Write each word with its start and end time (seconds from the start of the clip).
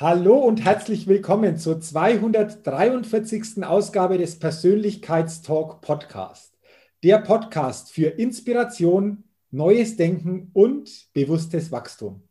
Hallo 0.00 0.38
und 0.38 0.64
herzlich 0.64 1.06
willkommen 1.08 1.58
zur 1.58 1.78
243. 1.78 3.62
Ausgabe 3.62 4.16
des 4.16 4.38
Persönlichkeitstalk 4.38 5.82
Podcast. 5.82 6.54
Der 7.02 7.18
Podcast 7.18 7.92
für 7.92 8.06
Inspiration, 8.06 9.24
neues 9.50 9.96
Denken 9.96 10.52
und 10.54 11.12
bewusstes 11.12 11.70
Wachstum. 11.70 12.22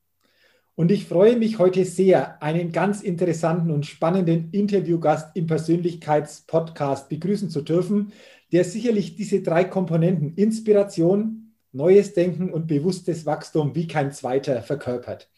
Und 0.73 0.90
ich 0.90 1.06
freue 1.06 1.38
mich 1.38 1.59
heute 1.59 1.86
sehr, 1.86 2.42
einen 2.42 2.72
ganz 2.72 3.03
interessanten 3.03 3.70
und 3.70 3.86
spannenden 3.86 4.50
Interviewgast 4.52 5.36
im 5.36 5.45
Persönlichkeitspodcast 5.45 7.08
begrüßen 7.08 7.52
zu 7.52 7.62
dürfen, 7.62 8.14
der 8.52 8.64
sicherlich 8.64 9.16
diese 9.16 9.44
drei 9.44 9.64
Komponenten 9.64 10.34
Inspiration, 10.34 11.53
neues 11.72 12.16
Denken 12.16 12.52
und 12.52 12.66
bewusstes 12.66 13.28
Wachstum 13.28 13.75
wie 13.75 13.86
kein 13.86 14.12
zweiter 14.12 14.64
verkörpert. 14.64 15.30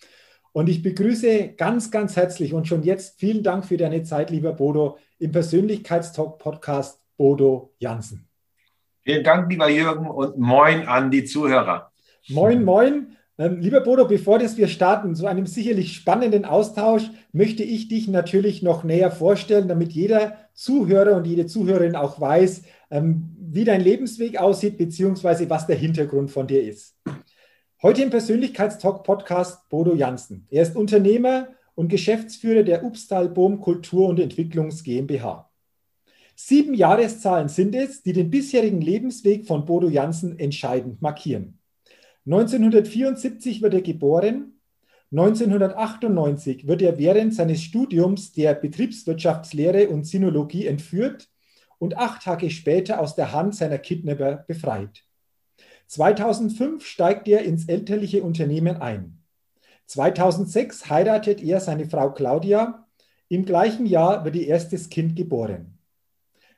Und 0.53 0.67
ich 0.67 0.83
begrüße 0.83 1.53
ganz, 1.55 1.91
ganz 1.91 2.15
herzlich 2.15 2.53
und 2.53 2.67
schon 2.67 2.83
jetzt 2.83 3.19
vielen 3.19 3.41
Dank 3.41 3.65
für 3.65 3.77
deine 3.77 4.03
Zeit, 4.03 4.29
lieber 4.31 4.53
Bodo, 4.53 4.97
im 5.17 5.31
Persönlichkeitstalk-Podcast 5.31 6.99
Bodo 7.15 7.73
Jansen. 7.79 8.27
Vielen 9.03 9.23
Dank, 9.23 9.49
lieber 9.49 9.69
Jürgen, 9.69 10.07
und 10.07 10.37
moin 10.37 10.87
an 10.87 11.09
die 11.09 11.23
Zuhörer. 11.23 11.91
Moin, 12.27 12.63
moin. 12.63 13.15
Ähm, 13.37 13.59
lieber 13.59 13.81
Bodo, 13.81 14.05
bevor 14.05 14.39
das 14.39 14.57
wir 14.57 14.67
starten, 14.67 15.15
zu 15.15 15.25
einem 15.25 15.47
sicherlich 15.47 15.95
spannenden 15.95 16.45
Austausch, 16.45 17.09
möchte 17.31 17.63
ich 17.63 17.87
dich 17.87 18.07
natürlich 18.07 18.61
noch 18.61 18.83
näher 18.83 19.09
vorstellen, 19.09 19.67
damit 19.67 19.93
jeder 19.93 20.37
Zuhörer 20.53 21.15
und 21.15 21.25
jede 21.25 21.47
Zuhörerin 21.47 21.95
auch 21.95 22.19
weiß, 22.19 22.63
ähm, 22.91 23.35
wie 23.39 23.63
dein 23.63 23.81
Lebensweg 23.81 24.37
aussieht, 24.37 24.77
beziehungsweise 24.77 25.49
was 25.49 25.65
der 25.65 25.77
Hintergrund 25.77 26.29
von 26.29 26.45
dir 26.45 26.61
ist. 26.61 26.97
Heute 27.83 28.03
im 28.03 28.11
Persönlichkeitstalk-Podcast 28.11 29.67
Bodo 29.67 29.95
Jansen. 29.95 30.45
Er 30.51 30.61
ist 30.61 30.75
Unternehmer 30.75 31.47
und 31.73 31.87
Geschäftsführer 31.87 32.61
der 32.61 32.83
Upstal 32.83 33.27
Bohm 33.27 33.59
Kultur- 33.59 34.07
und 34.07 34.19
Entwicklungs 34.19 34.83
GmbH. 34.83 35.49
Sieben 36.35 36.75
Jahreszahlen 36.75 37.49
sind 37.49 37.73
es, 37.73 38.03
die 38.03 38.13
den 38.13 38.29
bisherigen 38.29 38.81
Lebensweg 38.81 39.47
von 39.47 39.65
Bodo 39.65 39.89
Jansen 39.89 40.37
entscheidend 40.37 41.01
markieren. 41.01 41.57
1974 42.27 43.63
wird 43.63 43.73
er 43.73 43.81
geboren. 43.81 44.59
1998 45.09 46.67
wird 46.67 46.83
er 46.83 46.99
während 46.99 47.33
seines 47.33 47.63
Studiums 47.63 48.31
der 48.31 48.53
Betriebswirtschaftslehre 48.53 49.89
und 49.89 50.05
Sinologie 50.05 50.67
entführt 50.67 51.29
und 51.79 51.97
acht 51.97 52.21
Tage 52.21 52.51
später 52.51 52.99
aus 52.99 53.15
der 53.15 53.31
Hand 53.31 53.55
seiner 53.55 53.79
Kidnapper 53.79 54.45
befreit. 54.47 55.03
2005 55.91 56.85
steigt 56.85 57.27
er 57.27 57.43
ins 57.43 57.65
elterliche 57.67 58.23
Unternehmen 58.23 58.77
ein. 58.77 59.21
2006 59.87 60.89
heiratet 60.89 61.43
er 61.43 61.59
seine 61.59 61.85
Frau 61.85 62.13
Claudia. 62.13 62.87
Im 63.27 63.43
gleichen 63.43 63.85
Jahr 63.85 64.23
wird 64.23 64.37
ihr 64.37 64.47
erstes 64.47 64.87
Kind 64.87 65.17
geboren. 65.17 65.77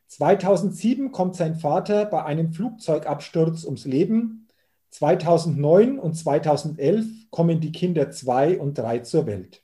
2007 0.06 1.12
kommt 1.12 1.36
sein 1.36 1.56
Vater 1.56 2.06
bei 2.06 2.24
einem 2.24 2.54
Flugzeugabsturz 2.54 3.64
ums 3.64 3.86
Leben. 3.86 4.48
2009 4.92 5.98
und 5.98 6.14
2011 6.14 7.32
kommen 7.32 7.60
die 7.60 7.72
Kinder 7.72 8.12
zwei 8.12 8.60
und 8.60 8.78
drei 8.78 9.00
zur 9.00 9.26
Welt. 9.26 9.64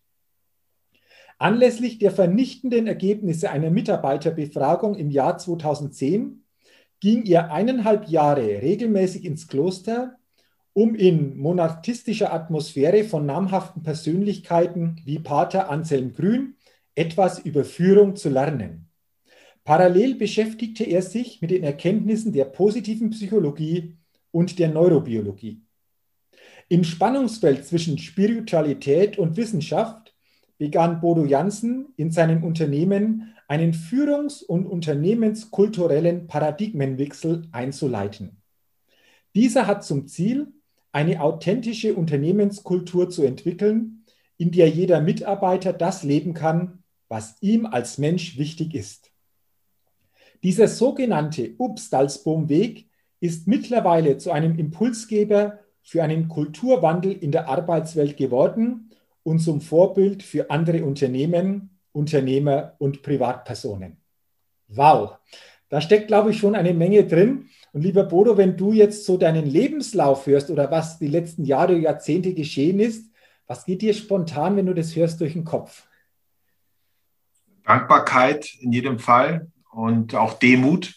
Anlässlich 1.38 2.00
der 2.00 2.10
vernichtenden 2.10 2.88
Ergebnisse 2.88 3.52
einer 3.52 3.70
Mitarbeiterbefragung 3.70 4.96
im 4.96 5.12
Jahr 5.12 5.38
2010 5.38 6.44
ging 7.00 7.24
ihr 7.24 7.52
eineinhalb 7.52 8.08
Jahre 8.08 8.62
regelmäßig 8.62 9.26
ins 9.26 9.48
Kloster, 9.48 10.18
um 10.74 10.96
in 10.96 11.38
monarchistischer 11.38 12.34
Atmosphäre 12.34 13.04
von 13.04 13.26
namhaften 13.26 13.84
Persönlichkeiten 13.84 15.02
wie 15.06 15.20
Pater 15.20 15.70
Anselm 15.70 16.14
Grün 16.14 16.56
etwas 16.96 17.40
über 17.40 17.64
Führung 17.64 18.16
zu 18.16 18.30
lernen. 18.30 18.90
Parallel 19.64 20.16
beschäftigte 20.16 20.84
er 20.84 21.02
sich 21.02 21.42
mit 21.42 21.52
den 21.52 21.64
Erkenntnissen 21.64 22.34
der 22.34 22.46
positiven 22.46 23.12
Psychologie 23.12 23.98
und 24.32 24.60
der 24.60 24.70
Neurobiologie. 24.70 25.62
Im 26.70 26.84
Spannungsfeld 26.84 27.66
zwischen 27.66 27.98
Spiritualität 27.98 29.18
und 29.18 29.38
Wissenschaft 29.38 30.16
begann 30.58 31.02
Bodo 31.02 31.26
Jansen 31.26 31.94
in 31.98 32.12
seinem 32.12 32.44
Unternehmen 32.44 33.34
einen 33.50 33.74
führungs- 33.74 34.44
und 34.44 34.68
unternehmenskulturellen 34.68 36.28
Paradigmenwechsel 36.28 37.48
einzuleiten. 37.52 38.42
Dieser 39.34 39.66
hat 39.66 39.84
zum 39.84 40.08
Ziel, 40.08 40.54
eine 40.92 41.22
authentische 41.22 41.96
Unternehmenskultur 41.96 43.10
zu 43.10 43.24
entwickeln, 43.24 44.06
in 44.38 44.52
der 44.52 44.70
jeder 44.70 45.02
Mitarbeiter 45.02 45.74
das 45.74 46.04
leben 46.04 46.34
kann, 46.34 46.84
was 47.08 47.38
ihm 47.42 47.66
als 47.66 47.98
Mensch 47.98 48.38
wichtig 48.38 48.76
ist. 48.76 49.12
Dieser 50.44 50.68
sogenannte 50.68 51.56
Upstalsboom-Weg 51.58 52.88
ist 53.20 53.48
mittlerweile 53.48 54.18
zu 54.18 54.32
einem 54.32 54.58
Impulsgeber 54.60 55.60
für 55.82 56.04
einen 56.04 56.28
Kulturwandel 56.28 57.12
in 57.12 57.32
der 57.32 57.50
Arbeitswelt 57.50 58.16
geworden 58.16 58.92
und 59.24 59.40
zum 59.40 59.60
Vorbild 59.60 60.22
für 60.22 60.52
andere 60.52 60.86
Unternehmen, 60.86 61.79
Unternehmer 62.00 62.76
und 62.78 63.04
Privatpersonen. 63.04 63.98
Wow, 64.70 65.18
da 65.68 65.82
steckt, 65.82 66.08
glaube 66.08 66.32
ich, 66.32 66.38
schon 66.38 66.56
eine 66.56 66.74
Menge 66.74 67.04
drin. 67.06 67.50
Und 67.74 67.82
lieber 67.82 68.04
Bodo, 68.04 68.38
wenn 68.38 68.58
du 68.58 68.72
jetzt 68.72 69.06
so 69.06 69.18
deinen 69.18 69.46
Lebenslauf 69.46 70.26
hörst 70.26 70.50
oder 70.50 70.72
was 70.72 70.98
die 70.98 71.08
letzten 71.08 71.44
Jahre, 71.44 71.78
Jahrzehnte 71.78 72.34
geschehen 72.34 72.80
ist, 72.80 73.12
was 73.46 73.66
geht 73.66 73.82
dir 73.82 73.94
spontan, 73.94 74.56
wenn 74.56 74.66
du 74.66 74.74
das 74.74 74.96
hörst, 74.96 75.20
durch 75.22 75.34
den 75.34 75.44
Kopf? 75.44 75.84
Dankbarkeit 77.64 78.50
in 78.62 78.72
jedem 78.72 78.98
Fall 78.98 79.52
und 79.72 80.16
auch 80.16 80.34
Demut, 80.40 80.96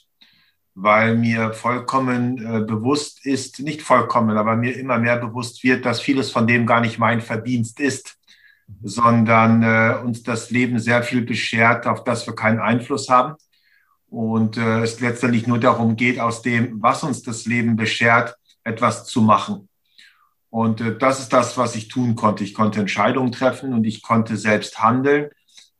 weil 0.74 1.16
mir 1.16 1.52
vollkommen 1.52 2.38
äh, 2.38 2.60
bewusst 2.60 3.26
ist, 3.26 3.60
nicht 3.60 3.82
vollkommen, 3.82 4.38
aber 4.38 4.56
mir 4.56 4.76
immer 4.76 4.98
mehr 4.98 5.18
bewusst 5.18 5.64
wird, 5.64 5.84
dass 5.84 6.00
vieles 6.00 6.30
von 6.30 6.46
dem 6.46 6.64
gar 6.64 6.80
nicht 6.80 6.98
mein 6.98 7.20
Verdienst 7.20 7.80
ist 7.80 8.18
sondern 8.82 9.62
äh, 9.62 9.96
uns 10.02 10.22
das 10.22 10.50
Leben 10.50 10.78
sehr 10.78 11.02
viel 11.02 11.22
beschert, 11.22 11.86
auf 11.86 12.04
das 12.04 12.26
wir 12.26 12.34
keinen 12.34 12.60
Einfluss 12.60 13.08
haben. 13.08 13.34
Und 14.08 14.56
äh, 14.56 14.80
es 14.80 15.00
letztendlich 15.00 15.46
nur 15.46 15.58
darum 15.58 15.96
geht, 15.96 16.20
aus 16.20 16.42
dem, 16.42 16.82
was 16.82 17.02
uns 17.02 17.22
das 17.22 17.46
Leben 17.46 17.76
beschert, 17.76 18.36
etwas 18.64 19.06
zu 19.06 19.22
machen. 19.22 19.68
Und 20.50 20.80
äh, 20.80 20.96
das 20.98 21.20
ist 21.20 21.32
das, 21.32 21.56
was 21.56 21.74
ich 21.76 21.88
tun 21.88 22.14
konnte. 22.14 22.44
Ich 22.44 22.54
konnte 22.54 22.80
Entscheidungen 22.80 23.32
treffen 23.32 23.72
und 23.72 23.84
ich 23.84 24.02
konnte 24.02 24.36
selbst 24.36 24.82
handeln. 24.82 25.30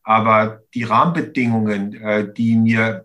Aber 0.03 0.63
die 0.75 0.85
Rahmenbedingungen, 0.85 1.95
äh, 1.95 2.33
die 2.33 2.57
mir 2.57 3.05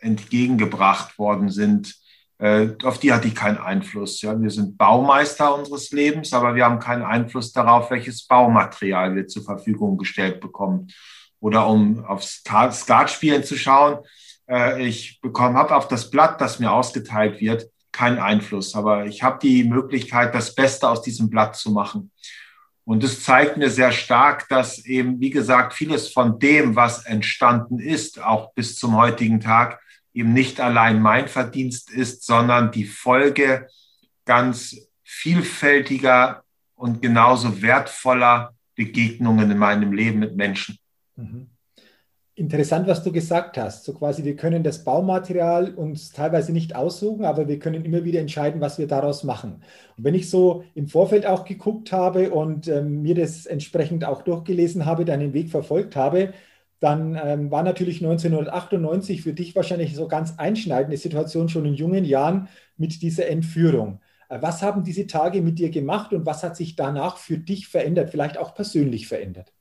entgegengebracht 0.00 1.18
worden 1.18 1.50
sind, 1.50 1.96
äh, 2.38 2.68
auf 2.84 2.98
die 2.98 3.12
hatte 3.12 3.28
ich 3.28 3.34
keinen 3.34 3.58
Einfluss. 3.58 4.22
Ja, 4.22 4.40
wir 4.40 4.50
sind 4.50 4.78
Baumeister 4.78 5.54
unseres 5.54 5.90
Lebens, 5.90 6.32
aber 6.32 6.54
wir 6.54 6.64
haben 6.64 6.78
keinen 6.78 7.02
Einfluss 7.02 7.52
darauf, 7.52 7.90
welches 7.90 8.26
Baumaterial 8.26 9.14
wir 9.16 9.26
zur 9.26 9.42
Verfügung 9.42 9.98
gestellt 9.98 10.40
bekommen. 10.40 10.88
Oder 11.40 11.66
um 11.66 12.04
aufs 12.04 12.42
Skatspielen 12.44 13.42
zu 13.42 13.56
schauen, 13.56 13.98
äh, 14.48 14.86
ich 14.86 15.20
bekomme, 15.20 15.58
habe 15.58 15.74
auf 15.74 15.88
das 15.88 16.10
Blatt, 16.10 16.40
das 16.40 16.60
mir 16.60 16.72
ausgeteilt 16.72 17.40
wird, 17.40 17.66
keinen 17.90 18.18
Einfluss. 18.18 18.76
Aber 18.76 19.06
ich 19.06 19.22
habe 19.24 19.40
die 19.42 19.64
Möglichkeit, 19.64 20.34
das 20.34 20.54
Beste 20.54 20.88
aus 20.88 21.02
diesem 21.02 21.30
Blatt 21.30 21.56
zu 21.56 21.72
machen. 21.72 22.12
Und 22.84 23.04
es 23.04 23.22
zeigt 23.22 23.56
mir 23.56 23.68
sehr 23.68 23.92
stark, 23.92 24.48
dass 24.48 24.84
eben, 24.86 25.20
wie 25.20 25.30
gesagt, 25.30 25.74
vieles 25.74 26.08
von 26.10 26.38
dem, 26.38 26.74
was 26.74 27.04
entstanden 27.04 27.80
ist, 27.80 28.22
auch 28.22 28.54
bis 28.54 28.78
zum 28.78 28.96
heutigen 28.96 29.40
Tag, 29.40 29.80
eben 30.14 30.32
nicht 30.32 30.60
allein 30.60 31.00
mein 31.00 31.28
Verdienst 31.28 31.90
ist, 31.90 32.24
sondern 32.24 32.72
die 32.72 32.84
Folge 32.84 33.68
ganz 34.24 34.76
vielfältiger 35.02 36.42
und 36.74 37.02
genauso 37.02 37.62
wertvoller 37.62 38.54
Begegnungen 38.74 39.50
in 39.50 39.58
meinem 39.58 39.92
Leben 39.92 40.20
mit 40.20 40.36
Menschen. 40.36 40.78
Mhm. 41.16 41.50
Interessant, 42.38 42.86
was 42.86 43.02
du 43.02 43.10
gesagt 43.10 43.58
hast. 43.58 43.84
So 43.84 43.92
quasi, 43.94 44.22
wir 44.22 44.36
können 44.36 44.62
das 44.62 44.84
Baumaterial 44.84 45.74
uns 45.74 46.12
teilweise 46.12 46.52
nicht 46.52 46.76
aussuchen, 46.76 47.24
aber 47.24 47.48
wir 47.48 47.58
können 47.58 47.84
immer 47.84 48.04
wieder 48.04 48.20
entscheiden, 48.20 48.60
was 48.60 48.78
wir 48.78 48.86
daraus 48.86 49.24
machen. 49.24 49.64
Und 49.96 50.04
wenn 50.04 50.14
ich 50.14 50.30
so 50.30 50.62
im 50.76 50.86
Vorfeld 50.86 51.26
auch 51.26 51.44
geguckt 51.44 51.90
habe 51.90 52.30
und 52.30 52.68
ähm, 52.68 53.02
mir 53.02 53.16
das 53.16 53.44
entsprechend 53.46 54.04
auch 54.04 54.22
durchgelesen 54.22 54.86
habe, 54.86 55.04
deinen 55.04 55.32
Weg 55.32 55.50
verfolgt 55.50 55.96
habe, 55.96 56.32
dann 56.80 57.18
ähm, 57.22 57.50
war 57.50 57.62
natürlich 57.62 57.96
1998 58.04 59.22
für 59.22 59.32
dich 59.32 59.56
wahrscheinlich 59.56 59.94
so 59.94 60.06
ganz 60.06 60.34
einschneidende 60.38 60.96
Situation 60.96 61.48
schon 61.48 61.64
in 61.64 61.74
jungen 61.74 62.04
Jahren 62.04 62.48
mit 62.76 63.02
dieser 63.02 63.28
Entführung. 63.28 64.00
Äh, 64.28 64.40
was 64.40 64.62
haben 64.62 64.84
diese 64.84 65.06
Tage 65.06 65.42
mit 65.42 65.58
dir 65.58 65.70
gemacht 65.70 66.12
und 66.12 66.26
was 66.26 66.42
hat 66.42 66.56
sich 66.56 66.76
danach 66.76 67.16
für 67.16 67.38
dich 67.38 67.68
verändert, 67.68 68.10
vielleicht 68.10 68.38
auch 68.38 68.54
persönlich 68.54 69.08
verändert? 69.08 69.52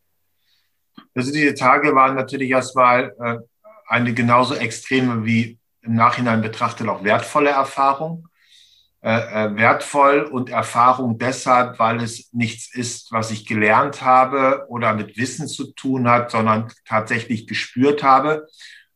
Also 1.16 1.32
diese 1.32 1.54
Tage 1.54 1.96
waren 1.96 2.16
natürlich 2.16 2.50
erstmal 2.52 3.16
äh, 3.20 3.38
eine 3.88 4.14
genauso 4.14 4.56
extreme 4.56 5.26
wie 5.26 5.58
im 5.82 5.96
Nachhinein 5.96 6.42
betrachtet 6.42 6.88
auch 6.90 7.04
wertvolle 7.04 7.50
Erfahrung. 7.50 8.28
Äh, 9.08 9.46
äh, 9.46 9.56
wertvoll 9.56 10.24
und 10.24 10.50
Erfahrung 10.50 11.18
deshalb, 11.18 11.80
weil 11.80 12.04
es 12.04 12.34
nichts 12.34 12.76
ist, 12.76 13.10
was 13.14 13.32
ich 13.32 13.46
gelernt 13.46 14.02
habe 14.02 14.66
oder 14.68 14.94
mit 14.94 15.16
Wissen 15.16 15.48
zu 15.48 15.72
tun 15.72 16.10
hat, 16.10 16.30
sondern 16.30 16.74
tatsächlich 16.86 17.48
gespürt 17.48 18.04
habe 18.04 18.50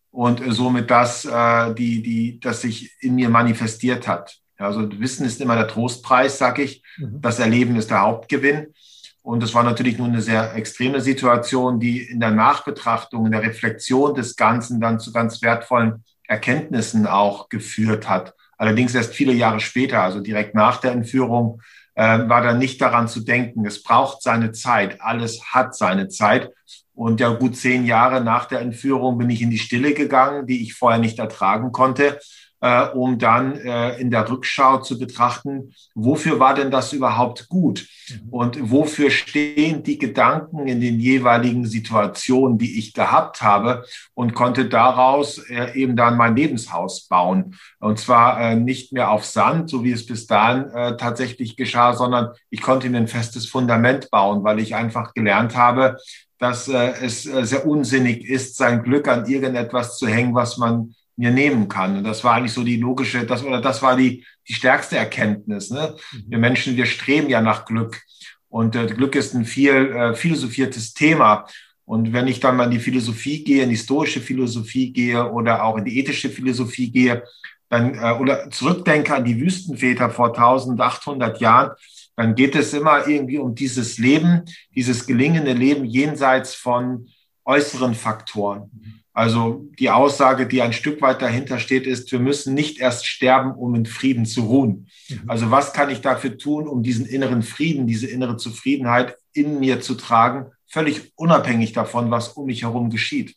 und 0.10 0.46
äh, 0.46 0.52
somit 0.52 0.92
das, 0.92 1.22
die, 1.22 2.02
die, 2.02 2.42
das 2.42 2.60
sich 2.60 2.94
in 3.00 3.16
mir 3.16 3.30
manifestiert 3.30 4.06
hat. 4.06 4.38
Also 4.58 4.90
Wissen 5.00 5.25
ist 5.25 5.40
immer 5.40 5.56
der 5.56 5.69
Trostpreis, 5.69 6.38
sag 6.38 6.60
ich. 6.60 6.84
Mhm. 6.98 7.22
Das 7.22 7.40
Erleben 7.40 7.78
ist 7.78 7.90
der 7.90 8.02
Hauptgewinn. 8.02 8.74
Und 9.22 9.42
es 9.44 9.54
war 9.54 9.63
natürlich 9.63 9.98
nur 9.98 10.08
eine 10.08 10.22
sehr 10.22 10.56
extreme 10.56 11.00
Situation, 11.00 11.80
die 11.80 12.02
in 12.02 12.19
der 12.19 12.31
Nachbetrachtung, 12.31 13.28
in 13.28 13.31
der 13.31 13.44
Reflexion 13.44 14.13
des 14.13 14.36
Ganzen 14.36 14.81
dann 14.81 15.00
zu 15.00 15.13
ganz 15.13 15.42
wertvollen 15.42 16.04
Erkenntnissen 16.28 17.08
auch 17.08 17.48
geführt 17.48 18.10
hat. 18.10 18.34
Allerdings 18.62 18.94
erst 18.94 19.16
viele 19.16 19.34
Jahre 19.34 19.60
später, 19.60 20.04
also 20.04 20.19
direkt 20.19 20.54
nach 20.54 20.78
der 20.78 20.92
Entführung, 20.92 21.63
äh, 21.96 22.30
war 22.30 22.44
dann 22.44 22.60
nicht 22.60 22.80
daran 22.80 23.08
zu 23.08 23.22
denken. 23.22 23.66
Es 23.66 23.81
braucht 23.81 24.22
seine 24.22 24.52
Zeit. 24.52 25.02
Alles 25.02 25.44
hat 25.52 25.75
seine 25.75 26.10
Zeit. 26.10 26.52
Und 26.94 27.19
ja, 27.19 27.30
gut 27.30 27.58
zehn 27.58 27.86
Jahre 27.86 28.24
nach 28.24 28.46
der 28.46 28.60
Entführung 28.62 29.18
bin 29.18 29.31
ich 29.31 29.42
in 29.42 29.50
die 29.50 29.58
Stille 29.58 29.96
gegangen, 29.96 30.46
die 30.46 30.62
ich 30.62 30.75
vorher 30.75 31.00
nicht 31.00 31.18
ertragen 31.18 31.72
konnte 31.72 32.19
äh, 32.62 32.88
um 32.90 33.18
dann 33.18 33.56
äh, 33.56 34.00
in 34.00 34.12
der 34.12 34.30
Rückschau 34.30 34.78
zu 34.78 35.00
betrachten, 35.00 35.74
wofür 35.96 36.40
war 36.40 36.54
denn 36.54 36.72
das 36.72 36.94
überhaupt 36.94 37.50
gut? 37.50 37.88
Mhm. 38.10 38.30
Und 38.30 38.72
wofür 38.72 39.10
stehen 39.10 39.84
die 39.84 39.98
Gedanken 39.98 40.68
in 40.68 40.80
den 40.80 41.00
jeweiligen 41.00 41.66
Situationen, 41.66 42.58
die 42.58 42.78
ich 42.78 42.94
gehabt 42.94 43.42
habe 43.42 43.84
und 44.13 44.36
konnte 44.36 44.69
daraus 44.69 45.40
äh, 45.50 45.74
eben 45.74 45.96
dann 45.96 46.18
mein 46.18 46.36
Lebenshaus 46.36 47.08
bauen. 47.08 47.56
Und 47.80 48.00
zwar 48.00 48.40
äh, 48.40 48.56
nicht 48.56 48.94
mehr 48.94 49.12
auf 49.12 49.25
Sand, 49.25 49.69
so 49.69 49.84
wie 49.84 49.92
es 49.92 50.06
bis 50.06 50.28
dahin 50.28 50.69
äh, 50.69 50.98
tatsächlich 50.98 51.58
geschah, 51.58 51.94
sondern 51.94 52.30
ich 52.52 52.62
konnte 52.62 52.90
mir 52.90 52.98
ein 52.98 53.08
festes 53.08 53.48
Fundament 53.48 54.12
bauen, 54.12 54.44
weil 54.44 54.60
ich 54.60 54.75
einfach 54.75 55.13
gelernt 55.13 55.58
habe, 55.58 55.98
dass 56.38 56.68
äh, 56.68 56.94
es 57.02 57.25
äh, 57.25 57.46
sehr 57.46 57.66
unsinnig 57.68 58.28
ist, 58.28 58.58
sein 58.58 58.84
Glück 58.84 59.08
an 59.08 59.28
irgendetwas 59.28 59.98
zu 59.98 60.08
hängen, 60.08 60.34
was 60.34 60.58
man 60.58 60.96
mir 61.21 61.29
nehmen 61.29 61.68
kann. 61.68 61.97
Und 61.97 62.03
das 62.03 62.23
war 62.23 62.33
eigentlich 62.33 62.51
so 62.51 62.63
die 62.63 62.77
logische, 62.77 63.27
das, 63.27 63.44
oder 63.44 63.62
das 63.62 63.83
war 63.83 63.95
die, 63.95 64.25
die 64.50 64.53
stärkste 64.56 64.97
Erkenntnis. 64.97 65.69
Ne? 65.69 65.95
Mhm. 66.12 66.23
Wir 66.27 66.38
Menschen, 66.39 66.75
wir 66.75 66.88
streben 66.88 67.29
ja 67.29 67.41
nach 67.41 67.65
Glück. 67.65 68.01
Und 68.50 68.75
äh, 68.75 68.88
Glück 68.88 69.15
ist 69.15 69.35
ein 69.35 69.45
viel 69.45 69.91
äh, 69.91 70.15
philosophiertes 70.15 70.95
Thema. 70.95 71.45
Und 71.85 72.12
wenn 72.12 72.27
ich 72.27 72.39
dann 72.39 72.57
mal 72.57 72.63
in 72.63 72.71
die 72.71 72.79
Philosophie 72.79 73.44
gehe, 73.44 73.62
in 73.62 73.69
die 73.69 73.75
historische 73.75 74.19
Philosophie 74.19 74.91
gehe 74.91 75.31
oder 75.31 75.63
auch 75.63 75.77
in 75.77 75.85
die 75.85 76.00
ethische 76.00 76.31
Philosophie 76.31 76.91
gehe, 76.91 77.24
dann 77.69 77.94
äh, 77.94 78.13
oder 78.19 78.50
zurückdenke 78.50 79.13
an 79.13 79.24
die 79.24 79.39
Wüstenväter 79.39 80.09
vor 80.09 80.29
1800 80.29 81.39
Jahren, 81.39 81.71
dann 82.15 82.33
geht 82.33 82.56
es 82.56 82.74
immer 82.74 83.07
irgendwie 83.07 83.38
um 83.38 83.53
dieses 83.53 84.00
Leben, 84.00 84.41
dieses 84.74 85.06
gelingende 85.06 85.53
Leben 85.53 85.85
jenseits 85.85 86.56
von 86.56 87.07
äußeren 87.45 87.94
Faktoren. 87.94 89.00
Also 89.13 89.68
die 89.78 89.90
Aussage, 89.90 90.48
die 90.48 90.62
ein 90.62 90.72
Stück 90.72 91.02
weit 91.02 91.22
dahinter 91.22 91.60
steht, 91.60 91.86
ist, 91.86 92.12
wir 92.12 92.19
müssen 92.19 92.54
nicht 92.54 92.80
erst 92.80 93.06
sterben, 93.06 93.52
um 93.52 93.75
in 93.75 93.86
Frieden 93.86 94.25
zu 94.25 94.44
ruhen. 94.44 94.88
Mhm. 95.10 95.24
Also 95.30 95.52
was 95.52 95.74
kann 95.74 95.90
ich 95.90 96.00
dafür 96.02 96.38
tun, 96.38 96.68
um 96.68 96.81
diesen 96.81 97.06
inneren 97.06 97.44
Frieden, 97.44 97.88
diese 97.88 98.08
innere 98.08 98.38
Zufriedenheit 98.38 99.18
in 99.34 99.60
mir 99.60 99.81
zu 99.81 99.96
tragen, 99.96 100.52
völlig 100.68 101.12
unabhängig 101.16 101.74
davon, 101.74 102.10
was 102.10 102.30
um 102.30 102.46
mich 102.46 102.63
herum 102.63 102.90
geschieht. 102.90 103.36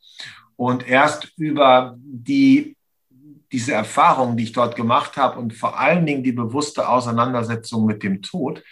Und 0.56 0.86
erst 0.88 1.32
über 1.36 1.96
die, 1.98 2.76
diese 3.50 3.72
Erfahrung, 3.72 4.36
die 4.36 4.44
ich 4.44 4.52
dort 4.52 4.76
gemacht 4.76 5.16
habe 5.16 5.40
und 5.40 5.54
vor 5.54 5.78
allen 5.78 6.06
Dingen 6.06 6.22
die 6.22 6.32
bewusste 6.32 6.88
Auseinandersetzung 6.88 7.84
mit 7.84 8.04
dem 8.04 8.22
Tod, 8.22 8.62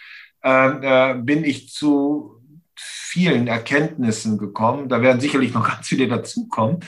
äh, 0.41 1.11
äh, 1.11 1.13
bin 1.15 1.43
ich 1.43 1.69
zu 1.69 2.42
vielen 2.75 3.47
Erkenntnissen 3.47 4.37
gekommen. 4.37 4.89
Da 4.89 5.01
werden 5.01 5.21
sicherlich 5.21 5.53
noch 5.53 5.67
ganz 5.67 5.87
viele 5.87 6.07
dazukommen. 6.07 6.79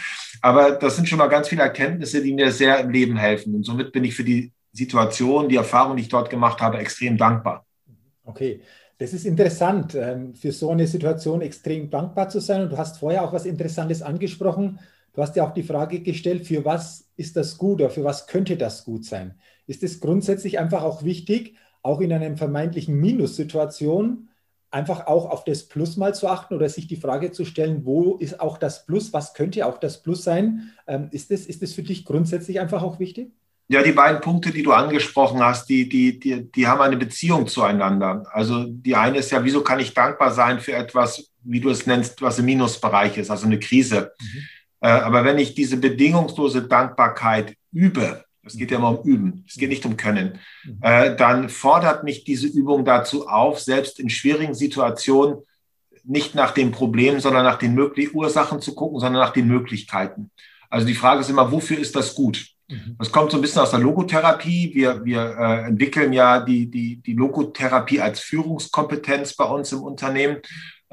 Aber 0.42 0.72
das 0.72 0.96
sind 0.96 1.08
schon 1.08 1.20
mal 1.20 1.28
ganz 1.28 1.50
viele 1.50 1.62
Erkenntnisse, 1.62 2.22
die 2.22 2.34
mir 2.34 2.52
sehr 2.52 2.80
im 2.80 2.90
Leben 2.90 3.18
helfen. 3.18 3.56
Und 3.56 3.64
somit 3.64 3.92
bin 3.92 4.04
ich 4.04 4.16
für 4.16 4.24
die 4.24 4.52
Situation, 4.72 5.50
die 5.50 5.56
Erfahrung, 5.56 5.96
die 5.96 6.04
ich 6.04 6.10
dort 6.10 6.30
gemacht 6.30 6.62
habe, 6.62 6.78
extrem 6.78 7.18
dankbar. 7.18 7.66
Okay. 8.24 8.62
Das 8.98 9.12
ist 9.12 9.26
interessant, 9.26 9.94
ähm, 9.96 10.36
für 10.36 10.54
so 10.54 10.70
eine 10.70 10.88
Situation 10.88 11.42
extrem 11.42 11.90
dankbar 11.90 12.30
zu 12.30 12.40
sein. 12.40 12.62
Und 12.62 12.72
du 12.72 12.78
hast 12.78 13.00
vorher 13.00 13.24
auch 13.24 13.34
was 13.34 13.46
Interessantes 13.46 14.02
angesprochen. 14.02 14.80
Du 15.14 15.22
hast 15.22 15.36
ja 15.36 15.46
auch 15.46 15.54
die 15.54 15.64
Frage 15.64 16.00
gestellt, 16.00 16.46
für 16.46 16.64
was 16.64 17.10
ist 17.18 17.36
das 17.36 17.58
gut 17.58 17.82
oder 17.82 17.90
für 17.90 18.04
was 18.04 18.28
könnte 18.28 18.56
das 18.56 18.86
gut 18.86 19.04
sein? 19.06 19.36
Ist 19.68 19.84
es 19.84 20.00
grundsätzlich 20.00 20.60
einfach 20.60 20.84
auch 20.84 21.04
wichtig, 21.04 21.56
auch 21.82 22.00
in 22.00 22.12
einer 22.14 22.36
vermeintlichen 22.38 23.00
Minussituation 23.00 24.30
einfach 24.76 25.08
auch 25.08 25.30
auf 25.30 25.46
das 25.46 25.70
Plus 25.70 25.96
mal 25.96 26.14
zu 26.14 26.28
achten 26.28 26.54
oder 26.54 26.68
sich 26.68 26.88
die 26.88 26.98
Frage 26.98 27.32
zu 27.32 27.46
stellen, 27.46 27.86
wo 27.86 28.18
ist 28.18 28.42
auch 28.42 28.58
das 28.58 28.86
Plus, 28.86 29.14
was 29.14 29.34
könnte 29.34 29.66
auch 29.66 29.78
das 29.80 30.04
Plus 30.04 30.24
sein? 30.24 30.74
Ähm, 30.86 31.08
ist, 31.12 31.32
das, 31.32 31.46
ist 31.46 31.62
das 31.62 31.72
für 31.72 31.82
dich 31.82 32.04
grundsätzlich 32.04 32.60
einfach 32.60 32.84
auch 32.84 33.00
wichtig? 33.00 33.32
Ja, 33.70 33.82
die 33.82 33.94
beiden 33.94 34.20
Punkte, 34.20 34.52
die 34.52 34.64
du 34.64 34.74
angesprochen 34.74 35.42
hast, 35.42 35.70
die, 35.70 35.88
die, 35.88 36.20
die, 36.20 36.52
die 36.52 36.68
haben 36.68 36.82
eine 36.82 36.98
Beziehung 36.98 37.48
zueinander. 37.48 38.28
Also 38.32 38.66
die 38.66 38.96
eine 38.96 39.20
ist 39.20 39.32
ja, 39.32 39.44
wieso 39.44 39.62
kann 39.62 39.80
ich 39.80 39.94
dankbar 39.94 40.32
sein 40.32 40.60
für 40.60 40.74
etwas, 40.74 41.32
wie 41.42 41.62
du 41.62 41.70
es 41.70 41.88
nennst, 41.88 42.22
was 42.22 42.38
im 42.38 42.46
Minusbereich 42.46 43.18
ist, 43.18 43.32
also 43.32 43.46
eine 43.46 43.60
Krise. 43.60 44.12
Mhm. 44.20 44.40
Äh, 44.82 44.88
aber 44.90 45.24
wenn 45.24 45.40
ich 45.40 45.56
diese 45.56 45.78
bedingungslose 45.78 46.64
Dankbarkeit 46.64 47.56
übe, 47.72 48.26
es 48.46 48.58
geht 48.58 48.72
ja 48.72 48.78
immer 48.78 49.00
um 49.00 49.06
Üben, 49.06 49.44
es 49.48 49.56
geht 49.56 49.70
nicht 49.70 49.86
um 49.86 49.98
Können, 49.98 50.40
mhm. 50.64 50.78
äh, 50.82 51.16
dann 51.16 51.50
fordert 51.50 52.04
mich 52.04 52.24
diese 52.24 52.48
Übung 52.48 52.86
dazu 52.86 53.28
auf, 53.28 53.60
selbst 53.60 54.00
in 54.00 54.10
schwierigen 54.10 54.54
Situationen 54.54 55.38
nicht 56.04 56.36
nach 56.36 56.52
den 56.52 56.72
Problemen, 56.72 57.20
sondern 57.20 57.44
nach 57.44 57.58
den 57.58 57.74
möglichen 57.74 58.16
Ursachen 58.16 58.62
zu 58.62 58.76
gucken, 58.76 59.00
sondern 59.00 59.22
nach 59.22 59.34
den 59.34 59.48
Möglichkeiten. 59.48 60.30
Also 60.70 60.86
die 60.86 60.94
Frage 60.94 61.22
ist 61.22 61.30
immer, 61.30 61.52
wofür 61.52 61.80
ist 61.80 61.96
das 61.96 62.14
gut? 62.14 62.46
Mhm. 62.68 62.96
Das 62.98 63.12
kommt 63.12 63.32
so 63.32 63.38
ein 63.38 63.42
bisschen 63.42 63.62
aus 63.62 63.72
der 63.72 63.80
Logotherapie. 63.80 64.72
Wir, 64.74 65.04
wir 65.04 65.38
äh, 65.40 65.68
entwickeln 65.68 66.14
ja 66.14 66.40
die, 66.40 66.70
die, 66.70 66.98
die 66.98 67.14
Logotherapie 67.14 68.02
als 68.02 68.20
Führungskompetenz 68.20 69.36
bei 69.36 69.46
uns 69.46 69.72
im 69.72 69.84
Unternehmen. 69.84 70.38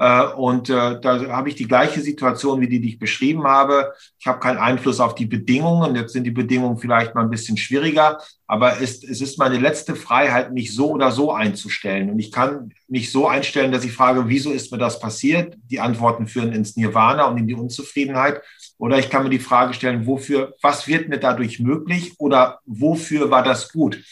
Äh, 0.03 0.33
und 0.33 0.69
äh, 0.69 0.99
da 0.99 1.29
habe 1.29 1.47
ich 1.47 1.55
die 1.55 1.67
gleiche 1.67 2.01
Situation, 2.01 2.59
wie 2.59 2.67
die, 2.67 2.81
die 2.81 2.89
ich 2.89 2.99
beschrieben 2.99 3.45
habe. 3.45 3.93
Ich 4.19 4.27
habe 4.27 4.39
keinen 4.39 4.57
Einfluss 4.57 4.99
auf 4.99 5.15
die 5.15 5.25
Bedingungen. 5.25 5.95
Jetzt 5.95 6.11
sind 6.11 6.25
die 6.25 6.31
Bedingungen 6.31 6.77
vielleicht 6.77 7.15
mal 7.15 7.21
ein 7.21 7.29
bisschen 7.29 7.55
schwieriger, 7.55 8.17
aber 8.45 8.81
es, 8.81 9.01
es 9.01 9.21
ist 9.21 9.39
meine 9.39 9.57
letzte 9.57 9.95
Freiheit, 9.95 10.51
mich 10.51 10.75
so 10.75 10.91
oder 10.91 11.11
so 11.11 11.31
einzustellen. 11.31 12.09
Und 12.09 12.19
ich 12.19 12.33
kann 12.33 12.73
mich 12.89 13.13
so 13.13 13.27
einstellen, 13.27 13.71
dass 13.71 13.85
ich 13.85 13.93
frage, 13.93 14.27
wieso 14.27 14.51
ist 14.51 14.73
mir 14.73 14.77
das 14.77 14.99
passiert? 14.99 15.55
Die 15.71 15.79
Antworten 15.79 16.27
führen 16.27 16.51
ins 16.51 16.75
Nirvana 16.75 17.23
und 17.27 17.37
in 17.37 17.47
die 17.47 17.55
Unzufriedenheit. 17.55 18.41
Oder 18.77 18.99
ich 18.99 19.09
kann 19.09 19.23
mir 19.23 19.29
die 19.29 19.39
Frage 19.39 19.73
stellen, 19.73 20.05
wofür, 20.05 20.53
was 20.61 20.85
wird 20.85 21.07
mir 21.07 21.19
dadurch 21.19 21.61
möglich 21.61 22.15
oder 22.17 22.59
wofür 22.65 23.31
war 23.31 23.43
das 23.43 23.71
gut? 23.71 24.03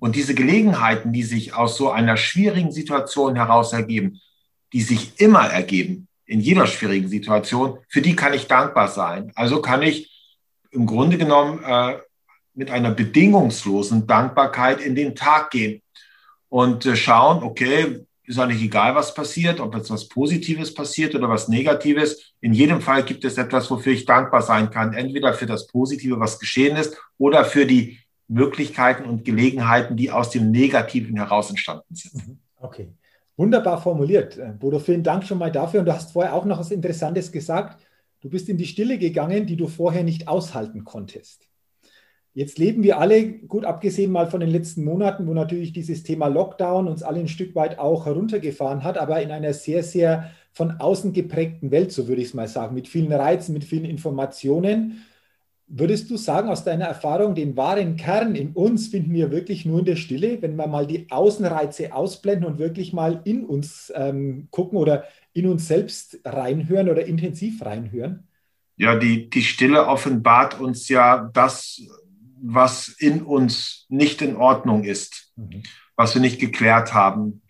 Und 0.00 0.16
diese 0.16 0.34
Gelegenheiten, 0.34 1.12
die 1.12 1.22
sich 1.22 1.54
aus 1.54 1.76
so 1.76 1.90
einer 1.90 2.16
schwierigen 2.16 2.72
Situation 2.72 3.36
heraus 3.36 3.72
ergeben, 3.72 4.20
die 4.72 4.82
sich 4.82 5.20
immer 5.20 5.46
ergeben, 5.46 6.08
in 6.26 6.40
jeder 6.40 6.66
schwierigen 6.66 7.08
Situation, 7.08 7.78
für 7.88 8.02
die 8.02 8.16
kann 8.16 8.34
ich 8.34 8.46
dankbar 8.46 8.88
sein. 8.88 9.32
Also 9.34 9.62
kann 9.62 9.82
ich 9.82 10.10
im 10.72 10.86
Grunde 10.86 11.18
genommen 11.18 11.62
äh, 11.64 11.98
mit 12.54 12.70
einer 12.70 12.90
bedingungslosen 12.90 14.06
Dankbarkeit 14.06 14.80
in 14.80 14.94
den 14.94 15.14
Tag 15.14 15.50
gehen 15.50 15.82
und 16.48 16.84
äh, 16.84 16.96
schauen, 16.96 17.42
okay, 17.42 18.06
ist 18.24 18.38
eigentlich 18.40 18.62
egal, 18.62 18.94
was 18.96 19.14
passiert, 19.14 19.60
ob 19.60 19.74
jetzt 19.76 19.90
was 19.90 20.08
Positives 20.08 20.74
passiert 20.74 21.14
oder 21.14 21.28
was 21.28 21.46
Negatives. 21.46 22.32
In 22.40 22.52
jedem 22.52 22.80
Fall 22.80 23.04
gibt 23.04 23.24
es 23.24 23.38
etwas, 23.38 23.70
wofür 23.70 23.92
ich 23.92 24.04
dankbar 24.04 24.42
sein 24.42 24.70
kann. 24.70 24.94
Entweder 24.94 25.32
für 25.32 25.46
das 25.46 25.68
Positive, 25.68 26.18
was 26.18 26.40
geschehen 26.40 26.76
ist, 26.76 26.96
oder 27.18 27.44
für 27.44 27.66
die 27.66 28.00
Möglichkeiten 28.26 29.04
und 29.04 29.24
Gelegenheiten, 29.24 29.96
die 29.96 30.10
aus 30.10 30.30
dem 30.30 30.50
Negativen 30.50 31.16
heraus 31.16 31.50
entstanden 31.50 31.94
sind. 31.94 32.26
Mhm. 32.26 32.38
Okay. 32.56 32.88
Wunderbar 33.36 33.80
formuliert. 33.80 34.38
Äh, 34.38 34.52
Bodo, 34.58 34.78
vielen 34.78 35.02
Dank 35.02 35.24
schon 35.24 35.38
mal 35.38 35.52
dafür. 35.52 35.80
Und 35.80 35.86
du 35.86 35.94
hast 35.94 36.12
vorher 36.12 36.34
auch 36.34 36.44
noch 36.44 36.58
was 36.58 36.70
Interessantes 36.70 37.32
gesagt. 37.32 37.80
Du 38.20 38.30
bist 38.30 38.48
in 38.48 38.56
die 38.56 38.66
Stille 38.66 38.98
gegangen, 38.98 39.46
die 39.46 39.56
du 39.56 39.66
vorher 39.66 40.02
nicht 40.02 40.26
aushalten 40.26 40.84
konntest. 40.84 41.46
Jetzt 42.32 42.58
leben 42.58 42.82
wir 42.82 42.98
alle, 42.98 43.32
gut 43.32 43.64
abgesehen 43.64 44.12
mal 44.12 44.26
von 44.26 44.40
den 44.40 44.50
letzten 44.50 44.84
Monaten, 44.84 45.26
wo 45.26 45.32
natürlich 45.32 45.72
dieses 45.72 46.02
Thema 46.02 46.26
Lockdown 46.26 46.86
uns 46.86 47.02
alle 47.02 47.20
ein 47.20 47.28
Stück 47.28 47.54
weit 47.54 47.78
auch 47.78 48.04
heruntergefahren 48.04 48.84
hat, 48.84 48.98
aber 48.98 49.22
in 49.22 49.30
einer 49.30 49.54
sehr, 49.54 49.82
sehr 49.82 50.30
von 50.52 50.72
außen 50.72 51.14
geprägten 51.14 51.70
Welt, 51.70 51.92
so 51.92 52.08
würde 52.08 52.20
ich 52.20 52.28
es 52.28 52.34
mal 52.34 52.46
sagen, 52.46 52.74
mit 52.74 52.88
vielen 52.88 53.10
Reizen, 53.10 53.54
mit 53.54 53.64
vielen 53.64 53.86
Informationen. 53.86 55.02
Würdest 55.68 56.10
du 56.10 56.16
sagen, 56.16 56.48
aus 56.48 56.62
deiner 56.62 56.84
Erfahrung, 56.84 57.34
den 57.34 57.56
wahren 57.56 57.96
Kern 57.96 58.36
in 58.36 58.52
uns 58.52 58.86
finden 58.86 59.12
wir 59.12 59.32
wirklich 59.32 59.64
nur 59.64 59.80
in 59.80 59.84
der 59.84 59.96
Stille, 59.96 60.40
wenn 60.40 60.54
wir 60.54 60.68
mal 60.68 60.86
die 60.86 61.10
Außenreize 61.10 61.92
ausblenden 61.92 62.48
und 62.48 62.58
wirklich 62.58 62.92
mal 62.92 63.20
in 63.24 63.44
uns 63.44 63.92
ähm, 63.96 64.46
gucken 64.52 64.78
oder 64.78 65.04
in 65.32 65.46
uns 65.48 65.66
selbst 65.66 66.20
reinhören 66.24 66.88
oder 66.88 67.04
intensiv 67.04 67.64
reinhören? 67.64 68.28
Ja, 68.76 68.96
die, 68.96 69.28
die 69.28 69.42
Stille 69.42 69.86
offenbart 69.86 70.60
uns 70.60 70.88
ja 70.88 71.30
das, 71.32 71.82
was 72.40 72.88
in 72.88 73.22
uns 73.22 73.86
nicht 73.88 74.22
in 74.22 74.36
Ordnung 74.36 74.84
ist, 74.84 75.32
mhm. 75.34 75.64
was 75.96 76.14
wir 76.14 76.20
nicht 76.20 76.38
geklärt 76.38 76.94
haben. 76.94 77.42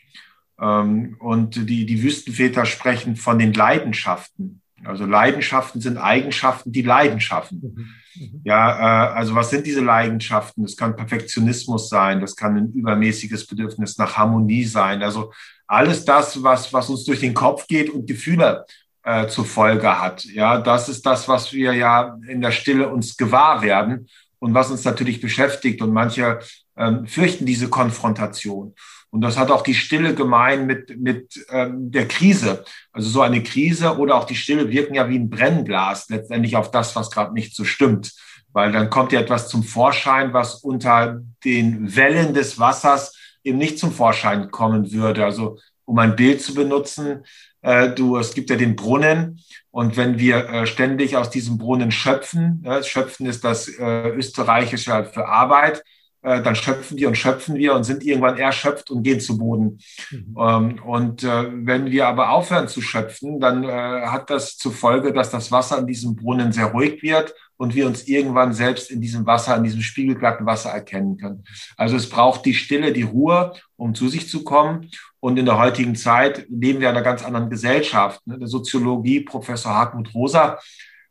Ähm, 0.59 1.17
und 1.21 1.69
die, 1.69 1.85
die 1.85 2.03
Wüstenväter 2.03 2.65
sprechen 2.65 3.17
von 3.17 3.39
den 3.39 3.53
Leidenschaften. 3.53 4.63
Also 4.85 5.07
Leidenschaften 5.07 5.81
sind 5.81 5.97
Eigenschaften, 5.97 6.71
die 6.71 6.83
Leidenschaften. 6.83 7.61
Mhm. 7.61 7.89
Mhm. 8.21 8.41
Ja, 8.45 9.11
äh, 9.11 9.15
also 9.15 9.35
was 9.35 9.51
sind 9.51 9.67
diese 9.67 9.81
Leidenschaften? 9.81 10.63
Das 10.63 10.77
kann 10.77 10.97
Perfektionismus 10.97 11.89
sein, 11.89 12.21
das 12.21 12.37
kann 12.37 12.57
ein 12.57 12.73
übermäßiges 12.73 13.47
Bedürfnis 13.47 13.99
nach 13.99 14.17
Harmonie 14.17 14.65
sein. 14.65 15.03
Also 15.03 15.33
alles 15.67 16.05
das, 16.05 16.43
was, 16.43 16.73
was 16.73 16.91
uns 16.91 17.05
durch 17.05 17.21
den 17.21 17.35
Kopf 17.35 17.67
geht 17.67 17.91
und 17.91 18.07
Gefühle 18.07 18.65
äh, 19.03 19.27
zur 19.29 19.45
Folge 19.45 20.01
hat. 20.01 20.25
Ja, 20.25 20.61
das 20.61 20.89
ist 20.89 21.05
das, 21.07 21.29
was 21.29 21.53
wir 21.53 21.73
ja 21.73 22.19
in 22.29 22.41
der 22.41 22.53
Stille 22.53 22.89
uns 22.89 23.17
gewahr 23.17 23.63
werden 23.63 24.09
und 24.39 24.55
was 24.55 24.71
uns 24.71 24.85
natürlich 24.85 25.21
beschäftigt. 25.21 25.81
Und 25.83 25.93
manche 25.93 26.41
ähm, 26.77 27.07
fürchten 27.07 27.47
diese 27.47 27.69
Konfrontation. 27.69 28.75
Und 29.17 29.23
das 29.23 29.39
hat 29.39 29.51
auch 29.51 29.63
die 29.63 29.75
Stille 29.75 30.15
gemein 30.15 30.67
mit, 30.67 31.01
mit 31.01 31.43
ähm, 31.49 31.91
der 31.91 32.07
Krise. 32.07 32.67
Also 32.93 33.09
so 33.09 33.23
eine 33.23 33.43
Krise 33.43 33.97
oder 33.97 34.15
auch 34.15 34.25
die 34.25 34.35
Stille 34.35 34.71
wirken 34.71 34.95
ja 34.95 35.09
wie 35.09 35.19
ein 35.19 35.31
Brennglas 35.31 36.11
letztendlich 36.11 36.55
auf 36.55 36.71
das, 36.71 36.95
was 36.97 37.11
gerade 37.11 37.33
nicht 37.33 37.57
so 37.57 37.65
stimmt. 37.65 38.13
Weil 38.53 38.73
dann 38.73 38.91
kommt 38.91 39.13
ja 39.13 39.21
etwas 39.21 39.49
zum 39.49 39.63
Vorschein, 39.63 40.35
was 40.35 40.57
unter 40.57 41.23
den 41.47 41.97
Wellen 41.97 42.35
des 42.35 42.59
Wassers 42.59 43.17
eben 43.43 43.57
nicht 43.57 43.79
zum 43.79 43.91
Vorschein 43.91 44.51
kommen 44.51 44.93
würde. 44.93 45.25
Also 45.25 45.59
um 45.87 45.99
ein 45.99 46.15
Bild 46.15 46.43
zu 46.43 46.53
benutzen, 46.53 47.25
äh, 47.63 47.89
du, 47.89 48.19
es 48.19 48.35
gibt 48.35 48.51
ja 48.51 48.57
den 48.57 48.77
Brunnen 48.77 49.41
und 49.71 49.97
wenn 49.97 50.19
wir 50.19 50.47
äh, 50.51 50.67
ständig 50.67 51.17
aus 51.17 51.31
diesem 51.31 51.57
Brunnen 51.57 51.91
schöpfen, 51.91 52.63
ja, 52.67 52.83
schöpfen 52.83 53.25
ist 53.25 53.45
das 53.45 53.67
äh, 53.67 54.11
österreichische 54.11 55.07
für 55.07 55.27
Arbeit, 55.27 55.83
äh, 56.27 56.43
dann 56.43 56.57
schöpfen 56.57 56.97
wir 56.97 57.07
und 57.07 57.15
schöpfen 57.15 57.55
wir 57.55 57.73
und 57.75 57.85
sind 57.85 58.05
irgendwann 58.05 58.37
erschöpft 58.37 58.91
und 58.91 59.05
gehen 59.05 59.21
zu 59.21 59.39
Boden. 59.39 59.79
Mhm. 60.11 60.37
Ähm, 60.37 60.83
und 60.85 61.23
äh, 61.23 61.45
wenn 61.53 61.87
wir 61.87 62.09
aber 62.09 62.31
aufhören 62.31 62.67
zu 62.67 62.83
schöpfen, 62.83 63.39
dann 63.39 63.63
äh, 63.63 63.69
hat 63.69 64.29
das 64.29 64.57
zur 64.57 64.73
Folge, 64.73 65.13
dass 65.13 65.31
das 65.31 65.53
Wasser 65.53 65.79
in 65.79 65.87
diesem 65.87 66.17
Brunnen 66.17 66.51
sehr 66.51 66.67
ruhig 66.67 67.01
wird 67.01 67.33
und 67.57 67.77
wir 67.77 67.87
uns 67.87 68.09
irgendwann 68.09 68.53
selbst 68.53 68.91
in 68.91 69.01
diesem 69.01 69.25
Wasser, 69.25 69.57
in 69.57 69.63
diesem 69.63 69.83
spiegelglatten 69.83 70.47
Wasser 70.47 70.71
erkennen 70.71 71.17
können. 71.17 71.45
Also 71.77 71.95
es 71.95 72.09
braucht 72.09 72.45
die 72.45 72.55
Stille, 72.55 72.93
die 72.93 73.03
Ruhe, 73.03 73.53
um 73.77 73.95
zu 73.95 74.09
sich 74.09 74.29
zu 74.29 74.43
kommen. 74.43 74.91
Und 75.21 75.39
in 75.39 75.47
der 75.47 75.59
heutigen 75.59 75.95
Zeit 75.95 76.47
leben 76.49 76.81
wir 76.81 76.91
in 76.91 76.97
einer 76.97 77.05
ganz 77.05 77.25
anderen 77.25 77.51
Gesellschaft. 77.51 78.27
Ne? 78.27 78.37
Der 78.37 78.49
Soziologie, 78.49 79.21
Professor 79.21 79.73
Hartmut 79.73 80.13
Rosa, 80.13 80.59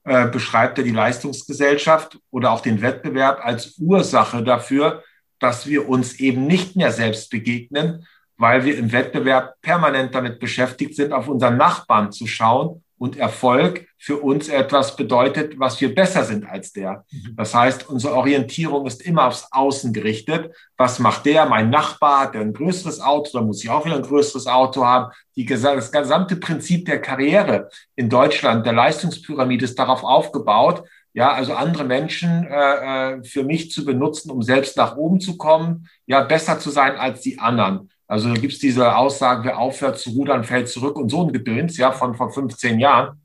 äh, 0.06 0.28
beschreibt 0.28 0.78
er 0.78 0.84
die 0.84 0.92
Leistungsgesellschaft 0.92 2.20
oder 2.32 2.52
auch 2.52 2.62
den 2.62 2.82
Wettbewerb 2.82 3.40
als 3.44 3.78
Ursache 3.80 4.44
dafür, 4.44 5.04
dass 5.40 5.68
wir 5.68 5.90
uns 5.90 6.20
eben 6.20 6.48
nicht 6.48 6.76
mehr 6.76 6.92
selbst 6.92 7.30
begegnen, 7.30 8.08
weil 8.38 8.66
wir 8.66 8.78
im 8.78 8.92
Wettbewerb 8.92 9.56
permanent 9.62 10.16
damit 10.16 10.40
beschäftigt 10.40 10.96
sind, 10.96 11.12
auf 11.12 11.28
unseren 11.28 11.58
Nachbarn 11.58 12.12
zu 12.12 12.28
schauen 12.28 12.84
und 13.06 13.18
Erfolg 13.18 13.86
für 14.00 14.18
uns 14.18 14.50
etwas 14.50 14.96
bedeutet, 14.96 15.60
was 15.60 15.80
wir 15.80 15.94
besser 15.94 16.24
sind 16.24 16.50
als 16.50 16.74
der. 16.74 17.06
Mhm. 17.12 17.36
Das 17.38 17.54
heißt, 17.54 17.88
unsere 17.88 18.16
Orientierung 18.16 18.88
ist 18.88 19.04
immer 19.04 19.28
aufs 19.28 19.48
Außen 19.52 19.94
gerichtet. 19.94 20.52
Was 20.76 20.98
macht 20.98 21.28
der? 21.28 21.46
Mein 21.46 21.70
Nachbar 21.70 22.22
hat 22.22 22.36
ein 22.36 22.52
größeres 22.52 23.00
Auto, 23.00 23.30
da 23.34 23.42
muss 23.46 23.64
ich 23.64 23.70
auch 23.70 23.86
wieder 23.86 23.96
ein 23.96 24.02
größeres 24.02 24.48
Auto 24.48 24.84
haben. 24.84 25.12
Die, 25.36 25.46
das 25.46 25.92
gesamte 25.92 26.38
Prinzip 26.38 26.86
der 26.86 27.00
Karriere 27.00 27.70
in 27.96 28.10
Deutschland, 28.10 28.66
der 28.66 28.74
Leistungspyramide 28.74 29.66
ist 29.66 29.78
darauf 29.78 30.04
aufgebaut, 30.04 30.84
ja, 31.14 31.32
also 31.32 31.54
andere 31.54 31.84
Menschen 31.84 32.46
äh, 32.46 33.14
äh 33.14 33.24
für 33.24 33.44
mich 33.44 33.72
zu 33.72 33.86
benutzen, 33.86 34.32
um 34.32 34.42
selbst 34.42 34.76
nach 34.78 34.98
oben 34.98 35.22
zu 35.22 35.38
kommen, 35.38 35.88
ja, 36.08 36.22
besser 36.22 36.60
zu 36.60 36.72
sein 36.72 36.98
als 36.98 37.22
die 37.22 37.38
anderen. 37.38 37.90
Also 38.08 38.30
da 38.30 38.36
gibt 38.36 38.54
es 38.54 38.60
diese 38.60 38.96
Aussage, 38.96 39.46
wer 39.46 39.58
aufhört 39.58 39.98
zu 39.98 40.12
rudern, 40.12 40.44
fällt 40.44 40.70
zurück 40.70 40.98
und 40.98 41.10
so 41.10 41.26
ein 41.26 41.34
Gedöns, 41.34 41.78
ja, 41.78 41.92
von 41.92 42.16
vor 42.16 42.32
15 42.32 42.80
Jahren. 42.80 43.22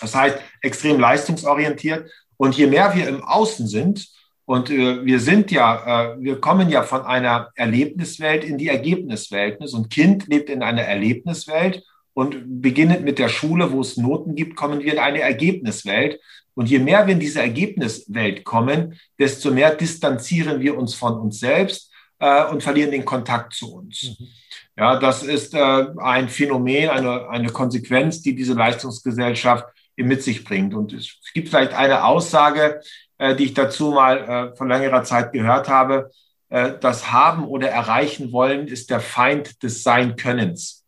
Das 0.00 0.14
heißt, 0.14 0.38
extrem 0.62 0.98
leistungsorientiert. 0.98 2.10
Und 2.36 2.56
je 2.56 2.66
mehr 2.66 2.94
wir 2.94 3.08
im 3.08 3.22
Außen 3.22 3.66
sind, 3.66 4.08
und 4.48 4.70
äh, 4.70 5.04
wir 5.04 5.20
sind 5.20 5.50
ja, 5.50 6.14
äh, 6.14 6.22
wir 6.22 6.40
kommen 6.40 6.70
ja 6.70 6.82
von 6.82 7.02
einer 7.02 7.50
Erlebniswelt 7.54 8.44
in 8.44 8.56
die 8.56 8.68
Ergebniswelt. 8.68 9.60
Ne? 9.60 9.68
So 9.68 9.76
ein 9.76 9.90
Kind 9.90 10.26
lebt 10.26 10.48
in 10.48 10.62
einer 10.62 10.80
Erlebniswelt 10.80 11.84
und 12.14 12.62
beginnend 12.62 13.04
mit 13.04 13.18
der 13.18 13.28
Schule, 13.28 13.70
wo 13.72 13.82
es 13.82 13.98
Noten 13.98 14.34
gibt, 14.34 14.56
kommen 14.56 14.80
wir 14.80 14.94
in 14.94 14.98
eine 15.00 15.20
Ergebniswelt. 15.20 16.18
Und 16.54 16.70
je 16.70 16.78
mehr 16.78 17.06
wir 17.06 17.12
in 17.12 17.20
diese 17.20 17.42
Ergebniswelt 17.42 18.44
kommen, 18.44 18.98
desto 19.18 19.50
mehr 19.50 19.74
distanzieren 19.74 20.60
wir 20.60 20.78
uns 20.78 20.94
von 20.94 21.20
uns 21.20 21.40
selbst 21.40 21.87
äh, 22.18 22.44
und 22.46 22.62
verlieren 22.62 22.90
den 22.90 23.04
Kontakt 23.04 23.54
zu 23.54 23.74
uns. 23.74 24.16
Mhm. 24.18 24.28
Ja, 24.76 24.98
das 24.98 25.22
ist 25.22 25.54
äh, 25.54 25.86
ein 25.98 26.28
Phänomen, 26.28 26.88
eine, 26.88 27.28
eine 27.28 27.48
Konsequenz, 27.50 28.22
die 28.22 28.34
diese 28.34 28.54
Leistungsgesellschaft 28.54 29.66
mit 29.96 30.22
sich 30.22 30.44
bringt. 30.44 30.74
Und 30.74 30.92
es 30.92 31.18
gibt 31.34 31.48
vielleicht 31.48 31.72
eine 31.72 32.04
Aussage, 32.04 32.80
äh, 33.18 33.34
die 33.34 33.44
ich 33.44 33.54
dazu 33.54 33.90
mal 33.90 34.18
äh, 34.52 34.56
vor 34.56 34.68
längerer 34.68 35.02
Zeit 35.02 35.32
gehört 35.32 35.68
habe. 35.68 36.10
Äh, 36.48 36.74
das 36.80 37.10
Haben 37.10 37.44
oder 37.44 37.68
Erreichen 37.68 38.32
wollen 38.32 38.68
ist 38.68 38.90
der 38.90 39.00
Feind 39.00 39.62
des 39.62 39.82
Sein-Könnens. 39.82 40.84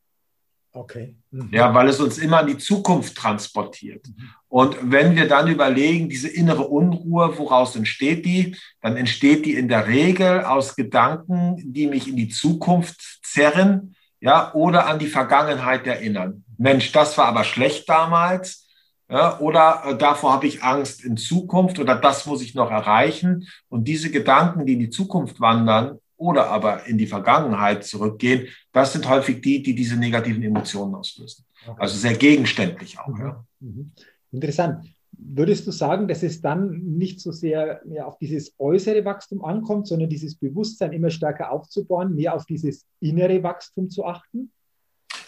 Okay. 0.72 1.16
Mhm. 1.30 1.48
Ja, 1.52 1.74
weil 1.74 1.88
es 1.88 2.00
uns 2.00 2.18
immer 2.18 2.38
an 2.38 2.46
die 2.46 2.58
Zukunft 2.58 3.16
transportiert. 3.16 4.06
Mhm. 4.06 4.30
Und 4.48 4.76
wenn 4.82 5.16
wir 5.16 5.26
dann 5.26 5.48
überlegen, 5.48 6.08
diese 6.08 6.28
innere 6.28 6.66
Unruhe, 6.68 7.36
woraus 7.38 7.74
entsteht 7.74 8.24
die? 8.24 8.56
Dann 8.80 8.96
entsteht 8.96 9.46
die 9.46 9.54
in 9.54 9.68
der 9.68 9.88
Regel 9.88 10.44
aus 10.44 10.76
Gedanken, 10.76 11.56
die 11.72 11.86
mich 11.86 12.08
in 12.08 12.16
die 12.16 12.28
Zukunft 12.28 13.20
zerren, 13.22 13.96
ja, 14.20 14.52
oder 14.54 14.86
an 14.86 14.98
die 14.98 15.06
Vergangenheit 15.06 15.86
erinnern. 15.86 16.44
Mensch, 16.58 16.92
das 16.92 17.16
war 17.16 17.26
aber 17.26 17.44
schlecht 17.44 17.88
damals. 17.88 18.66
Ja, 19.08 19.40
oder 19.40 19.82
äh, 19.86 19.98
davor 19.98 20.34
habe 20.34 20.46
ich 20.46 20.62
Angst 20.62 21.04
in 21.04 21.16
Zukunft 21.16 21.80
oder 21.80 21.96
das 21.96 22.26
muss 22.26 22.42
ich 22.42 22.54
noch 22.54 22.70
erreichen. 22.70 23.48
Und 23.68 23.88
diese 23.88 24.10
Gedanken, 24.10 24.66
die 24.66 24.74
in 24.74 24.78
die 24.78 24.90
Zukunft 24.90 25.40
wandern, 25.40 25.98
oder 26.20 26.48
aber 26.48 26.86
in 26.86 26.98
die 26.98 27.06
Vergangenheit 27.06 27.82
zurückgehen, 27.84 28.46
das 28.72 28.92
sind 28.92 29.08
häufig 29.08 29.40
die, 29.40 29.62
die 29.62 29.74
diese 29.74 29.96
negativen 29.96 30.42
Emotionen 30.42 30.94
auslösen. 30.94 31.46
Okay. 31.66 31.80
Also 31.80 31.96
sehr 31.96 32.14
gegenständlich 32.14 32.98
auch. 32.98 33.08
Mhm. 33.08 33.20
Ja. 33.20 33.44
Mhm. 33.60 33.92
Interessant. 34.30 34.84
Würdest 35.12 35.66
du 35.66 35.70
sagen, 35.70 36.08
dass 36.08 36.22
es 36.22 36.40
dann 36.40 36.82
nicht 36.98 37.20
so 37.20 37.32
sehr 37.32 37.80
mehr 37.86 38.06
auf 38.06 38.18
dieses 38.18 38.54
äußere 38.58 39.04
Wachstum 39.04 39.44
ankommt, 39.44 39.88
sondern 39.88 40.10
dieses 40.10 40.34
Bewusstsein 40.34 40.92
immer 40.92 41.10
stärker 41.10 41.50
aufzubauen, 41.50 42.14
mehr 42.14 42.34
auf 42.34 42.44
dieses 42.44 42.86
innere 43.00 43.42
Wachstum 43.42 43.88
zu 43.88 44.04
achten? 44.04 44.52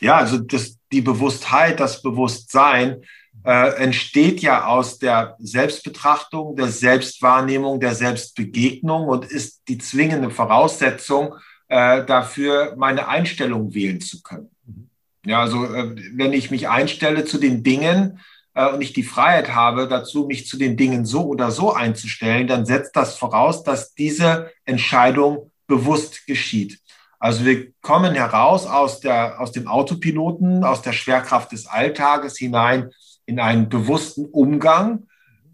Ja, 0.00 0.18
also 0.18 0.38
das, 0.38 0.76
die 0.92 1.00
Bewusstheit, 1.00 1.80
das 1.80 2.02
Bewusstsein 2.02 3.02
äh, 3.44 3.74
entsteht 3.76 4.40
ja 4.40 4.66
aus 4.66 4.98
der 4.98 5.36
Selbstbetrachtung, 5.38 6.54
der 6.56 6.68
Selbstwahrnehmung, 6.68 7.80
der 7.80 7.94
Selbstbegegnung 7.94 9.08
und 9.08 9.24
ist 9.24 9.62
die 9.68 9.78
zwingende 9.78 10.30
Voraussetzung 10.30 11.34
äh, 11.68 12.04
dafür, 12.04 12.74
meine 12.76 13.08
Einstellung 13.08 13.74
wählen 13.74 14.00
zu 14.00 14.22
können. 14.22 14.50
Mhm. 14.64 14.90
Ja, 15.26 15.40
also 15.40 15.64
äh, 15.64 15.96
wenn 16.14 16.32
ich 16.32 16.50
mich 16.50 16.68
einstelle 16.68 17.24
zu 17.24 17.38
den 17.38 17.62
Dingen 17.62 18.20
äh, 18.54 18.68
und 18.68 18.80
ich 18.80 18.92
die 18.92 19.02
Freiheit 19.02 19.54
habe, 19.54 19.88
dazu 19.88 20.26
mich 20.26 20.46
zu 20.46 20.56
den 20.56 20.76
Dingen 20.76 21.04
so 21.04 21.24
oder 21.24 21.50
so 21.50 21.72
einzustellen, 21.72 22.46
dann 22.46 22.66
setzt 22.66 22.94
das 22.94 23.16
voraus, 23.16 23.64
dass 23.64 23.94
diese 23.94 24.50
Entscheidung 24.64 25.50
bewusst 25.66 26.26
geschieht. 26.26 26.78
Also 27.18 27.44
wir 27.44 27.72
kommen 27.82 28.14
heraus 28.14 28.66
aus, 28.66 29.00
der, 29.00 29.40
aus 29.40 29.52
dem 29.52 29.68
Autopiloten, 29.68 30.64
aus 30.64 30.82
der 30.82 30.92
Schwerkraft 30.92 31.52
des 31.52 31.66
Alltages 31.66 32.36
hinein 32.36 32.90
in 33.32 33.40
einen 33.40 33.68
bewussten 33.68 34.26
Umgang 34.26 35.04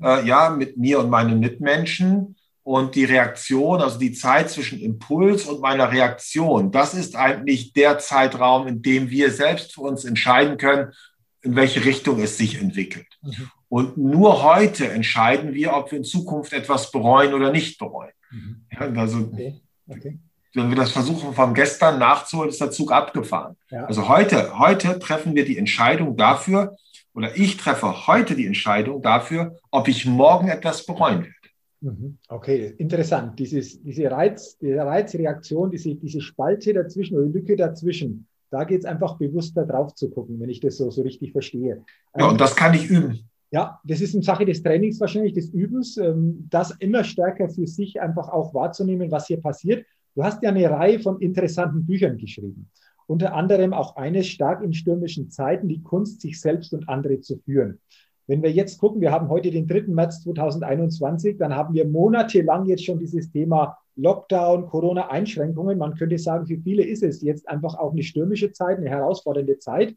äh, 0.02 0.26
ja, 0.26 0.50
mit 0.50 0.76
mir 0.76 0.98
und 0.98 1.10
meinen 1.10 1.38
Mitmenschen. 1.38 2.34
Und 2.64 2.96
die 2.96 3.04
Reaktion, 3.04 3.80
also 3.80 3.98
die 3.98 4.12
Zeit 4.12 4.50
zwischen 4.50 4.78
Impuls 4.78 5.46
und 5.46 5.62
meiner 5.62 5.90
Reaktion, 5.90 6.70
das 6.70 6.92
ist 6.92 7.16
eigentlich 7.16 7.72
der 7.72 7.98
Zeitraum, 7.98 8.66
in 8.66 8.82
dem 8.82 9.08
wir 9.08 9.30
selbst 9.30 9.72
für 9.72 9.80
uns 9.80 10.04
entscheiden 10.04 10.58
können, 10.58 10.92
in 11.40 11.56
welche 11.56 11.86
Richtung 11.86 12.20
es 12.20 12.36
sich 12.36 12.60
entwickelt. 12.60 13.06
Mhm. 13.22 13.50
Und 13.70 13.96
nur 13.96 14.42
heute 14.42 14.90
entscheiden 14.90 15.54
wir, 15.54 15.72
ob 15.72 15.90
wir 15.90 15.98
in 15.98 16.04
Zukunft 16.04 16.52
etwas 16.52 16.90
bereuen 16.90 17.32
oder 17.32 17.50
nicht 17.50 17.78
bereuen. 17.78 18.12
Mhm. 18.30 18.66
Ja, 18.70 18.80
also, 19.00 19.30
okay. 19.32 19.60
Okay. 19.86 20.18
Wenn 20.52 20.68
wir 20.68 20.76
das 20.76 20.90
versuchen, 20.90 21.32
vom 21.32 21.54
gestern 21.54 21.98
nachzuholen, 21.98 22.50
ist 22.50 22.60
der 22.60 22.70
Zug 22.70 22.92
abgefahren. 22.92 23.56
Ja. 23.70 23.86
Also 23.86 24.08
heute, 24.08 24.58
heute 24.58 24.98
treffen 24.98 25.34
wir 25.34 25.46
die 25.46 25.56
Entscheidung 25.56 26.18
dafür, 26.18 26.76
oder 27.18 27.36
ich 27.36 27.56
treffe 27.56 28.06
heute 28.06 28.36
die 28.36 28.46
Entscheidung 28.46 29.02
dafür, 29.02 29.56
ob 29.72 29.88
ich 29.88 30.06
morgen 30.06 30.46
etwas 30.46 30.86
bereuen 30.86 31.24
werde. 31.24 31.34
Mhm. 31.80 32.18
Okay, 32.28 32.74
interessant. 32.78 33.36
Dieses, 33.40 33.82
diese, 33.82 34.08
Reiz, 34.08 34.56
diese 34.58 34.76
Reizreaktion, 34.76 35.68
diese, 35.72 35.96
diese 35.96 36.20
Spalte 36.20 36.72
dazwischen 36.72 37.18
oder 37.18 37.26
Lücke 37.26 37.56
dazwischen, 37.56 38.28
da 38.50 38.62
geht 38.62 38.80
es 38.80 38.84
einfach 38.84 39.18
bewusster 39.18 39.66
drauf 39.66 39.96
zu 39.96 40.10
gucken, 40.10 40.38
wenn 40.38 40.48
ich 40.48 40.60
das 40.60 40.76
so, 40.76 40.92
so 40.92 41.02
richtig 41.02 41.32
verstehe. 41.32 41.82
Ja, 42.16 42.28
und 42.28 42.40
das 42.40 42.54
kann 42.54 42.72
ich 42.74 42.88
üben. 42.88 43.28
Ja, 43.50 43.80
das 43.82 44.00
ist 44.00 44.14
eine 44.14 44.22
Sache 44.22 44.44
des 44.44 44.62
Trainings 44.62 45.00
wahrscheinlich, 45.00 45.32
des 45.32 45.48
Übens, 45.48 45.96
ähm, 45.96 46.46
das 46.50 46.70
immer 46.78 47.02
stärker 47.02 47.48
für 47.48 47.66
sich 47.66 48.00
einfach 48.00 48.28
auch 48.28 48.54
wahrzunehmen, 48.54 49.10
was 49.10 49.26
hier 49.26 49.40
passiert. 49.40 49.84
Du 50.14 50.22
hast 50.22 50.40
ja 50.44 50.50
eine 50.50 50.70
Reihe 50.70 51.00
von 51.00 51.20
interessanten 51.20 51.84
Büchern 51.84 52.16
geschrieben. 52.16 52.70
Unter 53.08 53.32
anderem 53.34 53.72
auch 53.72 53.96
eines 53.96 54.26
stark 54.26 54.62
in 54.62 54.74
stürmischen 54.74 55.30
Zeiten, 55.30 55.66
die 55.66 55.82
Kunst, 55.82 56.20
sich 56.20 56.38
selbst 56.38 56.74
und 56.74 56.90
andere 56.90 57.20
zu 57.20 57.38
führen. 57.38 57.80
Wenn 58.26 58.42
wir 58.42 58.52
jetzt 58.52 58.76
gucken, 58.76 59.00
wir 59.00 59.10
haben 59.10 59.30
heute 59.30 59.50
den 59.50 59.66
3. 59.66 59.84
März 59.88 60.22
2021, 60.24 61.38
dann 61.38 61.56
haben 61.56 61.72
wir 61.72 61.88
monatelang 61.88 62.66
jetzt 62.66 62.84
schon 62.84 62.98
dieses 62.98 63.30
Thema 63.30 63.78
Lockdown, 63.96 64.66
Corona-Einschränkungen. 64.66 65.78
Man 65.78 65.94
könnte 65.94 66.18
sagen, 66.18 66.46
für 66.46 66.58
viele 66.58 66.84
ist 66.84 67.02
es 67.02 67.22
jetzt 67.22 67.48
einfach 67.48 67.76
auch 67.76 67.92
eine 67.92 68.02
stürmische 68.02 68.52
Zeit, 68.52 68.76
eine 68.76 68.90
herausfordernde 68.90 69.58
Zeit. 69.58 69.96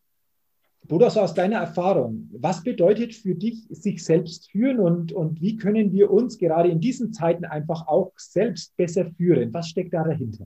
Bruder, 0.88 1.10
so 1.10 1.20
aus 1.20 1.34
deiner 1.34 1.58
Erfahrung, 1.58 2.30
was 2.32 2.64
bedeutet 2.64 3.14
für 3.14 3.36
dich 3.36 3.68
sich 3.70 4.04
selbst 4.06 4.50
führen 4.50 4.80
und, 4.80 5.12
und 5.12 5.42
wie 5.42 5.58
können 5.58 5.92
wir 5.92 6.10
uns 6.10 6.38
gerade 6.38 6.70
in 6.70 6.80
diesen 6.80 7.12
Zeiten 7.12 7.44
einfach 7.44 7.88
auch 7.88 8.14
selbst 8.16 8.76
besser 8.78 9.06
führen? 9.18 9.54
Was 9.54 9.68
steckt 9.68 9.94
da 9.94 10.06
dahinter? 10.06 10.46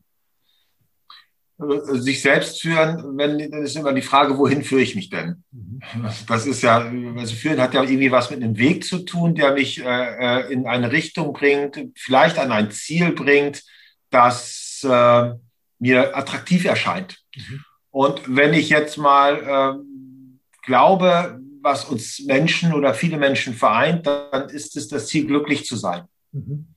Also, 1.57 1.95
sich 1.95 2.21
selbst 2.21 2.61
führen, 2.61 3.17
wenn, 3.17 3.49
dann 3.49 3.63
ist 3.63 3.77
immer 3.77 3.93
die 3.93 4.01
Frage, 4.01 4.37
wohin 4.37 4.63
führe 4.63 4.81
ich 4.81 4.95
mich 4.95 5.09
denn? 5.09 5.43
Mhm. 5.51 5.79
Das 6.27 6.45
ist 6.45 6.61
ja, 6.61 6.79
also 7.17 7.35
führen 7.35 7.61
hat 7.61 7.73
ja 7.73 7.81
irgendwie 7.81 8.11
was 8.11 8.29
mit 8.29 8.43
einem 8.43 8.57
Weg 8.57 8.83
zu 8.83 8.99
tun, 8.99 9.35
der 9.35 9.53
mich 9.53 9.81
äh, 9.81 9.85
äh, 9.85 10.51
in 10.51 10.67
eine 10.67 10.91
Richtung 10.91 11.31
bringt, 11.31 11.79
vielleicht 11.95 12.37
an 12.39 12.51
ein 12.51 12.71
Ziel 12.71 13.13
bringt, 13.13 13.63
das 14.09 14.85
äh, 14.89 15.33
mir 15.79 16.17
attraktiv 16.17 16.65
erscheint. 16.65 17.19
Mhm. 17.35 17.63
Und 17.91 18.21
wenn 18.27 18.53
ich 18.53 18.69
jetzt 18.69 18.97
mal 18.97 19.79
äh, 19.79 20.65
glaube, 20.65 21.39
was 21.61 21.85
uns 21.85 22.19
Menschen 22.19 22.73
oder 22.73 22.93
viele 22.93 23.17
Menschen 23.17 23.53
vereint, 23.53 24.05
dann 24.05 24.49
ist 24.49 24.75
es 24.75 24.89
das 24.89 25.07
Ziel, 25.07 25.25
glücklich 25.25 25.65
zu 25.65 25.77
sein. 25.77 26.03
Mhm. 26.33 26.74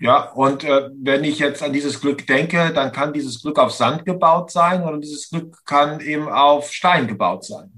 Ja, 0.00 0.30
und 0.30 0.64
äh, 0.64 0.88
wenn 0.94 1.24
ich 1.24 1.38
jetzt 1.38 1.62
an 1.62 1.74
dieses 1.74 2.00
Glück 2.00 2.26
denke, 2.26 2.72
dann 2.74 2.90
kann 2.90 3.12
dieses 3.12 3.42
Glück 3.42 3.58
auf 3.58 3.70
Sand 3.72 4.06
gebaut 4.06 4.50
sein 4.50 4.82
oder 4.82 4.96
dieses 4.96 5.28
Glück 5.28 5.58
kann 5.66 6.00
eben 6.00 6.26
auf 6.28 6.72
Stein 6.72 7.06
gebaut 7.06 7.44
sein. 7.44 7.70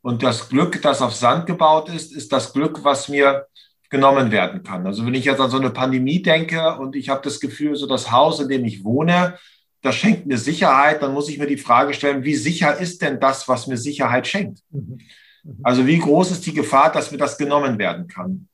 Und 0.00 0.22
das 0.22 0.48
Glück, 0.48 0.80
das 0.80 1.02
auf 1.02 1.14
Sand 1.14 1.46
gebaut 1.46 1.90
ist, 1.90 2.14
ist 2.14 2.32
das 2.32 2.52
Glück, 2.54 2.82
was 2.82 3.08
mir 3.08 3.46
genommen 3.90 4.30
werden 4.30 4.62
kann. 4.62 4.86
Also 4.86 5.04
wenn 5.04 5.14
ich 5.14 5.26
jetzt 5.26 5.40
an 5.40 5.50
so 5.50 5.58
eine 5.58 5.70
Pandemie 5.70 6.22
denke 6.22 6.76
und 6.78 6.96
ich 6.96 7.10
habe 7.10 7.20
das 7.22 7.40
Gefühl, 7.40 7.76
so 7.76 7.86
das 7.86 8.10
Haus, 8.10 8.40
in 8.40 8.48
dem 8.48 8.64
ich 8.64 8.82
wohne, 8.82 9.38
das 9.82 9.96
schenkt 9.96 10.26
mir 10.26 10.38
Sicherheit, 10.38 11.02
dann 11.02 11.12
muss 11.12 11.28
ich 11.28 11.38
mir 11.38 11.46
die 11.46 11.58
Frage 11.58 11.92
stellen, 11.92 12.24
wie 12.24 12.34
sicher 12.34 12.78
ist 12.78 13.02
denn 13.02 13.20
das, 13.20 13.46
was 13.48 13.66
mir 13.66 13.76
Sicherheit 13.76 14.26
schenkt? 14.26 14.60
Mhm. 14.70 14.98
Mhm. 15.42 15.60
Also 15.62 15.86
wie 15.86 15.98
groß 15.98 16.30
ist 16.30 16.46
die 16.46 16.54
Gefahr, 16.54 16.90
dass 16.90 17.10
mir 17.10 17.18
das 17.18 17.36
genommen 17.36 17.78
werden 17.78 18.08
kann? 18.08 18.48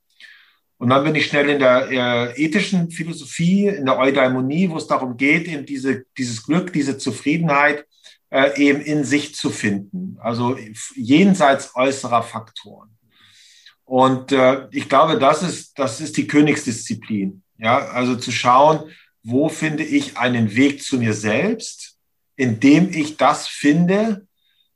Und 0.80 0.88
dann 0.88 1.04
bin 1.04 1.14
ich 1.14 1.26
schnell 1.26 1.50
in 1.50 1.58
der 1.58 1.90
äh, 1.90 2.42
ethischen 2.42 2.90
Philosophie, 2.90 3.66
in 3.66 3.84
der 3.84 3.98
Eudaimonie, 3.98 4.70
wo 4.70 4.78
es 4.78 4.86
darum 4.86 5.18
geht, 5.18 5.46
eben 5.46 5.66
diese, 5.66 6.04
dieses 6.16 6.42
Glück, 6.42 6.72
diese 6.72 6.96
Zufriedenheit 6.96 7.84
äh, 8.30 8.58
eben 8.58 8.80
in 8.80 9.04
sich 9.04 9.34
zu 9.34 9.50
finden, 9.50 10.16
also 10.22 10.56
jenseits 10.94 11.76
äußerer 11.76 12.22
Faktoren. 12.22 12.96
Und 13.84 14.32
äh, 14.32 14.68
ich 14.70 14.88
glaube, 14.88 15.18
das 15.18 15.42
ist, 15.42 15.78
das 15.78 16.00
ist 16.00 16.16
die 16.16 16.26
Königsdisziplin. 16.26 17.42
Ja, 17.58 17.90
also 17.90 18.16
zu 18.16 18.32
schauen, 18.32 18.90
wo 19.22 19.50
finde 19.50 19.84
ich 19.84 20.16
einen 20.16 20.56
Weg 20.56 20.82
zu 20.82 20.96
mir 20.96 21.12
selbst, 21.12 21.98
indem 22.36 22.90
ich 22.90 23.18
das 23.18 23.48
finde, 23.48 24.26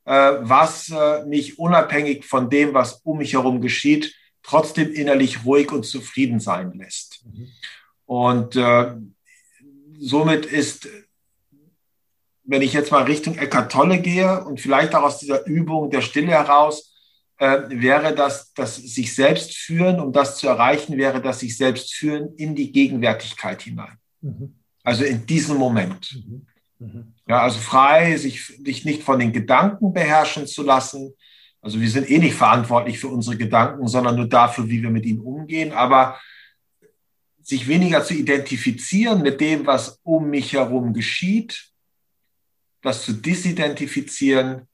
äh, 0.05 0.11
was 0.11 0.89
äh, 0.89 1.25
mich 1.25 1.57
unabhängig 1.57 2.25
von 2.25 2.51
dem, 2.51 2.75
was 2.75 3.01
um 3.03 3.17
mich 3.17 3.33
herum 3.33 3.59
geschieht, 3.59 4.13
trotzdem 4.45 4.93
innerlich 4.93 5.45
ruhig 5.45 5.71
und 5.71 5.85
zufrieden 5.85 6.39
sein 6.39 6.73
lässt. 6.73 7.25
Mhm. 7.25 7.47
Und 8.05 8.55
äh, 8.55 8.95
somit 9.99 10.45
ist, 10.45 10.87
wenn 12.43 12.61
ich 12.61 12.73
jetzt 12.73 12.91
mal 12.91 13.03
Richtung 13.03 13.37
Eckart 13.37 13.71
Tolle 13.71 13.99
gehe 13.99 14.45
und 14.45 14.61
vielleicht 14.61 14.93
auch 14.93 15.03
aus 15.03 15.19
dieser 15.19 15.45
Übung 15.47 15.89
der 15.89 16.01
Stille 16.01 16.31
heraus, 16.31 16.93
äh, 17.37 17.61
wäre 17.69 18.13
das, 18.13 18.53
das 18.53 18.75
sich 18.75 19.13
selbst 19.13 19.55
führen, 19.55 19.99
um 19.99 20.13
das 20.13 20.37
zu 20.37 20.47
erreichen, 20.47 20.97
wäre 20.97 21.21
das 21.21 21.39
sich 21.39 21.57
selbst 21.57 21.93
führen 21.93 22.35
in 22.35 22.55
die 22.55 22.71
Gegenwärtigkeit 22.71 23.63
hinein. 23.63 23.97
Mhm. 24.21 24.55
Also 24.83 25.03
in 25.03 25.25
diesem 25.25 25.57
Moment. 25.57 26.13
Mhm. 26.13 26.47
Mhm. 26.79 27.13
Ja, 27.27 27.41
also 27.41 27.59
frei, 27.59 28.15
sich, 28.17 28.45
sich 28.45 28.85
nicht 28.85 29.03
von 29.03 29.19
den 29.19 29.33
Gedanken 29.33 29.93
beherrschen 29.93 30.45
zu 30.45 30.63
lassen. 30.63 31.13
Also 31.65 31.81
wir 31.81 31.89
sind 31.89 32.07
eh 32.11 32.19
nicht 32.19 32.35
verantwortlich 32.35 32.99
für 32.99 33.07
unsere 33.07 33.37
Gedanken, 33.37 33.87
sondern 33.87 34.15
nur 34.15 34.29
dafür, 34.29 34.69
wie 34.69 34.83
wir 34.83 34.91
mit 34.91 35.03
ihnen 35.03 35.21
umgehen. 35.21 35.71
Aber 35.71 36.19
sich 37.41 37.67
weniger 37.67 38.03
zu 38.03 38.13
identifizieren 38.13 39.23
mit 39.23 39.41
dem, 39.41 39.65
was 39.65 39.99
um 40.03 40.29
mich 40.29 40.53
herum 40.53 40.93
geschieht, 40.93 41.71
das 42.83 43.03
zu 43.03 43.13
disidentifizieren, 43.13 44.67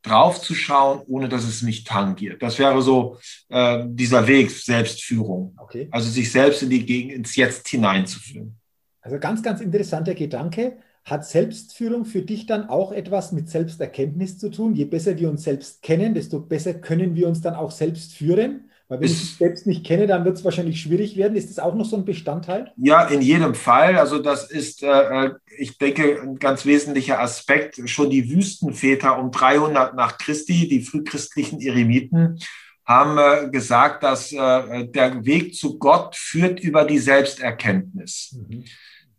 draufzuschauen, 0.00 1.02
ohne 1.06 1.28
dass 1.28 1.44
es 1.44 1.60
mich 1.60 1.84
tangiert. 1.84 2.42
Das 2.42 2.58
wäre 2.58 2.80
so 2.80 3.18
äh, 3.50 3.84
dieser 3.86 4.26
Weg 4.26 4.50
Selbstführung. 4.50 5.54
Okay. 5.58 5.88
Also 5.90 6.08
sich 6.08 6.32
selbst 6.32 6.62
in 6.62 6.70
die 6.70 6.86
Gegend, 6.86 7.12
ins 7.12 7.36
Jetzt 7.36 7.68
hineinzuführen. 7.68 8.56
Also 9.02 9.18
ganz, 9.18 9.42
ganz 9.42 9.60
interessanter 9.60 10.14
Gedanke. 10.14 10.78
Hat 11.08 11.24
Selbstführung 11.24 12.04
für 12.04 12.20
dich 12.20 12.44
dann 12.44 12.68
auch 12.68 12.92
etwas 12.92 13.32
mit 13.32 13.48
Selbsterkenntnis 13.48 14.38
zu 14.38 14.50
tun? 14.50 14.74
Je 14.74 14.84
besser 14.84 15.18
wir 15.18 15.30
uns 15.30 15.42
selbst 15.42 15.82
kennen, 15.82 16.12
desto 16.12 16.40
besser 16.40 16.74
können 16.74 17.14
wir 17.14 17.28
uns 17.28 17.40
dann 17.40 17.54
auch 17.54 17.70
selbst 17.70 18.12
führen. 18.12 18.64
Weil 18.88 19.00
wenn 19.00 19.06
ich 19.06 19.20
mich 19.20 19.36
selbst 19.36 19.66
nicht 19.66 19.86
kenne, 19.86 20.06
dann 20.06 20.24
wird 20.24 20.36
es 20.36 20.44
wahrscheinlich 20.44 20.80
schwierig 20.80 21.16
werden. 21.16 21.36
Ist 21.36 21.50
das 21.50 21.58
auch 21.58 21.74
noch 21.74 21.84
so 21.84 21.96
ein 21.96 22.04
Bestandteil? 22.04 22.72
Ja, 22.76 23.06
in 23.06 23.22
jedem 23.22 23.54
Fall. 23.54 23.98
Also 23.98 24.18
das 24.18 24.50
ist, 24.50 24.82
äh, 24.82 24.86
äh 25.26 25.30
ich 25.58 25.78
denke, 25.78 26.20
ein 26.22 26.38
ganz 26.38 26.66
wesentlicher 26.66 27.20
Aspekt. 27.20 27.80
Schon 27.88 28.10
die 28.10 28.30
Wüstenväter 28.30 29.18
um 29.18 29.30
300 29.30 29.94
nach 29.94 30.18
Christi, 30.18 30.68
die 30.68 30.82
frühchristlichen 30.82 31.60
Eremiten, 31.60 32.38
haben 32.86 33.18
äh, 33.18 33.50
gesagt, 33.50 34.02
dass 34.02 34.32
äh, 34.32 34.88
der 34.88 35.24
Weg 35.24 35.54
zu 35.54 35.78
Gott 35.78 36.16
führt 36.16 36.60
über 36.60 36.84
die 36.84 36.98
Selbsterkenntnis. 36.98 38.36
Mhm. 38.38 38.64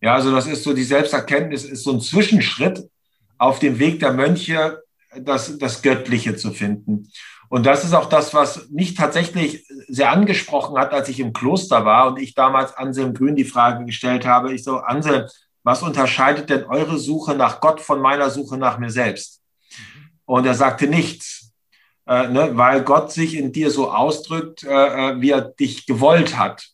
Ja, 0.01 0.15
also 0.15 0.31
das 0.31 0.47
ist 0.47 0.63
so, 0.63 0.73
die 0.73 0.83
Selbsterkenntnis 0.83 1.65
ist 1.65 1.83
so 1.83 1.91
ein 1.91 2.01
Zwischenschritt 2.01 2.89
auf 3.37 3.59
dem 3.59 3.79
Weg 3.79 3.99
der 3.99 4.13
Mönche, 4.13 4.81
das, 5.15 5.57
das 5.57 5.81
Göttliche 5.81 6.35
zu 6.35 6.51
finden. 6.51 7.09
Und 7.49 7.65
das 7.65 7.83
ist 7.83 7.93
auch 7.93 8.07
das, 8.07 8.33
was 8.33 8.69
mich 8.69 8.93
tatsächlich 8.93 9.65
sehr 9.87 10.11
angesprochen 10.11 10.77
hat, 10.77 10.93
als 10.93 11.09
ich 11.09 11.19
im 11.19 11.33
Kloster 11.33 11.83
war 11.83 12.07
und 12.07 12.19
ich 12.19 12.35
damals 12.35 12.73
Anselm 12.73 13.15
Grün 13.15 13.35
die 13.35 13.43
Frage 13.43 13.85
gestellt 13.85 14.25
habe. 14.25 14.53
Ich 14.53 14.63
so, 14.63 14.77
Anselm, 14.77 15.27
was 15.63 15.81
unterscheidet 15.81 16.49
denn 16.49 16.65
eure 16.65 16.99
Suche 16.99 17.33
nach 17.33 17.59
Gott 17.59 17.81
von 17.81 17.99
meiner 18.01 18.29
Suche 18.29 18.57
nach 18.57 18.77
mir 18.77 18.91
selbst? 18.91 19.41
Und 20.25 20.45
er 20.45 20.53
sagte 20.53 20.87
nichts, 20.87 21.51
äh, 22.05 22.27
ne, 22.27 22.51
weil 22.53 22.83
Gott 22.83 23.11
sich 23.11 23.35
in 23.35 23.51
dir 23.51 23.71
so 23.71 23.91
ausdrückt, 23.91 24.63
äh, 24.63 24.69
äh 24.69 25.21
wie 25.21 25.31
er 25.31 25.41
dich 25.41 25.87
gewollt 25.87 26.37
hat. 26.37 26.69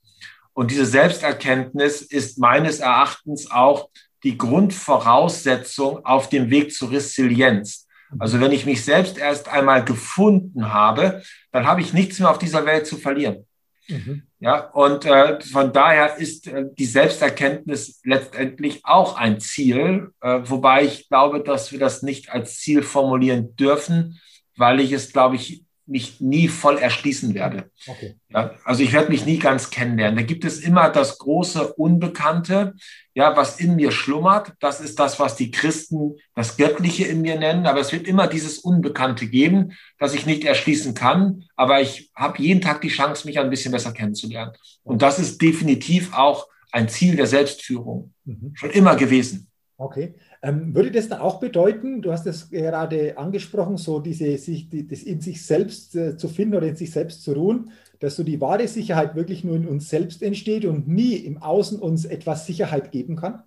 Und 0.56 0.72
diese 0.72 0.86
Selbsterkenntnis 0.86 2.02
ist 2.02 2.40
meines 2.40 2.80
Erachtens 2.80 3.52
auch 3.52 3.90
die 4.24 4.38
Grundvoraussetzung 4.38 6.06
auf 6.06 6.30
dem 6.30 6.50
Weg 6.50 6.74
zur 6.74 6.92
Resilienz. 6.92 7.88
Also 8.20 8.40
wenn 8.40 8.54
ich 8.54 8.66
mich 8.66 8.84
selbst 8.84 9.18
erst 9.18 9.50
einmal 9.50 9.84
gefunden 9.84 10.74
habe, 10.74 11.22
dann 11.52 11.68
habe 11.68 11.82
ich 11.82 11.94
nichts 11.94 12.20
mehr 12.20 12.32
auf 12.32 12.38
dieser 12.40 12.66
Welt 12.66 12.88
zu 12.88 12.96
verlieren. 12.98 13.46
Mhm. 13.90 14.24
Ja, 14.40 14.70
und 14.72 15.06
äh, 15.06 15.42
von 15.42 15.74
daher 15.74 16.16
ist 16.18 16.48
äh, 16.48 16.64
die 16.74 16.86
Selbsterkenntnis 16.86 18.00
letztendlich 18.06 18.86
auch 18.86 19.18
ein 19.18 19.42
Ziel, 19.42 20.12
äh, 20.22 20.40
wobei 20.44 20.86
ich 20.86 21.10
glaube, 21.10 21.44
dass 21.44 21.74
wir 21.74 21.80
das 21.80 22.02
nicht 22.02 22.32
als 22.32 22.60
Ziel 22.60 22.82
formulieren 22.82 23.56
dürfen, 23.58 24.22
weil 24.56 24.80
ich 24.80 24.94
es, 24.94 25.12
glaube 25.12 25.36
ich, 25.36 25.66
mich 25.88 26.20
nie 26.20 26.48
voll 26.48 26.78
erschließen 26.78 27.34
werde. 27.34 27.70
Okay. 27.88 28.16
Ja, 28.30 28.56
also 28.64 28.82
ich 28.82 28.92
werde 28.92 29.12
mich 29.12 29.26
nie 29.26 29.38
ganz 29.38 29.70
kennenlernen. 29.70 30.18
Da 30.18 30.24
gibt 30.24 30.44
es 30.44 30.60
immer 30.60 30.90
das 30.90 31.20
große 31.20 31.74
Unbekannte, 31.74 32.74
ja, 33.14 33.36
was 33.38 33.60
in 33.60 33.76
mir 33.76 33.92
schlummert. 33.92 34.54
Das 34.60 34.82
ist 34.82 35.00
das, 35.00 35.20
was 35.20 35.36
die 35.36 35.52
Christen 35.52 36.16
das 36.34 36.58
Göttliche 36.58 37.06
in 37.06 37.22
mir 37.22 37.38
nennen. 37.38 37.68
Aber 37.68 37.80
es 37.80 37.92
wird 37.92 38.08
immer 38.08 38.28
dieses 38.28 38.58
Unbekannte 38.58 39.28
geben, 39.28 39.74
das 40.00 40.16
ich 40.16 40.26
nicht 40.26 40.44
erschließen 40.44 40.94
kann. 40.96 41.44
Aber 41.56 41.82
ich 41.82 42.12
habe 42.16 42.42
jeden 42.42 42.62
Tag 42.62 42.82
die 42.82 42.90
Chance, 42.90 43.28
mich 43.28 43.40
ein 43.40 43.50
bisschen 43.50 43.72
besser 43.72 43.94
kennenzulernen. 43.94 44.54
Und 44.84 45.02
das 45.02 45.20
ist 45.20 45.42
definitiv 45.42 46.14
auch 46.14 46.48
ein 46.72 46.90
Ziel 46.90 47.16
der 47.16 47.28
Selbstführung. 47.28 48.14
Mhm. 48.26 48.52
Schon 48.56 48.72
immer 48.72 48.96
gewesen. 48.96 49.50
Okay. 49.78 50.16
Ähm, 50.46 50.76
würde 50.76 50.92
das 50.92 51.10
dann 51.10 51.22
auch 51.22 51.40
bedeuten, 51.40 52.04
du 52.04 52.12
hast 52.12 52.28
es 52.28 52.52
gerade 52.52 53.18
angesprochen, 53.18 53.78
so 53.78 54.00
diese, 54.00 54.38
sich, 54.38 54.70
die, 54.70 54.86
das 54.86 55.02
in 55.02 55.20
sich 55.20 55.44
selbst 55.44 55.96
äh, 55.96 56.18
zu 56.18 56.28
finden 56.28 56.54
oder 56.54 56.68
in 56.68 56.76
sich 56.76 56.92
selbst 56.92 57.24
zu 57.24 57.34
ruhen, 57.34 57.72
dass 58.00 58.16
so 58.16 58.24
die 58.24 58.40
wahre 58.40 58.68
Sicherheit 58.68 59.16
wirklich 59.16 59.44
nur 59.44 59.56
in 59.56 59.68
uns 59.68 59.90
selbst 59.90 60.22
entsteht 60.22 60.66
und 60.66 60.88
nie 60.88 61.16
im 61.16 61.40
Außen 61.40 61.80
uns 61.80 62.06
etwas 62.06 62.46
Sicherheit 62.46 62.92
geben 62.92 63.16
kann? 63.16 63.42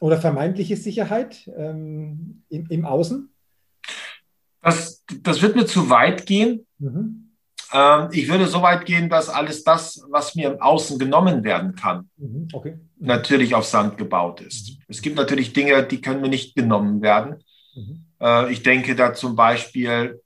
Oder 0.00 0.20
vermeintliche 0.20 0.76
Sicherheit 0.76 1.48
ähm, 1.56 2.42
im, 2.48 2.66
im 2.70 2.84
Außen? 2.84 3.30
Das, 4.62 5.04
das 5.22 5.42
wird 5.42 5.54
mir 5.54 5.66
zu 5.66 5.90
weit 5.90 6.26
gehen. 6.26 6.66
Mhm. 6.80 7.23
Ähm, 7.74 8.08
ich 8.12 8.28
würde 8.28 8.46
so 8.46 8.62
weit 8.62 8.86
gehen, 8.86 9.08
dass 9.08 9.28
alles 9.28 9.64
das, 9.64 10.06
was 10.08 10.36
mir 10.36 10.52
im 10.52 10.60
Außen 10.60 10.96
genommen 10.96 11.42
werden 11.42 11.74
kann, 11.74 12.08
mhm, 12.16 12.46
okay. 12.52 12.78
natürlich 13.00 13.56
auf 13.56 13.64
Sand 13.66 13.98
gebaut 13.98 14.40
ist. 14.40 14.70
Mhm. 14.70 14.82
Es 14.86 15.02
gibt 15.02 15.16
natürlich 15.16 15.52
Dinge, 15.52 15.82
die 15.82 16.00
können 16.00 16.20
mir 16.20 16.28
nicht 16.28 16.54
genommen 16.54 17.02
werden. 17.02 17.42
Mhm. 17.74 18.04
Äh, 18.20 18.52
ich 18.52 18.62
denke 18.62 18.94
da 18.94 19.12
zum 19.12 19.34
Beispiel 19.34 20.22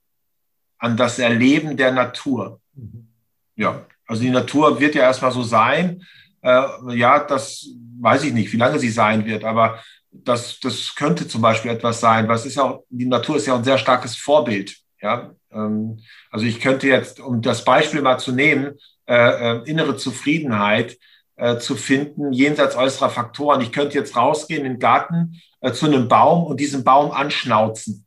an 0.78 0.98
das 0.98 1.18
Erleben 1.18 1.78
der 1.78 1.90
Natur. 1.90 2.61
Mhm. 2.74 3.08
Ja, 3.56 3.87
also 4.06 4.22
die 4.22 4.30
Natur 4.30 4.78
wird 4.78 4.94
ja 4.94 5.02
erstmal 5.02 5.32
so 5.32 5.42
sein. 5.42 6.02
Äh, 6.42 6.64
ja, 6.96 7.18
das 7.18 7.66
weiß 7.98 8.24
ich 8.24 8.34
nicht, 8.34 8.52
wie 8.52 8.58
lange 8.58 8.78
sie 8.78 8.90
sein 8.90 9.24
wird, 9.24 9.44
aber 9.44 9.82
das, 10.11 10.61
das 10.61 10.94
könnte 10.94 11.26
zum 11.26 11.40
Beispiel 11.40 11.70
etwas 11.70 12.00
sein, 12.00 12.28
was 12.28 12.44
ist 12.44 12.56
ja 12.56 12.64
auch, 12.64 12.84
die 12.90 13.06
Natur 13.06 13.37
ist 13.37 13.46
ja 13.46 13.54
ein 13.54 13.64
sehr 13.64 13.78
starkes 13.78 14.16
Vorbild. 14.16 14.76
Ja, 15.00 15.34
ähm, 15.52 16.00
also 16.30 16.46
ich 16.46 16.61
könnte 16.61 16.88
jetzt, 16.88 17.20
um 17.20 17.42
das 17.42 17.64
Beispiel 17.64 18.02
mal 18.02 18.18
zu 18.18 18.32
nehmen, 18.32 18.78
äh, 19.06 19.14
äh, 19.56 19.62
innere 19.64 19.96
Zufriedenheit 19.96 20.98
äh, 21.37 21.58
zu 21.58 21.76
finden, 21.76 22.32
jenseits 22.32 22.76
äußerer 22.76 23.11
Faktoren. 23.11 23.61
Ich 23.61 23.72
könnte 23.72 23.96
jetzt 23.96 24.16
rausgehen 24.16 24.64
in 24.66 24.72
den 24.74 24.80
Garten 24.80 25.40
äh, 25.61 25.72
zu 25.72 25.87
einem 25.87 26.08
Baum 26.08 26.44
und 26.44 26.58
diesen 26.58 26.84
Baum 26.84 27.12
anschnauzen. 27.12 28.06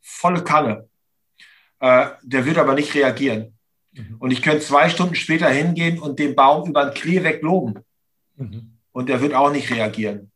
Volle 0.00 0.42
Kanne. 0.42 0.88
Äh, 1.78 2.08
der 2.22 2.44
wird 2.44 2.58
aber 2.58 2.74
nicht 2.74 2.94
reagieren. 2.94 3.56
Mhm. 3.92 4.16
Und 4.18 4.30
ich 4.30 4.42
könnte 4.42 4.64
zwei 4.64 4.88
Stunden 4.88 5.14
später 5.14 5.48
hingehen 5.48 5.98
und 5.98 6.18
den 6.18 6.34
Baum 6.34 6.68
über 6.68 6.84
den 6.84 6.94
Klee 6.94 7.22
wegloben. 7.22 7.78
Mhm. 8.36 8.78
Und 8.92 9.08
der 9.08 9.20
wird 9.20 9.34
auch 9.34 9.52
nicht 9.52 9.70
reagieren. 9.70 10.30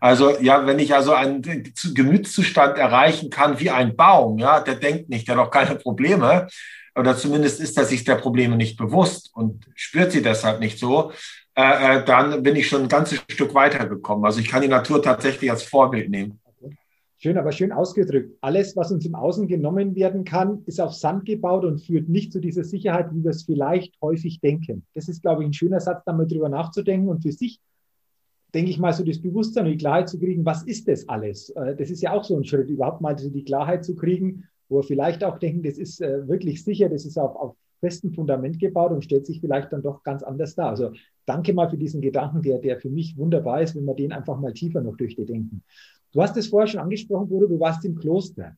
Also 0.00 0.38
ja, 0.40 0.66
wenn 0.66 0.78
ich 0.78 0.94
also 0.94 1.12
einen 1.12 1.42
Gemütszustand 1.94 2.78
erreichen 2.78 3.30
kann 3.30 3.60
wie 3.60 3.70
ein 3.70 3.96
Baum, 3.96 4.38
ja, 4.38 4.60
der 4.60 4.74
denkt 4.74 5.08
nicht, 5.08 5.28
der 5.28 5.36
hat 5.36 5.46
auch 5.46 5.50
keine 5.50 5.76
Probleme, 5.76 6.46
oder 6.96 7.16
zumindest 7.16 7.60
ist 7.60 7.76
er 7.76 7.84
sich 7.84 8.04
der 8.04 8.16
Probleme 8.16 8.56
nicht 8.56 8.76
bewusst 8.76 9.30
und 9.34 9.66
spürt 9.74 10.12
sie 10.12 10.22
deshalb 10.22 10.60
nicht 10.60 10.78
so, 10.78 11.12
äh, 11.56 11.98
äh, 11.98 12.04
dann 12.04 12.42
bin 12.42 12.56
ich 12.56 12.68
schon 12.68 12.82
ein 12.82 12.88
ganzes 12.88 13.20
Stück 13.30 13.54
weitergekommen. 13.54 14.24
Also 14.24 14.40
ich 14.40 14.48
kann 14.48 14.62
die 14.62 14.68
Natur 14.68 15.02
tatsächlich 15.02 15.50
als 15.50 15.62
Vorbild 15.62 16.10
nehmen. 16.10 16.40
Schön, 17.18 17.38
aber 17.38 17.52
schön 17.52 17.72
ausgedrückt. 17.72 18.36
Alles, 18.42 18.76
was 18.76 18.92
uns 18.92 19.06
im 19.06 19.14
Außen 19.14 19.48
genommen 19.48 19.94
werden 19.94 20.24
kann, 20.24 20.62
ist 20.66 20.80
auf 20.80 20.92
Sand 20.92 21.24
gebaut 21.24 21.64
und 21.64 21.78
führt 21.78 22.08
nicht 22.08 22.32
zu 22.32 22.38
dieser 22.38 22.64
Sicherheit, 22.64 23.08
wie 23.12 23.24
wir 23.24 23.30
es 23.30 23.44
vielleicht 23.44 23.94
häufig 24.02 24.40
denken. 24.40 24.84
Das 24.94 25.08
ist, 25.08 25.22
glaube 25.22 25.42
ich, 25.42 25.48
ein 25.48 25.54
schöner 25.54 25.80
Satz, 25.80 26.02
da 26.04 26.12
mal 26.12 26.26
drüber 26.26 26.50
nachzudenken 26.50 27.08
und 27.08 27.22
für 27.22 27.32
sich 27.32 27.60
denke 28.54 28.70
ich 28.70 28.78
mal, 28.78 28.92
so 28.92 29.04
das 29.04 29.20
Bewusstsein 29.20 29.66
und 29.66 29.72
die 29.72 29.78
Klarheit 29.78 30.08
zu 30.08 30.18
kriegen, 30.18 30.44
was 30.44 30.62
ist 30.62 30.88
das 30.88 31.08
alles? 31.08 31.50
Äh, 31.50 31.76
das 31.76 31.90
ist 31.90 32.00
ja 32.00 32.12
auch 32.12 32.24
so 32.24 32.36
ein 32.36 32.44
Schritt, 32.44 32.70
überhaupt 32.70 33.00
mal 33.00 33.14
die 33.14 33.44
Klarheit 33.44 33.84
zu 33.84 33.94
kriegen, 33.94 34.44
wo 34.68 34.78
wir 34.78 34.82
vielleicht 34.84 35.24
auch 35.24 35.38
denken, 35.38 35.62
das 35.62 35.76
ist 35.76 36.00
äh, 36.00 36.26
wirklich 36.28 36.64
sicher, 36.64 36.88
das 36.88 37.04
ist 37.04 37.18
auf, 37.18 37.36
auf 37.36 37.56
festem 37.80 38.12
Fundament 38.12 38.58
gebaut 38.58 38.92
und 38.92 39.04
stellt 39.04 39.26
sich 39.26 39.40
vielleicht 39.40 39.72
dann 39.72 39.82
doch 39.82 40.02
ganz 40.02 40.22
anders 40.22 40.54
dar. 40.54 40.70
Also 40.70 40.92
danke 41.26 41.52
mal 41.52 41.68
für 41.68 41.76
diesen 41.76 42.00
Gedanken, 42.00 42.40
der, 42.40 42.58
der 42.58 42.80
für 42.80 42.88
mich 42.88 43.16
wunderbar 43.18 43.60
ist, 43.60 43.76
wenn 43.76 43.84
wir 43.84 43.94
den 43.94 44.12
einfach 44.12 44.40
mal 44.40 44.54
tiefer 44.54 44.80
noch 44.80 44.96
durchdenken. 44.96 45.62
Du 46.12 46.22
hast 46.22 46.36
es 46.36 46.48
vorher 46.48 46.66
schon 46.66 46.80
angesprochen, 46.80 47.28
Bruder, 47.28 47.48
du 47.48 47.60
warst 47.60 47.84
im 47.84 47.96
Kloster. 47.96 48.56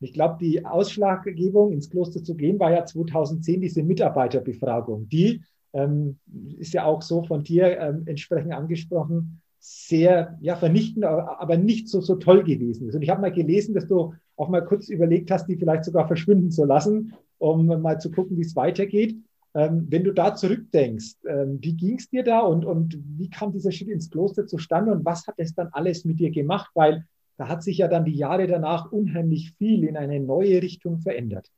Ich 0.00 0.12
glaube, 0.12 0.36
die 0.40 0.64
Ausschlaggebung, 0.64 1.72
ins 1.72 1.88
Kloster 1.88 2.22
zu 2.22 2.34
gehen, 2.34 2.58
war 2.58 2.72
ja 2.72 2.84
2010 2.84 3.60
diese 3.60 3.82
Mitarbeiterbefragung, 3.82 5.08
die 5.08 5.42
ähm, 5.72 6.18
ist 6.58 6.74
ja 6.74 6.84
auch 6.84 7.02
so 7.02 7.22
von 7.22 7.42
dir 7.42 7.78
ähm, 7.78 8.02
entsprechend 8.06 8.52
angesprochen, 8.52 9.40
sehr 9.60 10.38
ja, 10.40 10.56
vernichtend, 10.56 11.04
aber 11.04 11.56
nicht 11.56 11.88
so, 11.88 12.00
so 12.00 12.16
toll 12.16 12.44
gewesen 12.44 12.88
ist. 12.88 12.94
Und 12.94 13.02
ich 13.02 13.10
habe 13.10 13.20
mal 13.20 13.32
gelesen, 13.32 13.74
dass 13.74 13.86
du 13.86 14.14
auch 14.36 14.48
mal 14.48 14.64
kurz 14.64 14.88
überlegt 14.88 15.30
hast, 15.30 15.46
die 15.46 15.56
vielleicht 15.56 15.84
sogar 15.84 16.06
verschwinden 16.06 16.50
zu 16.50 16.64
lassen, 16.64 17.12
um 17.38 17.66
mal 17.66 18.00
zu 18.00 18.10
gucken, 18.10 18.36
wie 18.36 18.42
es 18.42 18.56
weitergeht. 18.56 19.16
Ähm, 19.54 19.86
wenn 19.88 20.04
du 20.04 20.12
da 20.12 20.34
zurückdenkst, 20.34 21.16
ähm, 21.26 21.58
wie 21.60 21.74
ging 21.74 21.96
es 21.96 22.08
dir 22.08 22.22
da 22.22 22.40
und, 22.40 22.64
und 22.64 22.98
wie 23.18 23.30
kam 23.30 23.52
dieser 23.52 23.72
Schritt 23.72 23.88
ins 23.88 24.10
Kloster 24.10 24.46
zustande 24.46 24.92
und 24.92 25.04
was 25.04 25.26
hat 25.26 25.34
es 25.38 25.54
dann 25.54 25.68
alles 25.72 26.04
mit 26.04 26.20
dir 26.20 26.30
gemacht? 26.30 26.70
Weil 26.74 27.04
da 27.36 27.48
hat 27.48 27.62
sich 27.62 27.78
ja 27.78 27.88
dann 27.88 28.04
die 28.04 28.16
Jahre 28.16 28.46
danach 28.46 28.92
unheimlich 28.92 29.52
viel 29.58 29.84
in 29.84 29.96
eine 29.96 30.20
neue 30.20 30.62
Richtung 30.62 30.98
verändert. 30.98 31.50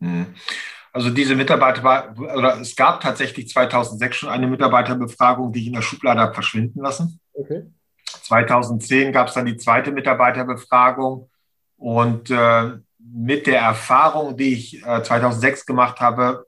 Mhm. 0.00 0.26
Also 0.92 1.08
diese 1.08 1.34
Mitarbeiter 1.34 1.82
war, 1.82 2.18
oder 2.18 2.60
es 2.60 2.76
gab 2.76 3.00
tatsächlich 3.00 3.48
2006 3.48 4.16
schon 4.16 4.28
eine 4.28 4.46
Mitarbeiterbefragung, 4.46 5.52
die 5.52 5.60
ich 5.60 5.66
in 5.68 5.72
der 5.72 5.82
Schublade 5.82 6.20
habe 6.20 6.34
verschwinden 6.34 6.80
lassen. 6.80 7.18
Okay. 7.32 7.62
2010 8.04 9.12
gab 9.12 9.28
es 9.28 9.34
dann 9.34 9.46
die 9.46 9.56
zweite 9.56 9.90
Mitarbeiterbefragung 9.90 11.30
und 11.76 12.30
äh, 12.30 12.72
mit 12.98 13.46
der 13.46 13.60
Erfahrung, 13.60 14.36
die 14.36 14.52
ich 14.52 14.86
äh, 14.86 15.02
2006 15.02 15.66
gemacht 15.66 16.00
habe, 16.00 16.46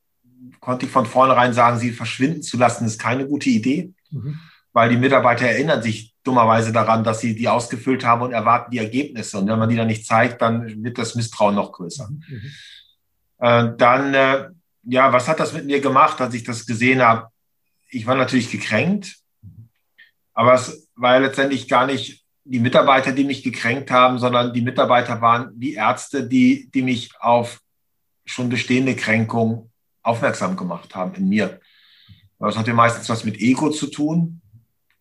konnte 0.60 0.86
ich 0.86 0.92
von 0.92 1.06
vornherein 1.06 1.52
sagen, 1.52 1.78
sie 1.78 1.90
verschwinden 1.90 2.42
zu 2.42 2.56
lassen, 2.56 2.84
ist 2.84 3.00
keine 3.00 3.26
gute 3.26 3.48
Idee, 3.48 3.92
mhm. 4.10 4.38
weil 4.72 4.90
die 4.90 4.96
Mitarbeiter 4.96 5.46
erinnern 5.46 5.82
sich 5.82 6.14
dummerweise 6.22 6.72
daran, 6.72 7.02
dass 7.02 7.20
sie 7.20 7.34
die 7.34 7.48
ausgefüllt 7.48 8.04
haben 8.04 8.22
und 8.22 8.32
erwarten 8.32 8.70
die 8.70 8.78
Ergebnisse. 8.78 9.38
Und 9.38 9.48
wenn 9.48 9.58
man 9.58 9.68
die 9.68 9.76
dann 9.76 9.86
nicht 9.86 10.06
zeigt, 10.06 10.40
dann 10.40 10.82
wird 10.82 10.98
das 10.98 11.14
Misstrauen 11.14 11.54
noch 11.54 11.72
größer. 11.72 12.08
Mhm. 12.10 12.50
Äh, 13.44 13.76
dann, 13.76 14.14
äh, 14.14 14.48
ja, 14.84 15.12
was 15.12 15.28
hat 15.28 15.38
das 15.38 15.52
mit 15.52 15.66
mir 15.66 15.80
gemacht, 15.80 16.18
als 16.18 16.32
ich 16.32 16.44
das 16.44 16.64
gesehen 16.64 17.02
habe? 17.02 17.28
Ich 17.90 18.06
war 18.06 18.14
natürlich 18.14 18.50
gekränkt, 18.50 19.18
aber 20.32 20.54
es 20.54 20.88
war 20.96 21.14
ja 21.14 21.18
letztendlich 21.18 21.68
gar 21.68 21.84
nicht 21.84 22.24
die 22.44 22.58
Mitarbeiter, 22.58 23.12
die 23.12 23.24
mich 23.24 23.42
gekränkt 23.42 23.90
haben, 23.90 24.18
sondern 24.18 24.54
die 24.54 24.62
Mitarbeiter 24.62 25.20
waren 25.20 25.50
die 25.60 25.74
Ärzte, 25.74 26.26
die, 26.26 26.70
die 26.72 26.80
mich 26.80 27.10
auf 27.20 27.60
schon 28.24 28.48
bestehende 28.48 28.96
Kränkungen 28.96 29.70
aufmerksam 30.02 30.56
gemacht 30.56 30.94
haben 30.94 31.14
in 31.14 31.28
mir. 31.28 31.60
Das 32.38 32.56
hat 32.56 32.66
ja 32.66 32.72
meistens 32.72 33.10
was 33.10 33.24
mit 33.24 33.38
Ego 33.38 33.68
zu 33.68 33.88
tun. 33.88 34.40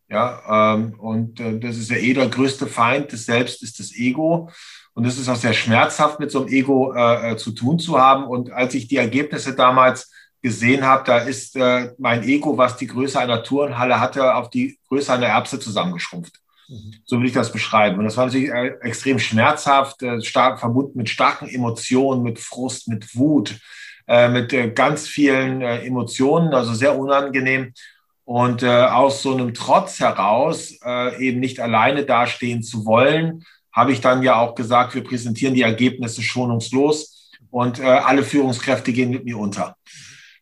Ja, 0.09 0.73
ähm, 0.75 0.99
und 0.99 1.39
äh, 1.39 1.59
das 1.59 1.77
ist 1.77 1.89
ja 1.89 1.97
eh 1.97 2.13
der 2.13 2.27
größte 2.27 2.67
Feind 2.67 3.13
des 3.13 3.25
Selbst, 3.25 3.63
ist 3.63 3.79
das 3.79 3.93
Ego. 3.95 4.51
Und 4.93 5.05
es 5.05 5.17
ist 5.17 5.27
auch 5.27 5.35
sehr 5.35 5.53
schmerzhaft, 5.53 6.19
mit 6.19 6.31
so 6.31 6.41
einem 6.41 6.49
Ego 6.49 6.93
äh, 6.93 7.31
äh, 7.31 7.37
zu 7.37 7.51
tun 7.51 7.79
zu 7.79 7.99
haben. 7.99 8.25
Und 8.25 8.51
als 8.51 8.75
ich 8.75 8.87
die 8.87 8.97
Ergebnisse 8.97 9.55
damals 9.55 10.11
gesehen 10.41 10.85
habe, 10.85 11.03
da 11.05 11.17
ist 11.19 11.55
äh, 11.55 11.91
mein 11.97 12.23
Ego, 12.23 12.57
was 12.57 12.77
die 12.77 12.87
Größe 12.87 13.19
einer 13.19 13.43
Turnhalle 13.43 13.99
hatte, 13.99 14.35
auf 14.35 14.49
die 14.49 14.77
Größe 14.89 15.11
einer 15.13 15.27
Erbse 15.27 15.59
zusammengeschrumpft. 15.59 16.39
Mhm. 16.67 16.95
So 17.05 17.19
will 17.19 17.27
ich 17.27 17.33
das 17.33 17.51
beschreiben. 17.51 17.97
Und 17.97 18.05
das 18.05 18.17
war 18.17 18.25
natürlich 18.25 18.49
äh, 18.49 18.75
extrem 18.81 19.17
schmerzhaft, 19.17 20.03
äh, 20.03 20.21
stark 20.21 20.59
verbunden 20.59 20.97
mit 20.97 21.09
starken 21.09 21.47
Emotionen, 21.47 22.21
mit 22.21 22.39
Frust, 22.39 22.87
mit 22.87 23.15
Wut, 23.15 23.59
mit 24.05 24.75
ganz 24.75 25.07
vielen 25.07 25.61
Emotionen, 25.61 26.53
also 26.53 26.73
sehr 26.73 26.99
unangenehm. 26.99 27.71
Und 28.25 28.63
äh, 28.63 28.67
aus 28.67 29.21
so 29.21 29.33
einem 29.33 29.53
Trotz 29.53 30.01
heraus, 30.01 30.77
äh, 30.83 31.25
eben 31.25 31.39
nicht 31.39 31.61
alleine 31.61 32.03
dastehen 32.03 32.63
zu 32.63 32.85
wollen, 32.85 33.45
habe 33.73 33.91
ich 33.91 34.01
dann 34.01 34.23
ja 34.23 34.35
auch 34.35 34.55
gesagt, 34.55 34.95
wir 34.95 35.03
präsentieren 35.03 35.55
die 35.55 35.63
Ergebnisse 35.63 36.21
schonungslos 36.21 37.31
und 37.49 37.79
äh, 37.79 37.83
alle 37.83 38.23
Führungskräfte 38.23 38.93
gehen 38.93 39.09
mit 39.09 39.25
mir 39.25 39.37
unter. 39.37 39.75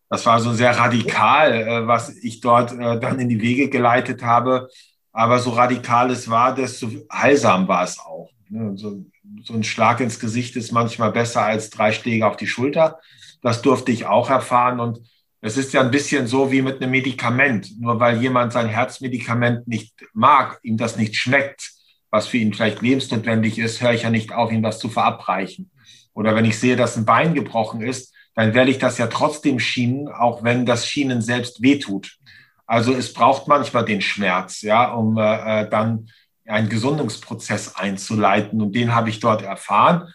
Das 0.10 0.26
war 0.26 0.42
so 0.42 0.54
sehr 0.54 0.78
radikal, 0.78 1.54
äh, 1.54 1.88
was 1.88 2.10
ich 2.10 2.42
dort 2.42 2.74
äh, 2.74 3.00
dann 3.00 3.20
in 3.20 3.30
die 3.30 3.42
Wege 3.42 3.70
geleitet 3.70 4.24
habe. 4.24 4.70
Aber 5.14 5.40
so 5.40 5.52
radikal 5.52 6.12
es 6.12 6.30
war, 6.30 6.54
desto 6.54 6.90
heilsam 7.12 7.68
war 7.68 7.84
es 7.84 7.98
auch. 8.00 8.30
Ne? 8.50 8.74
So, 8.78 9.06
so 9.44 9.54
ein 9.54 9.64
Schlag 9.64 10.02
ins 10.02 10.20
Gesicht 10.20 10.58
ist 10.58 10.74
manchmal 10.74 11.12
besser 11.12 11.44
als 11.44 11.70
drei 11.70 11.94
Schläge 11.94 12.28
auf 12.28 12.36
die 12.36 12.48
Schulter. 12.48 13.00
Das 13.42 13.62
durfte 13.62 13.94
ich 13.94 14.06
auch 14.06 14.30
erfahren. 14.30 14.82
Und 14.82 15.00
Es 15.40 15.56
ist 15.56 15.74
ja 15.74 15.82
ein 15.82 15.92
bisschen 15.92 16.28
so 16.28 16.52
wie 16.52 16.62
mit 16.62 16.82
einem 16.82 16.92
Medikament. 16.92 17.80
Nur 17.80 18.00
weil 18.02 18.22
jemand 18.22 18.52
sein 18.52 18.68
Herzmedikament 18.68 19.68
nicht 19.68 19.94
mag, 20.14 20.60
ihm 20.64 20.76
das 20.76 20.98
nicht 20.98 21.16
schmeckt, 21.16 21.71
was 22.12 22.28
für 22.28 22.38
ihn 22.38 22.54
vielleicht 22.54 22.82
lebensnotwendig 22.82 23.58
ist, 23.58 23.82
höre 23.82 23.94
ich 23.94 24.04
ja 24.04 24.10
nicht 24.10 24.34
auf, 24.34 24.52
ihm 24.52 24.62
das 24.62 24.80
zu 24.80 24.90
verabreichen. 24.90 25.72
Oder 26.14 26.36
wenn 26.36 26.46
ich 26.46 26.60
sehe, 26.60 26.76
dass 26.76 26.98
ein 26.98 27.06
Bein 27.06 27.34
gebrochen 27.34 27.82
ist, 27.82 28.14
dann 28.36 28.54
werde 28.54 28.72
ich 28.72 28.78
das 28.78 28.98
ja 28.98 29.08
trotzdem 29.08 29.60
schienen, 29.60 30.08
auch 30.10 30.44
wenn 30.44 30.66
das 30.66 30.86
Schienen 30.86 31.22
selbst 31.22 31.62
wehtut. 31.62 32.18
Also 32.66 32.94
es 32.94 33.14
braucht 33.14 33.48
manchmal 33.48 33.86
den 33.86 34.02
Schmerz, 34.02 34.62
ja, 34.62 34.92
um 34.92 35.18
äh, 35.18 35.62
äh 35.64 35.70
dann 35.70 36.10
einen 36.46 36.70
Gesundungsprozess 36.70 37.76
einzuleiten. 37.76 38.62
Und 38.62 38.76
den 38.76 38.94
habe 38.94 39.10
ich 39.10 39.20
dort 39.20 39.42
erfahren 39.42 40.14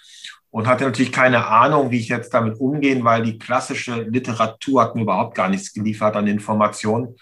und 0.51 0.67
hatte 0.67 0.85
natürlich 0.85 1.13
keine 1.13 1.47
Ahnung, 1.47 1.91
wie 1.91 1.99
ich 1.99 2.09
jetzt 2.09 2.33
damit 2.33 2.59
umgehen, 2.59 3.05
weil 3.05 3.23
die 3.23 3.39
klassische 3.39 4.03
Literatur 4.03 4.83
hat 4.83 4.95
mir 4.95 5.03
überhaupt 5.03 5.35
gar 5.35 5.49
nichts 5.49 5.73
geliefert 5.73 6.17
an 6.17 6.27
Informationen. 6.27 7.17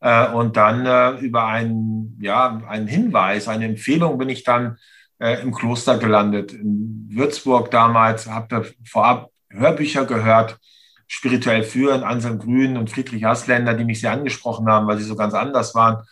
Äh, 0.00 0.32
und 0.32 0.56
dann 0.56 0.86
äh, 0.86 1.18
über 1.20 1.46
einen, 1.46 2.18
ja, 2.20 2.62
einen 2.68 2.86
Hinweis, 2.86 3.48
eine 3.48 3.64
Empfehlung 3.64 4.18
bin 4.18 4.28
ich 4.28 4.44
dann 4.44 4.78
äh, 5.18 5.40
im 5.42 5.52
Kloster 5.52 5.98
gelandet. 5.98 6.52
In 6.52 7.08
Würzburg 7.10 7.70
damals 7.70 8.28
habe 8.28 8.72
vorab 8.84 9.30
Hörbücher 9.50 10.04
gehört, 10.04 10.58
spirituell 11.06 11.62
führen, 11.62 12.04
Anselm 12.04 12.38
Grün 12.38 12.76
und 12.76 12.90
Friedrich 12.90 13.24
Hasländer, 13.24 13.74
die 13.74 13.84
mich 13.84 14.00
sehr 14.00 14.12
angesprochen 14.12 14.68
haben, 14.68 14.86
weil 14.86 14.98
sie 14.98 15.04
so 15.04 15.16
ganz 15.16 15.34
anders 15.34 15.74
waren. 15.74 16.04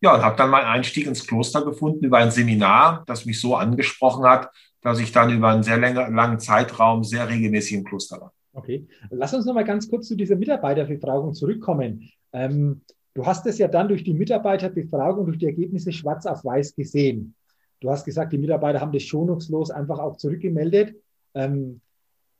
Ja, 0.00 0.14
und 0.14 0.22
habe 0.22 0.36
dann 0.36 0.50
meinen 0.50 0.66
Einstieg 0.66 1.06
ins 1.06 1.26
Kloster 1.26 1.64
gefunden 1.64 2.04
über 2.04 2.18
ein 2.18 2.30
Seminar, 2.30 3.04
das 3.06 3.26
mich 3.26 3.40
so 3.40 3.56
angesprochen 3.56 4.24
hat, 4.24 4.50
dass 4.80 4.98
ich 4.98 5.12
dann 5.12 5.30
über 5.30 5.48
einen 5.48 5.62
sehr 5.62 5.78
länger, 5.78 6.08
langen 6.10 6.38
Zeitraum 6.38 7.04
sehr 7.04 7.28
regelmäßig 7.28 7.78
im 7.78 7.84
Kloster 7.84 8.20
war. 8.20 8.32
Okay, 8.52 8.86
lass 9.10 9.34
uns 9.34 9.46
noch 9.46 9.54
mal 9.54 9.64
ganz 9.64 9.88
kurz 9.88 10.06
zu 10.06 10.14
dieser 10.14 10.36
Mitarbeiterbefragung 10.36 11.34
zurückkommen. 11.34 12.10
Ähm, 12.32 12.82
du 13.14 13.24
hast 13.24 13.46
es 13.46 13.58
ja 13.58 13.68
dann 13.68 13.88
durch 13.88 14.04
die 14.04 14.14
Mitarbeiterbefragung, 14.14 15.26
durch 15.26 15.38
die 15.38 15.46
Ergebnisse 15.46 15.92
schwarz 15.92 16.26
auf 16.26 16.44
weiß 16.44 16.74
gesehen. 16.74 17.34
Du 17.80 17.90
hast 17.90 18.04
gesagt, 18.04 18.32
die 18.32 18.38
Mitarbeiter 18.38 18.80
haben 18.80 18.92
das 18.92 19.02
schonungslos 19.02 19.70
einfach 19.70 19.98
auch 19.98 20.16
zurückgemeldet. 20.16 20.96
Ähm, 21.34 21.80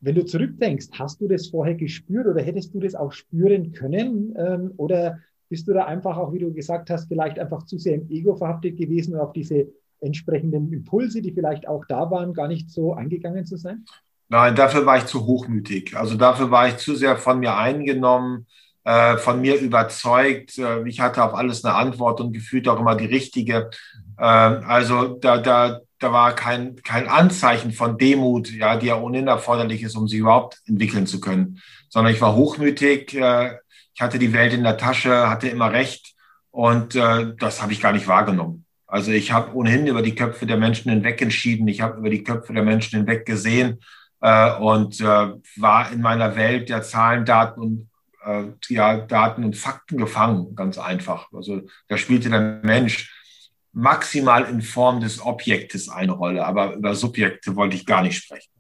wenn 0.01 0.15
du 0.15 0.25
zurückdenkst, 0.25 0.89
hast 0.93 1.21
du 1.21 1.29
das 1.29 1.49
vorher 1.49 1.75
gespürt 1.75 2.27
oder 2.27 2.43
hättest 2.43 2.75
du 2.75 2.81
das 2.81 2.95
auch 2.95 3.13
spüren 3.13 3.73
können? 3.73 4.35
Ähm, 4.37 4.73
oder 4.77 5.21
bist 5.49 5.69
du 5.69 5.73
da 5.73 5.85
einfach 5.85 6.17
auch, 6.17 6.33
wie 6.33 6.39
du 6.39 6.53
gesagt 6.53 6.91
hast, 6.91 7.09
vielleicht 7.09 7.39
einfach 7.39 7.65
zu 7.65 7.79
sehr 7.79 7.95
im 7.95 8.11
Ego 8.11 8.35
verhaftet 8.35 8.77
gewesen 8.77 9.15
und 9.15 9.21
auf 9.21 9.33
diese 9.33 9.69
entsprechenden 10.01 10.73
Impulse, 10.73 11.23
die 11.23 11.33
vielleicht 11.33 11.69
auch 11.69 11.85
da 11.87 12.11
waren, 12.11 12.35
gar 12.35 12.49
nicht 12.49 12.71
so 12.71 12.93
eingegangen 12.95 13.47
zu 13.47 13.57
sein? 13.57 13.85
Nein, 14.29 14.57
dafür 14.57 14.85
war 14.85 14.99
ich 14.99 15.07
zu 15.07 15.25
hochmütig. 15.27 15.97
Also 15.97 16.17
dafür 16.17 16.51
war 16.51 16.69
ich 16.69 16.77
zu 16.77 16.95
sehr 16.95 17.17
von 17.17 17.39
mir 17.39 17.57
eingenommen, 17.57 18.47
äh, 18.85 19.17
von 19.17 19.41
mir 19.41 19.59
überzeugt. 19.59 20.59
Äh, 20.59 20.87
ich 20.87 21.01
hatte 21.01 21.25
auf 21.25 21.35
alles 21.35 21.65
eine 21.65 21.75
Antwort 21.75 22.21
und 22.21 22.33
gefühlt 22.33 22.69
auch 22.69 22.79
immer 22.79 22.97
die 22.97 23.07
richtige. 23.07 23.71
Äh, 24.19 24.25
also 24.25 25.09
da, 25.15 25.39
da, 25.39 25.81
da 25.99 26.13
war 26.13 26.35
kein, 26.35 26.77
kein 26.83 27.09
Anzeichen 27.09 27.73
von 27.73 27.99
Demut, 27.99 28.51
ja, 28.51 28.77
die 28.77 28.87
ja 28.87 29.01
ohnehin 29.01 29.27
erforderlich 29.27 29.83
ist, 29.83 29.97
um 29.97 30.07
sie 30.07 30.19
überhaupt 30.19 30.61
entwickeln 30.67 31.07
zu 31.07 31.21
können. 31.21 31.61
Sondern 31.89 32.13
ich 32.13 32.21
war 32.21 32.35
hochmütig, 32.35 33.15
äh, 33.15 33.57
ich 33.95 34.01
hatte 34.01 34.19
die 34.19 34.33
Welt 34.33 34.53
in 34.53 34.65
der 34.65 34.77
Tasche, 34.77 35.29
hatte 35.29 35.49
immer 35.49 35.73
recht 35.73 36.15
und 36.51 36.95
äh, 36.95 37.35
das 37.39 37.63
habe 37.63 37.73
ich 37.73 37.81
gar 37.81 37.93
nicht 37.93 38.09
wahrgenommen. 38.09 38.65
Also 38.87 39.11
ich 39.11 39.33
habe 39.33 39.55
ohnehin 39.57 39.87
über 39.87 40.03
die 40.03 40.15
Köpfe 40.15 40.47
der 40.47 40.57
Menschen 40.57 40.91
hinweg 40.91 41.21
entschieden. 41.21 41.67
Ich 41.67 41.81
habe 41.81 41.99
über 41.99 42.11
die 42.11 42.23
Köpfe 42.23 42.53
der 42.53 42.63
Menschen 42.63 42.99
hinweg 42.99 43.27
gesehen 43.27 43.81
äh, 44.21 44.53
und 44.57 45.01
äh, 45.01 45.33
war 45.57 45.91
in 45.91 46.01
meiner 46.01 46.37
Welt 46.37 46.69
der 46.69 46.83
Zahlen, 46.83 47.25
Daten 47.25 47.61
und 47.61 47.89
äh, 48.25 48.53
ja, 48.69 48.99
Daten 48.99 49.45
und 49.45 49.57
Fakten 49.57 49.99
gefangen, 49.99 50.55
ganz 50.55 50.79
einfach. 50.79 51.33
Also 51.33 51.63
da 51.89 51.97
spielte 51.97 52.31
der 52.31 52.61
Mensch 52.63 53.13
maximal 53.73 54.45
in 54.45 54.63
Form 54.63 55.01
des 55.01 55.21
Objektes 55.21 55.89
eine 55.89 56.13
Rolle, 56.13 56.47
aber 56.47 56.75
über 56.75 56.95
Subjekte 56.95 57.57
wollte 57.57 57.77
ich 57.77 57.87
gar 57.87 58.03
nicht 58.03 58.17
sprechen. 58.17 58.51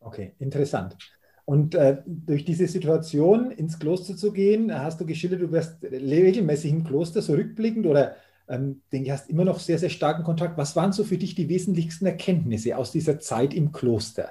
Okay, 0.00 0.34
interessant. 0.38 0.96
Und 1.44 1.74
äh, 1.74 1.98
durch 2.06 2.44
diese 2.44 2.66
Situation 2.68 3.50
ins 3.50 3.78
Kloster 3.78 4.16
zu 4.16 4.32
gehen, 4.32 4.72
hast 4.72 5.00
du 5.00 5.06
geschildert, 5.06 5.40
du 5.40 5.50
wirst 5.50 5.82
regelmäßig 5.82 6.70
im 6.70 6.84
Kloster 6.84 7.22
so 7.22 7.34
rückblickend 7.34 7.86
oder 7.86 8.16
ähm, 8.48 8.82
denke 8.92 9.06
ich, 9.06 9.12
hast 9.12 9.30
immer 9.30 9.44
noch 9.44 9.58
sehr, 9.58 9.78
sehr 9.78 9.90
starken 9.90 10.22
Kontakt. 10.22 10.58
Was 10.58 10.76
waren 10.76 10.92
so 10.92 11.04
für 11.04 11.18
dich 11.18 11.34
die 11.34 11.48
wesentlichsten 11.48 12.06
Erkenntnisse 12.06 12.76
aus 12.76 12.92
dieser 12.92 13.18
Zeit 13.18 13.54
im 13.54 13.72
Kloster? 13.72 14.30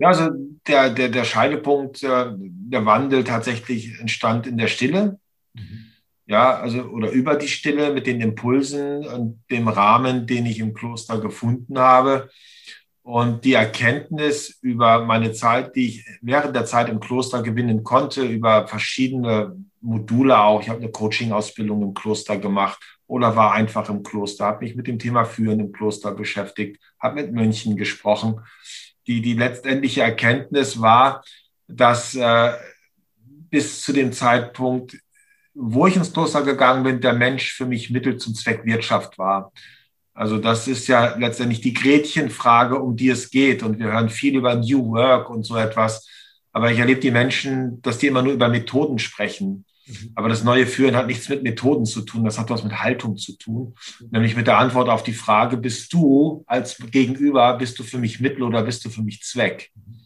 Ja, 0.00 0.08
also 0.08 0.30
der, 0.66 0.88
der, 0.88 1.10
der 1.10 1.24
Scheidepunkt, 1.24 2.02
äh, 2.02 2.32
der 2.34 2.86
Wandel 2.86 3.22
tatsächlich 3.22 4.00
entstand 4.00 4.46
in 4.46 4.56
der 4.56 4.68
Stille. 4.68 5.20
Mhm. 5.52 5.86
Ja, 6.26 6.58
also 6.58 6.84
oder 6.84 7.10
über 7.10 7.36
die 7.36 7.48
Stille 7.48 7.92
mit 7.92 8.06
den 8.06 8.22
Impulsen 8.22 9.06
und 9.06 9.42
dem 9.50 9.68
Rahmen, 9.68 10.26
den 10.26 10.46
ich 10.46 10.58
im 10.58 10.72
Kloster 10.72 11.20
gefunden 11.20 11.78
habe. 11.78 12.30
Und 13.02 13.44
die 13.44 13.52
Erkenntnis 13.52 14.58
über 14.62 15.04
meine 15.04 15.32
Zeit, 15.32 15.76
die 15.76 15.88
ich 15.88 16.04
während 16.22 16.56
der 16.56 16.64
Zeit 16.64 16.88
im 16.88 17.00
Kloster 17.00 17.42
gewinnen 17.42 17.84
konnte, 17.84 18.22
über 18.22 18.66
verschiedene 18.68 19.54
Module 19.82 20.38
auch. 20.38 20.62
Ich 20.62 20.70
habe 20.70 20.80
eine 20.80 20.90
Coaching-Ausbildung 20.90 21.82
im 21.82 21.94
Kloster 21.94 22.38
gemacht 22.38 22.78
oder 23.06 23.36
war 23.36 23.52
einfach 23.52 23.90
im 23.90 24.02
Kloster, 24.02 24.46
habe 24.46 24.64
mich 24.64 24.76
mit 24.76 24.86
dem 24.86 24.98
Thema 24.98 25.24
Führen 25.24 25.60
im 25.60 25.72
Kloster 25.72 26.12
beschäftigt, 26.12 26.80
habe 26.98 27.16
mit 27.16 27.32
Mönchen 27.32 27.76
gesprochen. 27.76 28.40
Die, 29.06 29.20
die 29.20 29.34
letztendliche 29.34 30.02
Erkenntnis 30.02 30.80
war, 30.80 31.24
dass 31.66 32.14
äh, 32.14 32.52
bis 33.50 33.82
zu 33.82 33.92
dem 33.92 34.12
Zeitpunkt, 34.12 34.98
wo 35.54 35.86
ich 35.86 35.96
ins 35.96 36.12
Kloster 36.12 36.42
gegangen 36.42 36.84
bin, 36.84 37.00
der 37.00 37.12
Mensch 37.12 37.52
für 37.52 37.66
mich 37.66 37.90
Mittel 37.90 38.16
zum 38.16 38.34
Zweck 38.34 38.64
Wirtschaft 38.64 39.18
war. 39.18 39.52
Also 40.14 40.38
das 40.38 40.68
ist 40.68 40.86
ja 40.86 41.16
letztendlich 41.16 41.60
die 41.60 41.72
Gretchenfrage, 41.72 42.78
um 42.78 42.96
die 42.96 43.08
es 43.08 43.30
geht. 43.30 43.62
Und 43.62 43.78
wir 43.78 43.92
hören 43.92 44.08
viel 44.08 44.36
über 44.36 44.54
New 44.54 44.90
Work 44.90 45.30
und 45.30 45.44
so 45.44 45.56
etwas. 45.56 46.06
Aber 46.52 46.70
ich 46.70 46.78
erlebe 46.78 47.00
die 47.00 47.10
Menschen, 47.10 47.80
dass 47.82 47.98
die 47.98 48.08
immer 48.08 48.22
nur 48.22 48.32
über 48.32 48.48
Methoden 48.48 48.98
sprechen. 48.98 49.64
Mhm. 49.90 50.12
Aber 50.14 50.28
das 50.28 50.44
neue 50.44 50.66
Führen 50.66 50.96
hat 50.96 51.06
nichts 51.06 51.28
mit 51.28 51.42
Methoden 51.42 51.84
zu 51.84 52.02
tun, 52.02 52.24
das 52.24 52.38
hat 52.38 52.50
was 52.50 52.64
mit 52.64 52.80
Haltung 52.80 53.16
zu 53.16 53.36
tun, 53.36 53.74
mhm. 54.00 54.08
nämlich 54.10 54.36
mit 54.36 54.46
der 54.46 54.58
Antwort 54.58 54.88
auf 54.88 55.02
die 55.02 55.12
Frage, 55.12 55.56
bist 55.56 55.92
du 55.92 56.44
als 56.46 56.76
Gegenüber, 56.90 57.56
bist 57.58 57.78
du 57.78 57.82
für 57.82 57.98
mich 57.98 58.20
Mittel 58.20 58.42
oder 58.42 58.62
bist 58.62 58.84
du 58.84 58.90
für 58.90 59.02
mich 59.02 59.22
Zweck? 59.22 59.70
Mhm. 59.74 60.00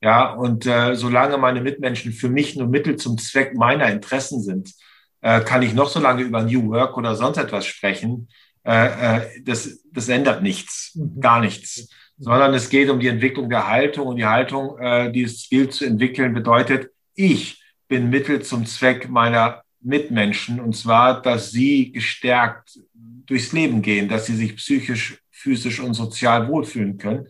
Ja, 0.00 0.32
und 0.32 0.64
äh, 0.64 0.94
solange 0.94 1.38
meine 1.38 1.60
Mitmenschen 1.60 2.12
für 2.12 2.28
mich 2.28 2.54
nur 2.54 2.68
Mittel 2.68 2.96
zum 2.96 3.18
Zweck 3.18 3.54
meiner 3.56 3.90
Interessen 3.90 4.40
sind, 4.42 4.72
äh, 5.20 5.40
kann 5.40 5.62
ich 5.62 5.74
noch 5.74 5.88
so 5.88 5.98
lange 5.98 6.22
über 6.22 6.42
New 6.42 6.68
Work 6.70 6.96
oder 6.96 7.16
sonst 7.16 7.38
etwas 7.38 7.66
sprechen. 7.66 8.28
Äh, 8.64 9.16
äh, 9.16 9.20
das, 9.44 9.80
das 9.92 10.08
ändert 10.08 10.42
nichts, 10.42 10.96
gar 11.20 11.40
nichts, 11.40 11.88
sondern 12.18 12.54
es 12.54 12.68
geht 12.68 12.90
um 12.90 13.00
die 13.00 13.08
Entwicklung 13.08 13.48
der 13.48 13.66
Haltung 13.66 14.06
und 14.06 14.16
die 14.16 14.26
Haltung, 14.26 14.78
äh, 14.78 15.10
die 15.10 15.22
es 15.22 15.48
gilt 15.48 15.72
zu 15.72 15.84
entwickeln, 15.84 16.32
bedeutet, 16.32 16.90
ich 17.14 17.60
bin 17.88 18.10
Mittel 18.10 18.42
zum 18.42 18.66
Zweck 18.66 19.08
meiner 19.08 19.62
Mitmenschen 19.80 20.60
und 20.60 20.76
zwar, 20.76 21.22
dass 21.22 21.50
sie 21.50 21.92
gestärkt 21.92 22.78
durchs 23.26 23.52
Leben 23.52 23.82
gehen, 23.82 24.08
dass 24.08 24.26
sie 24.26 24.36
sich 24.36 24.56
psychisch, 24.56 25.18
physisch 25.30 25.80
und 25.80 25.94
sozial 25.94 26.48
wohlfühlen 26.48 26.98
können. 26.98 27.28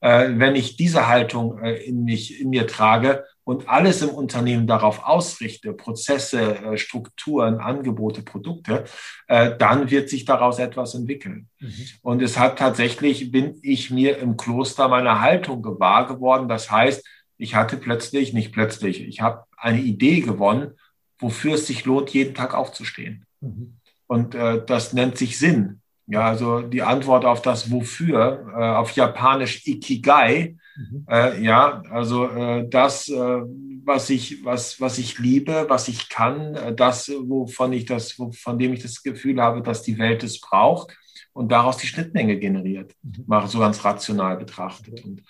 Äh, 0.00 0.32
wenn 0.36 0.54
ich 0.54 0.76
diese 0.76 1.08
Haltung 1.08 1.58
äh, 1.60 1.76
in 1.84 2.04
mich, 2.04 2.40
in 2.40 2.50
mir 2.50 2.66
trage 2.66 3.24
und 3.44 3.68
alles 3.68 4.02
im 4.02 4.10
Unternehmen 4.10 4.66
darauf 4.66 5.04
ausrichte, 5.04 5.72
Prozesse, 5.72 6.56
äh, 6.56 6.76
Strukturen, 6.76 7.58
Angebote, 7.58 8.22
Produkte, 8.22 8.84
äh, 9.28 9.56
dann 9.56 9.90
wird 9.90 10.08
sich 10.08 10.24
daraus 10.24 10.58
etwas 10.58 10.94
entwickeln. 10.94 11.48
Mhm. 11.60 11.72
Und 12.02 12.22
es 12.22 12.38
hat 12.38 12.58
tatsächlich, 12.58 13.30
bin 13.30 13.58
ich 13.62 13.90
mir 13.90 14.18
im 14.18 14.36
Kloster 14.36 14.88
meiner 14.88 15.20
Haltung 15.20 15.62
gewahr 15.62 16.06
geworden. 16.06 16.48
Das 16.48 16.70
heißt, 16.70 17.02
ich 17.36 17.54
hatte 17.54 17.76
plötzlich, 17.76 18.32
nicht 18.32 18.52
plötzlich, 18.52 19.02
ich 19.02 19.20
habe 19.20 19.44
eine 19.56 19.80
Idee 19.80 20.20
gewonnen, 20.20 20.72
wofür 21.18 21.54
es 21.54 21.66
sich 21.66 21.84
lohnt, 21.84 22.10
jeden 22.10 22.34
Tag 22.34 22.54
aufzustehen. 22.54 23.24
Mhm. 23.40 23.76
Und 24.06 24.34
äh, 24.34 24.64
das 24.64 24.92
nennt 24.92 25.16
sich 25.16 25.38
Sinn. 25.38 25.80
Ja, 26.06 26.26
also 26.26 26.60
die 26.60 26.82
Antwort 26.82 27.24
auf 27.24 27.40
das 27.40 27.70
Wofür, 27.70 28.52
äh, 28.54 28.76
auf 28.76 28.90
Japanisch 28.92 29.66
Ikigai, 29.66 30.56
mhm. 30.76 31.06
äh, 31.08 31.42
ja, 31.42 31.82
also 31.90 32.28
äh, 32.28 32.68
das, 32.68 33.08
äh, 33.08 33.40
was 33.84 34.10
ich, 34.10 34.44
was, 34.44 34.80
was 34.80 34.98
ich 34.98 35.18
liebe, 35.18 35.64
was 35.68 35.88
ich 35.88 36.10
kann, 36.10 36.54
äh, 36.56 36.74
das, 36.74 37.08
wovon 37.08 37.72
ich 37.72 37.86
das, 37.86 38.12
von 38.12 38.58
dem 38.58 38.74
ich 38.74 38.82
das 38.82 39.02
Gefühl 39.02 39.40
habe, 39.40 39.62
dass 39.62 39.82
die 39.82 39.98
Welt 39.98 40.22
es 40.22 40.40
braucht 40.40 40.94
und 41.32 41.50
daraus 41.50 41.78
die 41.78 41.86
Schnittmenge 41.86 42.38
generiert, 42.38 42.94
mhm. 43.02 43.24
mal 43.26 43.46
so 43.48 43.58
ganz 43.58 43.82
rational 43.82 44.36
betrachtet. 44.36 45.02
Und 45.04 45.22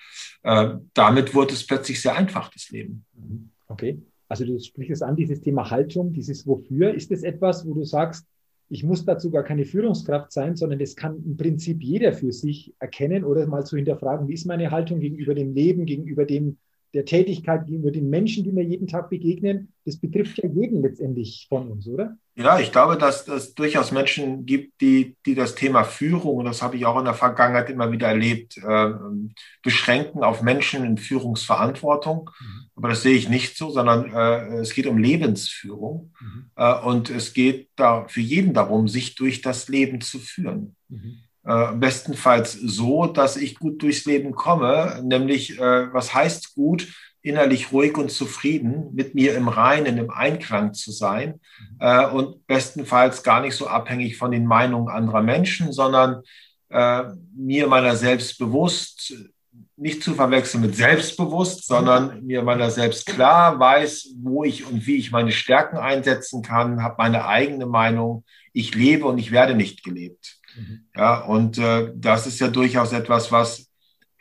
äh, 0.44 0.76
damit 0.92 1.34
wurde 1.34 1.54
es 1.54 1.66
plötzlich 1.66 2.00
sehr 2.00 2.14
einfach, 2.16 2.50
das 2.50 2.70
Leben. 2.70 3.04
Mhm. 3.14 3.50
Okay. 3.66 4.00
Also 4.28 4.44
du 4.44 4.58
sprichst 4.58 4.92
es 4.92 5.02
an, 5.02 5.16
dieses 5.16 5.40
Thema 5.40 5.70
Haltung, 5.70 6.12
dieses 6.12 6.46
Wofür. 6.46 6.94
Ist 6.94 7.10
es 7.10 7.22
etwas, 7.22 7.66
wo 7.66 7.74
du 7.74 7.84
sagst, 7.84 8.26
ich 8.68 8.82
muss 8.82 9.04
dazu 9.04 9.30
gar 9.30 9.42
keine 9.42 9.64
Führungskraft 9.64 10.32
sein, 10.32 10.56
sondern 10.56 10.78
das 10.78 10.96
kann 10.96 11.22
im 11.24 11.36
Prinzip 11.36 11.82
jeder 11.82 12.12
für 12.12 12.32
sich 12.32 12.74
erkennen 12.78 13.24
oder 13.24 13.46
mal 13.46 13.64
zu 13.64 13.76
hinterfragen, 13.76 14.28
wie 14.28 14.34
ist 14.34 14.46
meine 14.46 14.70
Haltung 14.70 15.00
gegenüber 15.00 15.34
dem 15.34 15.54
Leben, 15.54 15.86
gegenüber 15.86 16.24
dem 16.24 16.58
der 16.94 17.04
Tätigkeit 17.04 17.66
gegenüber 17.66 17.90
den 17.90 18.08
Menschen, 18.08 18.44
die 18.44 18.52
mir 18.52 18.64
jeden 18.64 18.86
Tag 18.86 19.10
begegnen, 19.10 19.72
das 19.84 19.96
betrifft 19.96 20.38
ja 20.38 20.48
jeden 20.48 20.80
letztendlich 20.80 21.46
von 21.48 21.70
uns, 21.70 21.86
oder? 21.88 22.16
Ja, 22.36 22.58
ich 22.58 22.72
glaube, 22.72 22.96
dass 22.96 23.28
es 23.28 23.54
durchaus 23.54 23.92
Menschen 23.92 24.46
gibt, 24.46 24.80
die, 24.80 25.16
die 25.26 25.34
das 25.34 25.54
Thema 25.54 25.84
Führung, 25.84 26.38
und 26.38 26.44
das 26.46 26.62
habe 26.62 26.76
ich 26.76 26.86
auch 26.86 26.98
in 26.98 27.04
der 27.04 27.14
Vergangenheit 27.14 27.68
immer 27.68 27.92
wieder 27.92 28.08
erlebt, 28.08 28.56
äh, 28.56 28.90
beschränken 29.62 30.24
auf 30.24 30.42
Menschen 30.42 30.84
in 30.84 30.96
Führungsverantwortung. 30.96 32.30
Mhm. 32.40 32.66
Aber 32.76 32.88
das 32.88 33.02
sehe 33.02 33.14
ich 33.14 33.28
nicht 33.28 33.56
so, 33.56 33.70
sondern 33.70 34.12
äh, 34.12 34.60
es 34.60 34.72
geht 34.72 34.86
um 34.86 34.98
Lebensführung. 34.98 36.12
Mhm. 36.20 36.50
Äh, 36.56 36.80
und 36.80 37.10
es 37.10 37.34
geht 37.34 37.68
da 37.76 38.06
für 38.08 38.20
jeden 38.20 38.54
darum, 38.54 38.88
sich 38.88 39.14
durch 39.14 39.42
das 39.42 39.68
Leben 39.68 40.00
zu 40.00 40.18
führen. 40.18 40.76
Mhm. 40.88 41.18
Äh, 41.46 41.72
bestenfalls 41.74 42.52
so, 42.52 43.06
dass 43.06 43.36
ich 43.36 43.58
gut 43.58 43.82
durchs 43.82 44.06
Leben 44.06 44.32
komme, 44.34 45.02
nämlich 45.04 45.58
äh, 45.58 45.92
was 45.92 46.14
heißt 46.14 46.54
gut? 46.54 46.88
innerlich 47.24 47.72
ruhig 47.72 47.96
und 47.96 48.12
zufrieden, 48.12 48.90
mit 48.92 49.14
mir 49.14 49.34
im 49.34 49.48
Reinen, 49.48 49.96
im 49.96 50.10
Einklang 50.10 50.74
zu 50.74 50.92
sein. 50.92 51.40
Äh, 51.80 52.06
und 52.06 52.46
bestenfalls 52.46 53.22
gar 53.22 53.40
nicht 53.40 53.56
so 53.56 53.66
abhängig 53.66 54.18
von 54.18 54.30
den 54.30 54.44
Meinungen 54.44 54.88
anderer 54.88 55.22
Menschen, 55.22 55.72
sondern 55.72 56.20
äh, 56.68 57.04
mir 57.34 57.66
meiner 57.66 57.96
selbst 57.96 58.38
bewusst, 58.38 59.14
nicht 59.76 60.02
zu 60.02 60.14
verwechseln 60.14 60.60
mit 60.60 60.76
selbstbewusst, 60.76 61.66
sondern 61.66 62.22
mir 62.24 62.42
meiner 62.42 62.70
selbst 62.70 63.06
klar 63.06 63.58
weiß, 63.58 64.14
wo 64.18 64.44
ich 64.44 64.66
und 64.66 64.86
wie 64.86 64.96
ich 64.96 65.10
meine 65.10 65.32
Stärken 65.32 65.78
einsetzen 65.78 66.42
kann, 66.42 66.82
habe 66.82 66.96
meine 66.98 67.26
eigene 67.26 67.66
Meinung, 67.66 68.24
ich 68.52 68.74
lebe 68.74 69.06
und 69.06 69.18
ich 69.18 69.32
werde 69.32 69.54
nicht 69.54 69.82
gelebt. 69.82 70.38
Mhm. 70.56 70.86
Ja, 70.96 71.20
und 71.20 71.58
äh, 71.58 71.92
das 71.94 72.26
ist 72.26 72.40
ja 72.40 72.48
durchaus 72.48 72.92
etwas, 72.92 73.32
was 73.32 73.70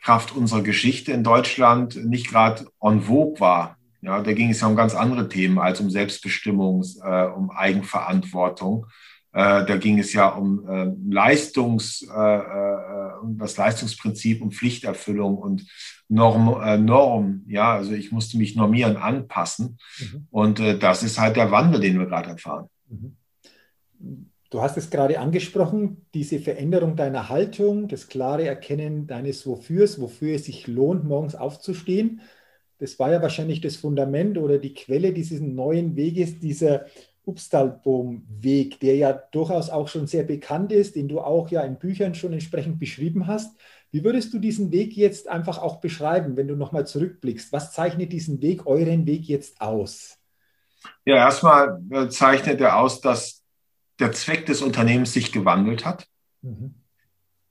Kraft 0.00 0.36
unserer 0.36 0.62
Geschichte 0.62 1.12
in 1.12 1.24
Deutschland 1.24 1.96
nicht 2.04 2.28
gerade 2.28 2.66
en 2.80 3.02
vogue 3.02 3.40
war. 3.40 3.78
Ja, 4.02 4.20
da 4.20 4.32
ging 4.34 4.50
es 4.50 4.60
ja 4.60 4.66
um 4.66 4.76
ganz 4.76 4.94
andere 4.94 5.28
Themen 5.30 5.58
als 5.58 5.80
um 5.80 5.88
Selbstbestimmung, 5.88 6.84
äh, 7.02 7.24
um 7.24 7.50
Eigenverantwortung. 7.50 8.86
Äh, 9.32 9.64
da 9.64 9.76
ging 9.78 9.98
es 9.98 10.12
ja 10.12 10.28
um 10.28 10.68
äh, 10.68 10.92
Leistungs, 11.10 12.02
äh, 12.02 12.36
äh, 12.36 13.18
um 13.22 13.38
das 13.38 13.56
Leistungsprinzip, 13.56 14.42
um 14.42 14.52
Pflichterfüllung 14.52 15.38
und 15.38 15.66
Norm, 16.08 16.62
äh, 16.62 16.76
Norm. 16.76 17.42
Ja, 17.48 17.72
also 17.72 17.92
ich 17.92 18.12
musste 18.12 18.36
mich 18.36 18.54
normieren, 18.56 18.98
anpassen. 18.98 19.78
Mhm. 19.98 20.26
Und 20.30 20.58
das 20.60 21.02
ist 21.02 21.18
halt 21.18 21.36
der 21.36 21.50
Wandel, 21.50 21.80
den 21.80 21.98
wir 21.98 22.06
gerade 22.06 22.30
erfahren. 22.30 22.68
Mhm. 22.88 23.16
Du 24.54 24.62
hast 24.62 24.76
es 24.76 24.88
gerade 24.88 25.18
angesprochen, 25.18 26.06
diese 26.14 26.38
Veränderung 26.38 26.94
deiner 26.94 27.28
Haltung, 27.28 27.88
das 27.88 28.06
klare 28.06 28.46
Erkennen 28.46 29.08
deines 29.08 29.48
Wofürs, 29.48 30.00
wofür 30.00 30.36
es 30.36 30.44
sich 30.44 30.68
lohnt, 30.68 31.02
morgens 31.02 31.34
aufzustehen. 31.34 32.20
Das 32.78 33.00
war 33.00 33.10
ja 33.10 33.20
wahrscheinlich 33.20 33.62
das 33.62 33.74
Fundament 33.74 34.38
oder 34.38 34.58
die 34.58 34.72
Quelle 34.72 35.12
dieses 35.12 35.40
neuen 35.40 35.96
Weges, 35.96 36.38
dieser 36.38 36.86
Upstalboom-Weg, 37.26 38.78
der 38.78 38.94
ja 38.94 39.12
durchaus 39.12 39.70
auch 39.70 39.88
schon 39.88 40.06
sehr 40.06 40.22
bekannt 40.22 40.70
ist, 40.70 40.94
den 40.94 41.08
du 41.08 41.18
auch 41.18 41.48
ja 41.50 41.62
in 41.62 41.80
Büchern 41.80 42.14
schon 42.14 42.32
entsprechend 42.32 42.78
beschrieben 42.78 43.26
hast. 43.26 43.58
Wie 43.90 44.04
würdest 44.04 44.32
du 44.32 44.38
diesen 44.38 44.70
Weg 44.70 44.96
jetzt 44.96 45.26
einfach 45.26 45.58
auch 45.58 45.80
beschreiben, 45.80 46.36
wenn 46.36 46.46
du 46.46 46.54
nochmal 46.54 46.86
zurückblickst? 46.86 47.52
Was 47.52 47.72
zeichnet 47.72 48.12
diesen 48.12 48.40
Weg, 48.40 48.68
euren 48.68 49.04
Weg 49.04 49.24
jetzt 49.24 49.60
aus? 49.60 50.16
Ja, 51.04 51.16
erstmal 51.16 51.82
äh, 51.90 52.08
zeichnet 52.08 52.60
er 52.60 52.78
aus, 52.78 53.00
dass 53.00 53.43
der 53.98 54.12
Zweck 54.12 54.46
des 54.46 54.62
Unternehmens 54.62 55.12
sich 55.12 55.32
gewandelt 55.32 55.84
hat. 55.84 56.06
Mhm. 56.42 56.74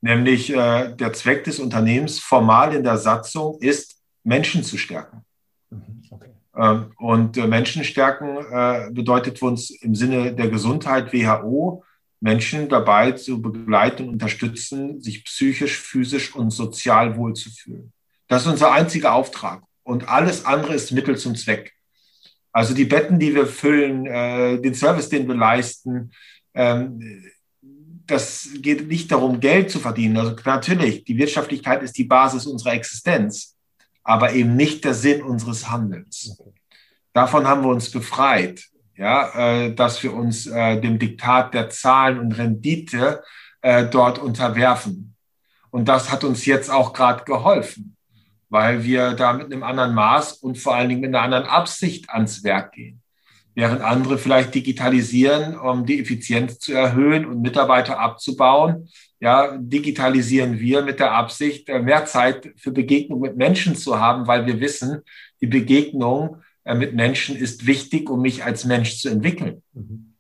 Nämlich 0.02 0.50
äh, 0.50 0.94
der 0.94 1.14
Zweck 1.14 1.44
des 1.46 1.60
Unternehmens 1.60 2.20
formal 2.20 2.76
in 2.76 2.84
der 2.84 2.98
Satzung 2.98 3.58
ist, 3.60 4.02
Menschen 4.24 4.64
zu 4.64 4.78
stärken. 4.78 5.24
Mhm. 5.70 6.04
Okay. 6.10 6.30
Ähm, 6.56 6.92
und 6.98 7.38
äh, 7.38 7.48
Menschen 7.48 7.84
stärken 7.84 8.38
äh, 8.52 8.90
bedeutet 8.92 9.40
für 9.40 9.46
uns 9.46 9.72
im 9.72 9.96
Sinne 9.96 10.34
der 10.34 10.50
Gesundheit 10.50 11.14
WHO, 11.14 11.84
Menschen 12.20 12.70
dabei 12.70 13.12
zu 13.14 13.42
begleiten 13.42 14.04
und 14.04 14.10
unterstützen, 14.14 15.02
sich 15.02 15.26
psychisch, 15.26 15.78
physisch 15.80 16.36
und 16.36 16.52
sozial 16.52 17.18
wohlzufühlen. 17.18 17.92
Das 18.28 18.44
ist 18.44 18.52
unser 18.52 18.72
einziger 18.72 19.14
Auftrag. 19.14 19.64
Und 19.84 20.08
alles 20.08 20.46
andere 20.46 20.74
ist 20.74 20.92
Mittel 20.92 21.18
zum 21.18 21.36
Zweck. 21.36 21.74
Also 22.54 22.74
die 22.74 22.86
Betten, 22.86 23.20
die 23.20 23.36
wir 23.36 23.48
füllen, 23.48 24.06
äh, 24.06 24.62
den 24.62 24.76
Service, 24.76 25.10
den 25.10 25.28
wir 25.28 25.36
leisten, 25.36 26.12
ähm, 26.54 27.24
das 28.06 28.50
geht 28.56 28.88
nicht 28.88 29.12
darum, 29.12 29.40
Geld 29.40 29.72
zu 29.72 29.80
verdienen. 29.80 30.18
Also 30.18 30.36
natürlich, 30.46 31.04
die 31.06 31.18
Wirtschaftlichkeit 31.18 31.82
ist 31.84 31.98
die 31.98 32.04
Basis 32.04 32.46
unserer 32.46 32.74
Existenz, 32.74 33.56
aber 34.04 34.34
eben 34.34 34.56
nicht 34.56 34.84
der 34.84 34.94
Sinn 34.94 35.24
unseres 35.24 35.70
Handelns. 35.70 36.38
Davon 37.14 37.48
haben 37.48 37.64
wir 37.64 37.70
uns 37.70 37.90
befreit, 37.90 38.66
ja, 38.98 39.64
äh, 39.64 39.74
dass 39.74 40.04
wir 40.04 40.14
uns 40.14 40.48
äh, 40.48 40.80
dem 40.82 41.00
Diktat 41.00 41.54
der 41.54 41.70
Zahlen 41.70 42.20
und 42.20 42.38
Rendite 42.38 43.24
äh, 43.62 43.86
dort 43.86 44.20
unterwerfen. 44.20 45.16
Und 45.72 45.88
das 45.88 46.12
hat 46.12 46.24
uns 46.24 46.46
jetzt 46.46 46.70
auch 46.70 46.94
gerade 46.94 47.24
geholfen, 47.24 47.96
weil 48.50 48.84
wir 48.84 49.14
da 49.14 49.34
mit 49.34 49.52
einem 49.52 49.64
anderen 49.64 49.94
Maß 49.96 50.34
und 50.34 50.58
vor 50.58 50.76
allen 50.76 50.90
Dingen 50.90 51.02
mit 51.02 51.10
einer 51.10 51.22
anderen 51.22 51.46
Absicht 51.46 52.10
ans 52.10 52.44
Werk 52.44 52.74
gehen 52.74 53.03
während 53.56 53.82
andere 53.82 54.18
vielleicht 54.18 54.56
digitalisieren, 54.56 55.58
um 55.58 55.86
die 55.86 56.00
Effizienz 56.00 56.60
zu 56.60 56.74
erhöhen 56.74 57.26
und 57.26 57.42
Mitarbeiter 57.42 58.00
abzubauen. 58.00 58.90
Ja, 59.20 59.58
digitalisieren 59.58 60.60
wir 60.60 60.82
mit 60.82 61.00
der 61.00 61.14
Absicht, 61.14 61.70
äh, 61.70 61.80
mehr 61.80 62.06
Zeit 62.06 62.54
für 62.58 62.72
Begegnung 62.72 63.22
mit 63.22 63.38
Menschen 63.38 63.76
zu 63.76 64.00
haben, 64.00 64.28
weil 64.28 64.46
wir 64.46 64.60
wissen, 64.60 65.02
die 65.40 65.48
Begegnung 65.48 66.42
äh, 66.66 66.76
mit 66.76 66.94
Menschen 66.94 67.36
ist 67.36 67.66
wichtig, 67.66 68.10
um 68.10 68.22
mich 68.22 68.44
als 68.44 68.66
Mensch 68.66 68.98
zu 68.98 69.10
entwickeln. 69.10 69.64
Mhm. 69.74 70.16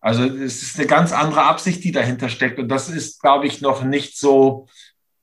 Also 0.00 0.24
es 0.24 0.62
ist 0.62 0.78
eine 0.78 0.86
ganz 0.86 1.12
andere 1.12 1.44
Absicht, 1.44 1.82
die 1.82 1.92
dahinter 1.92 2.28
steckt. 2.28 2.58
Und 2.58 2.68
das 2.68 2.90
ist, 2.90 3.22
glaube 3.22 3.46
ich, 3.46 3.62
noch 3.62 3.84
nicht 3.84 4.18
so 4.18 4.66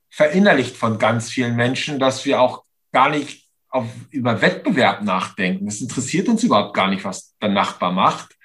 verinnerlicht 0.10 0.76
von 0.76 0.98
ganz 0.98 1.30
vielen 1.30 1.56
Menschen, 1.56 2.00
dass 2.00 2.26
wir 2.26 2.42
auch 2.42 2.64
gar 2.92 3.10
nicht 3.10 3.41
auf, 3.72 3.88
über 4.12 4.42
Wettbewerb 4.42 5.02
nachdenken. 5.02 5.68
Es 5.68 5.82
interessiert 5.82 6.28
uns 6.28 6.44
überhaupt 6.44 6.76
gar 6.76 6.90
nicht, 6.90 7.04
was 7.04 7.36
der 7.42 7.50
Nachbar 7.50 7.92
macht. 7.92 8.36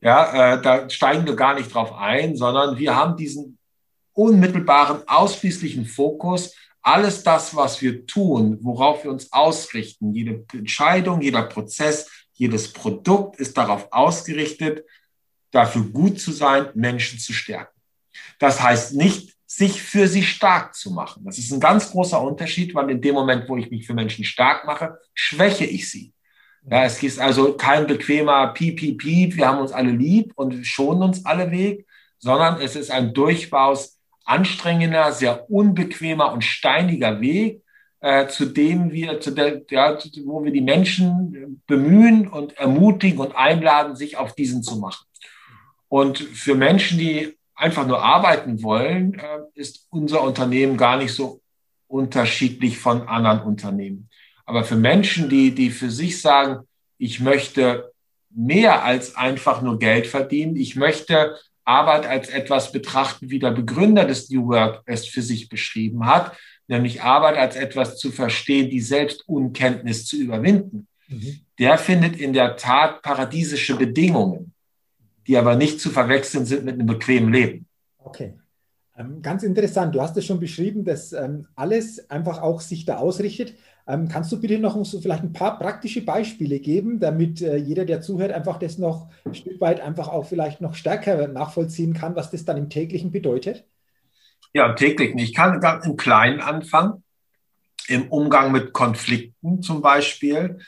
Ja, 0.00 0.54
äh, 0.54 0.62
da 0.62 0.88
steigen 0.90 1.26
wir 1.26 1.34
gar 1.34 1.54
nicht 1.54 1.74
drauf 1.74 1.92
ein, 1.94 2.36
sondern 2.36 2.78
wir 2.78 2.94
haben 2.94 3.16
diesen 3.16 3.58
unmittelbaren, 4.12 5.08
ausschließlichen 5.08 5.86
Fokus. 5.86 6.54
Alles 6.82 7.22
das, 7.22 7.56
was 7.56 7.80
wir 7.80 8.06
tun, 8.06 8.58
worauf 8.60 9.04
wir 9.04 9.10
uns 9.10 9.32
ausrichten, 9.32 10.12
jede 10.12 10.44
Entscheidung, 10.52 11.22
jeder 11.22 11.42
Prozess, 11.42 12.10
jedes 12.34 12.72
Produkt 12.72 13.40
ist 13.40 13.56
darauf 13.56 13.88
ausgerichtet, 13.90 14.84
dafür 15.50 15.84
gut 15.84 16.20
zu 16.20 16.32
sein, 16.32 16.68
Menschen 16.74 17.18
zu 17.18 17.32
stärken. 17.32 17.80
Das 18.38 18.60
heißt 18.60 18.94
nicht, 18.94 19.33
sich 19.56 19.80
für 19.82 20.08
sie 20.08 20.24
stark 20.24 20.74
zu 20.74 20.90
machen. 20.90 21.22
Das 21.24 21.38
ist 21.38 21.52
ein 21.52 21.60
ganz 21.60 21.92
großer 21.92 22.20
Unterschied, 22.20 22.74
weil 22.74 22.90
in 22.90 23.00
dem 23.00 23.14
Moment, 23.14 23.48
wo 23.48 23.56
ich 23.56 23.70
mich 23.70 23.86
für 23.86 23.94
Menschen 23.94 24.24
stark 24.24 24.66
mache, 24.66 24.98
schwäche 25.14 25.64
ich 25.64 25.88
sie. 25.88 26.12
Ja, 26.68 26.84
es 26.84 27.00
ist 27.00 27.20
also 27.20 27.52
kein 27.52 27.86
bequemer 27.86 28.48
Piep, 28.48 28.78
Piep, 28.78 28.98
Piep, 28.98 29.36
wir 29.36 29.46
haben 29.46 29.60
uns 29.60 29.70
alle 29.70 29.92
lieb 29.92 30.32
und 30.34 30.66
schonen 30.66 31.02
uns 31.02 31.24
alle 31.24 31.52
Weg, 31.52 31.86
sondern 32.18 32.60
es 32.60 32.74
ist 32.74 32.90
ein 32.90 33.14
durchbaus 33.14 34.00
anstrengender, 34.24 35.12
sehr 35.12 35.48
unbequemer 35.48 36.32
und 36.32 36.42
steiniger 36.42 37.20
Weg, 37.20 37.62
äh, 38.00 38.26
zu 38.26 38.46
dem 38.46 38.90
wir, 38.90 39.20
zu 39.20 39.30
der, 39.30 39.62
ja, 39.70 39.96
wo 40.24 40.42
wir 40.42 40.52
die 40.52 40.62
Menschen 40.62 41.62
bemühen 41.68 42.26
und 42.26 42.56
ermutigen 42.56 43.20
und 43.20 43.36
einladen, 43.36 43.94
sich 43.94 44.16
auf 44.16 44.34
diesen 44.34 44.64
zu 44.64 44.78
machen. 44.78 45.06
Und 45.88 46.18
für 46.18 46.56
Menschen, 46.56 46.98
die 46.98 47.36
einfach 47.54 47.86
nur 47.86 48.02
arbeiten 48.02 48.62
wollen, 48.62 49.14
äh, 49.14 49.38
ist 49.54 49.86
unser 49.90 50.22
Unternehmen 50.22 50.76
gar 50.76 50.96
nicht 50.96 51.12
so 51.12 51.40
unterschiedlich 51.86 52.78
von 52.78 53.08
anderen 53.08 53.42
Unternehmen. 53.42 54.08
Aber 54.46 54.64
für 54.64 54.76
Menschen, 54.76 55.28
die, 55.28 55.54
die 55.54 55.70
für 55.70 55.90
sich 55.90 56.20
sagen, 56.20 56.66
ich 56.98 57.20
möchte 57.20 57.92
mehr 58.30 58.82
als 58.84 59.16
einfach 59.16 59.62
nur 59.62 59.78
Geld 59.78 60.06
verdienen, 60.06 60.56
ich 60.56 60.76
möchte 60.76 61.36
Arbeit 61.64 62.06
als 62.06 62.28
etwas 62.28 62.72
betrachten, 62.72 63.30
wie 63.30 63.38
der 63.38 63.52
Begründer 63.52 64.04
des 64.04 64.28
New 64.28 64.48
Work 64.48 64.82
es 64.86 65.06
für 65.06 65.22
sich 65.22 65.48
beschrieben 65.48 66.06
hat, 66.06 66.36
nämlich 66.66 67.02
Arbeit 67.02 67.36
als 67.36 67.56
etwas 67.56 67.96
zu 67.96 68.10
verstehen, 68.10 68.70
die 68.70 68.80
Selbstunkenntnis 68.80 70.06
zu 70.06 70.16
überwinden. 70.16 70.88
Mhm. 71.08 71.40
Der 71.58 71.78
findet 71.78 72.16
in 72.16 72.32
der 72.32 72.56
Tat 72.56 73.02
paradiesische 73.02 73.76
Bedingungen 73.76 74.53
die 75.26 75.36
aber 75.36 75.56
nicht 75.56 75.80
zu 75.80 75.90
verwechseln 75.90 76.44
sind 76.44 76.64
mit 76.64 76.74
einem 76.74 76.86
bequemen 76.86 77.32
Leben. 77.32 77.66
Okay. 77.98 78.34
Ähm, 78.96 79.22
ganz 79.22 79.42
interessant. 79.42 79.94
Du 79.94 80.00
hast 80.00 80.16
es 80.16 80.24
schon 80.24 80.38
beschrieben, 80.38 80.84
dass 80.84 81.12
ähm, 81.12 81.46
alles 81.56 82.10
einfach 82.10 82.40
auch 82.40 82.60
sich 82.60 82.84
da 82.84 82.98
ausrichtet. 82.98 83.54
Ähm, 83.86 84.08
kannst 84.08 84.30
du 84.32 84.40
bitte 84.40 84.58
noch 84.58 84.82
so 84.84 85.00
vielleicht 85.00 85.24
ein 85.24 85.32
paar 85.32 85.58
praktische 85.58 86.02
Beispiele 86.02 86.60
geben, 86.60 87.00
damit 87.00 87.42
äh, 87.42 87.56
jeder, 87.56 87.84
der 87.84 88.00
zuhört, 88.00 88.32
einfach 88.32 88.58
das 88.58 88.78
noch 88.78 89.10
ein 89.24 89.34
Stück 89.34 89.60
weit 89.60 89.80
einfach 89.80 90.08
auch 90.08 90.26
vielleicht 90.26 90.60
noch 90.60 90.74
stärker 90.74 91.26
nachvollziehen 91.28 91.92
kann, 91.92 92.14
was 92.14 92.30
das 92.30 92.44
dann 92.44 92.56
im 92.56 92.70
täglichen 92.70 93.10
bedeutet? 93.10 93.66
Ja, 94.54 94.70
im 94.70 94.76
täglichen. 94.76 95.18
Ich 95.18 95.34
kann 95.34 95.60
ganz 95.60 95.84
im 95.86 95.96
Kleinen 95.96 96.40
anfangen. 96.40 97.02
im 97.88 98.08
Umgang 98.08 98.52
mit 98.52 98.72
Konflikten 98.72 99.62
zum 99.62 99.82
Beispiel. 99.82 100.58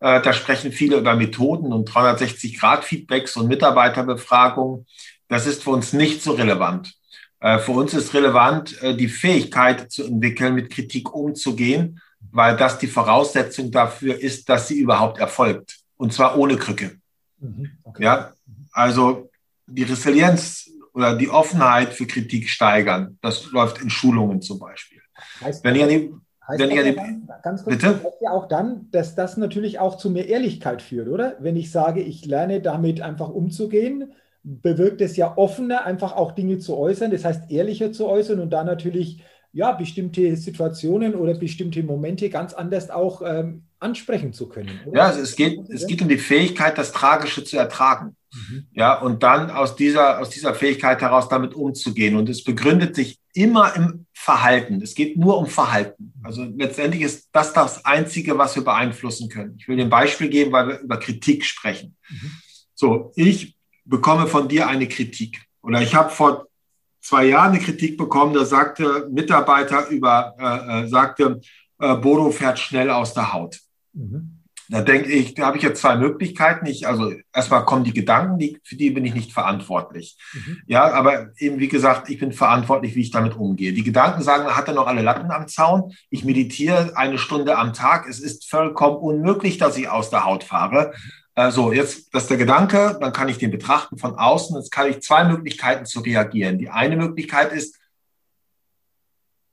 Äh, 0.00 0.22
da 0.22 0.32
sprechen 0.32 0.72
viele 0.72 0.96
über 0.96 1.14
Methoden 1.14 1.72
und 1.72 1.90
360-Grad-Feedbacks 1.90 3.36
und 3.36 3.48
Mitarbeiterbefragungen. 3.48 4.86
Das 5.28 5.46
ist 5.46 5.62
für 5.62 5.70
uns 5.70 5.92
nicht 5.92 6.22
so 6.22 6.32
relevant. 6.32 6.94
Äh, 7.40 7.58
für 7.58 7.72
uns 7.72 7.94
ist 7.94 8.14
relevant, 8.14 8.82
äh, 8.82 8.96
die 8.96 9.08
Fähigkeit 9.08 9.90
zu 9.92 10.04
entwickeln, 10.04 10.54
mit 10.54 10.70
Kritik 10.70 11.14
umzugehen, 11.14 12.00
weil 12.32 12.56
das 12.56 12.78
die 12.78 12.86
Voraussetzung 12.86 13.70
dafür 13.70 14.18
ist, 14.18 14.48
dass 14.48 14.68
sie 14.68 14.78
überhaupt 14.78 15.18
erfolgt. 15.18 15.78
Und 15.96 16.12
zwar 16.12 16.38
ohne 16.38 16.56
Krücke. 16.56 16.96
Mhm, 17.38 17.70
okay. 17.84 18.04
Ja, 18.04 18.32
also 18.72 19.30
die 19.66 19.82
Resilienz 19.82 20.70
oder 20.92 21.14
die 21.14 21.28
Offenheit 21.28 21.92
für 21.92 22.06
Kritik 22.06 22.48
steigern. 22.48 23.18
Das 23.20 23.50
läuft 23.52 23.80
in 23.80 23.90
Schulungen 23.90 24.42
zum 24.42 24.58
Beispiel. 24.58 25.00
Heißt 25.40 25.62
wenn 25.64 25.76
ich 25.76 26.10
an 26.50 26.70
die, 26.70 26.94
dann, 26.96 27.28
ganz 27.42 27.64
kurz, 27.64 27.76
bitte? 27.76 28.02
heißt 28.02 28.22
ja 28.22 28.30
auch 28.30 28.48
dann, 28.48 28.88
dass 28.90 29.14
das 29.14 29.36
natürlich 29.36 29.78
auch 29.78 29.96
zu 29.96 30.10
mehr 30.10 30.28
Ehrlichkeit 30.28 30.82
führt, 30.82 31.08
oder? 31.08 31.36
Wenn 31.40 31.56
ich 31.56 31.70
sage, 31.70 32.00
ich 32.00 32.24
lerne 32.24 32.60
damit 32.60 33.00
einfach 33.00 33.28
umzugehen, 33.28 34.12
bewirkt 34.42 35.00
es 35.00 35.16
ja 35.16 35.36
offener, 35.36 35.84
einfach 35.84 36.16
auch 36.16 36.32
Dinge 36.32 36.58
zu 36.58 36.76
äußern, 36.76 37.10
das 37.10 37.24
heißt 37.24 37.50
ehrlicher 37.50 37.92
zu 37.92 38.06
äußern 38.06 38.40
und 38.40 38.50
da 38.50 38.64
natürlich 38.64 39.22
ja, 39.52 39.72
bestimmte 39.72 40.36
Situationen 40.36 41.14
oder 41.14 41.34
bestimmte 41.34 41.82
Momente 41.82 42.30
ganz 42.30 42.52
anders 42.52 42.88
auch 42.90 43.22
ähm, 43.24 43.64
ansprechen 43.80 44.32
zu 44.32 44.48
können. 44.48 44.70
Oder? 44.86 44.98
Ja, 44.98 45.06
also 45.06 45.20
es 45.20 45.34
geht, 45.34 45.58
es 45.70 45.86
geht 45.86 46.02
um 46.02 46.08
die 46.08 46.18
Fähigkeit, 46.18 46.78
das 46.78 46.92
Tragische 46.92 47.42
zu 47.42 47.56
ertragen. 47.56 48.16
Mhm. 48.32 48.66
Ja, 48.72 49.00
und 49.00 49.22
dann 49.22 49.50
aus 49.50 49.74
dieser, 49.74 50.20
aus 50.20 50.30
dieser 50.30 50.54
Fähigkeit 50.54 51.00
heraus 51.00 51.28
damit 51.28 51.54
umzugehen. 51.54 52.16
Und 52.16 52.28
es 52.28 52.44
begründet 52.44 52.94
sich 52.94 53.18
immer 53.34 53.74
im 53.76 54.06
Verhalten. 54.12 54.82
Es 54.82 54.94
geht 54.94 55.16
nur 55.16 55.38
um 55.38 55.46
Verhalten. 55.46 56.12
Also 56.22 56.44
letztendlich 56.44 57.02
ist 57.02 57.28
das 57.32 57.52
das 57.52 57.84
Einzige, 57.84 58.36
was 58.36 58.56
wir 58.56 58.64
beeinflussen 58.64 59.28
können. 59.28 59.56
Ich 59.58 59.68
will 59.68 59.76
dir 59.76 59.84
ein 59.84 59.90
Beispiel 59.90 60.28
geben, 60.28 60.52
weil 60.52 60.68
wir 60.68 60.78
über 60.80 60.98
Kritik 60.98 61.44
sprechen. 61.44 61.96
Mhm. 62.08 62.32
So, 62.74 63.12
ich 63.14 63.56
bekomme 63.84 64.26
von 64.26 64.48
dir 64.48 64.68
eine 64.68 64.88
Kritik. 64.88 65.40
Oder 65.62 65.82
ich 65.82 65.94
habe 65.94 66.10
vor 66.10 66.46
zwei 67.00 67.26
Jahren 67.26 67.52
eine 67.52 67.60
Kritik 67.60 67.96
bekommen, 67.96 68.34
da 68.34 68.44
sagte 68.44 69.08
Mitarbeiter 69.10 69.88
über, 69.88 70.34
äh, 70.38 70.84
äh, 70.84 70.88
sagte, 70.88 71.40
äh, 71.78 71.96
Bodo 71.96 72.30
fährt 72.30 72.58
schnell 72.58 72.90
aus 72.90 73.14
der 73.14 73.32
Haut. 73.32 73.60
Mhm. 73.92 74.39
Da 74.70 74.82
denke 74.82 75.10
ich, 75.10 75.34
da 75.34 75.46
habe 75.46 75.56
ich 75.56 75.64
jetzt 75.64 75.80
zwei 75.80 75.96
Möglichkeiten. 75.96 76.64
Ich, 76.66 76.86
also 76.86 77.12
erstmal 77.34 77.64
kommen 77.64 77.82
die 77.82 77.92
Gedanken, 77.92 78.38
die, 78.38 78.58
für 78.62 78.76
die 78.76 78.90
bin 78.90 79.04
ich 79.04 79.14
nicht 79.14 79.32
verantwortlich. 79.32 80.16
Mhm. 80.32 80.58
Ja, 80.66 80.92
aber 80.92 81.30
eben 81.38 81.58
wie 81.58 81.66
gesagt, 81.66 82.08
ich 82.08 82.20
bin 82.20 82.32
verantwortlich, 82.32 82.94
wie 82.94 83.00
ich 83.00 83.10
damit 83.10 83.36
umgehe. 83.36 83.72
Die 83.72 83.82
Gedanken 83.82 84.22
sagen, 84.22 84.54
hat 84.54 84.68
er 84.68 84.74
noch 84.74 84.86
alle 84.86 85.02
Latten 85.02 85.32
am 85.32 85.48
Zaun. 85.48 85.92
Ich 86.08 86.24
meditiere 86.24 86.96
eine 86.96 87.18
Stunde 87.18 87.58
am 87.58 87.72
Tag. 87.72 88.08
Es 88.08 88.20
ist 88.20 88.48
vollkommen 88.48 88.96
unmöglich, 88.98 89.58
dass 89.58 89.76
ich 89.76 89.88
aus 89.88 90.10
der 90.10 90.24
Haut 90.24 90.44
fahre. 90.44 90.92
Mhm. 90.94 91.10
Äh, 91.34 91.50
so, 91.50 91.72
jetzt, 91.72 92.14
das 92.14 92.24
ist 92.24 92.30
der 92.30 92.36
Gedanke, 92.36 92.96
dann 93.00 93.12
kann 93.12 93.28
ich 93.28 93.38
den 93.38 93.50
betrachten 93.50 93.98
von 93.98 94.14
außen. 94.14 94.56
Jetzt 94.56 94.70
kann 94.70 94.88
ich 94.88 95.00
zwei 95.00 95.24
Möglichkeiten 95.24 95.84
zu 95.84 96.00
reagieren. 96.00 96.58
Die 96.58 96.70
eine 96.70 96.96
Möglichkeit 96.96 97.52
ist, 97.52 97.79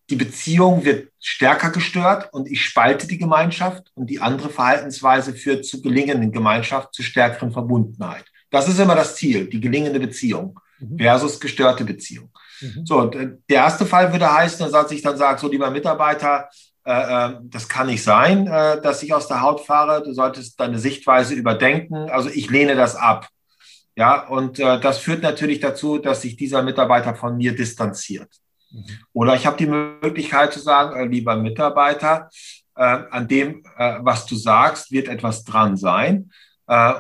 die 0.10 0.16
Beziehung 0.16 0.86
wird 0.86 1.12
stärker 1.20 1.70
gestört 1.72 2.34
und 2.34 2.50
ich 2.50 2.64
spalte 2.64 3.08
die 3.08 3.18
Gemeinschaft 3.18 3.92
und 3.96 4.10
die 4.10 4.22
andere 4.22 4.50
Verhaltensweise 4.50 5.34
führt 5.34 5.66
zu 5.66 5.82
gelingenden 5.82 6.32
Gemeinschaft, 6.32 6.94
zu 6.94 7.04
stärkeren 7.04 7.52
Verbundenheit. 7.52 8.26
Das 8.50 8.70
ist 8.70 8.80
immer 8.80 8.96
das 8.96 9.16
Ziel, 9.16 9.50
die 9.50 9.60
gelingende 9.60 10.00
Beziehung 10.00 10.60
mhm. 10.80 10.98
versus 10.98 11.40
gestörte 11.40 11.84
Beziehung. 11.84 12.30
Mhm. 12.62 12.86
So, 12.86 13.12
äh, 13.12 13.38
der 13.50 13.58
erste 13.58 13.86
Fall 13.86 14.12
würde 14.12 14.34
heißen, 14.34 14.72
dass 14.72 14.92
ich 14.92 15.02
dann 15.02 15.18
sage, 15.18 15.40
so 15.40 15.50
lieber 15.50 15.70
Mitarbeiter, 15.70 16.50
äh, 16.88 16.92
äh, 16.92 17.34
das 17.44 17.68
kann 17.68 17.88
nicht 17.88 18.02
sein, 18.02 18.48
äh, 18.48 18.82
dass 18.82 19.04
ich 19.04 19.14
aus 19.14 19.28
der 19.28 19.42
Haut 19.42 19.60
fahre. 19.60 20.02
Du 20.02 20.14
solltest 20.14 20.58
deine 20.58 20.80
Sichtweise 20.80 21.34
überdenken. 21.34 22.10
Also 22.10 22.30
ich 22.30 22.50
lehne 22.50 22.76
das 22.76 22.96
ab. 22.96 23.28
Ja, 23.98 24.28
und 24.28 24.60
das 24.60 25.00
führt 25.00 25.24
natürlich 25.24 25.60
dazu, 25.60 25.98
dass 25.98 26.22
sich 26.22 26.38
dieser 26.38 26.62
Mitarbeiter 26.62 27.16
von 27.16 27.36
mir 27.36 27.56
distanziert. 27.56 28.30
Oder 29.14 29.36
ich 29.36 29.46
habe 29.46 29.58
die 29.58 29.68
Möglichkeit 29.68 30.54
zu 30.54 30.60
sagen, 30.60 31.12
lieber 31.12 31.36
Mitarbeiter, 31.36 32.30
an 32.74 33.28
dem, 33.28 33.64
was 33.76 34.26
du 34.26 34.36
sagst, 34.36 34.92
wird 34.92 35.08
etwas 35.08 35.44
dran 35.44 35.78
sein. 35.78 36.32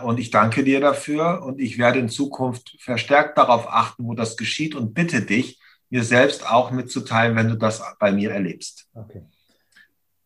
Und 0.03 0.19
ich 0.19 0.32
danke 0.32 0.63
dir 0.63 0.80
dafür 0.80 1.43
und 1.43 1.59
ich 1.59 1.78
werde 1.78 1.99
in 1.99 2.09
Zukunft 2.09 2.78
verstärkt 2.80 3.38
darauf 3.38 3.67
achten, 3.67 4.05
wo 4.05 4.13
das 4.13 4.38
geschieht 4.38 4.75
und 4.75 4.93
bitte 4.93 5.21
dich, 5.21 5.59
mir 5.89 6.03
selbst 6.03 6.49
auch 6.49 6.71
mitzuteilen, 6.71 7.36
wenn 7.36 7.49
du 7.49 7.55
das 7.55 7.82
bei 7.99 8.11
mir 8.11 8.32
erlebst. 8.32 8.88
Okay. 8.93 9.23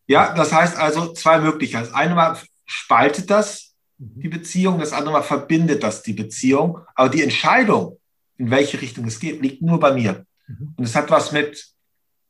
Ja, 0.06 0.34
das 0.34 0.52
heißt 0.52 0.76
also 0.76 1.12
zwei 1.12 1.38
Möglichkeiten. 1.38 1.86
Das 1.86 1.94
eine 1.94 2.14
Mal 2.14 2.36
spaltet 2.66 3.30
das 3.30 3.74
mhm. 3.98 4.20
die 4.20 4.28
Beziehung, 4.28 4.78
das 4.78 4.92
andere 4.92 5.12
Mal 5.12 5.22
verbindet 5.22 5.82
das 5.82 6.02
die 6.02 6.14
Beziehung. 6.14 6.78
Aber 6.94 7.08
die 7.08 7.22
Entscheidung, 7.22 7.98
in 8.38 8.50
welche 8.50 8.80
Richtung 8.80 9.04
es 9.06 9.20
geht, 9.20 9.40
liegt 9.40 9.62
nur 9.62 9.78
bei 9.78 9.92
mir. 9.92 10.26
Mhm. 10.46 10.74
Und 10.76 10.84
es 10.84 10.94
hat 10.94 11.10
was 11.10 11.32
mit 11.32 11.66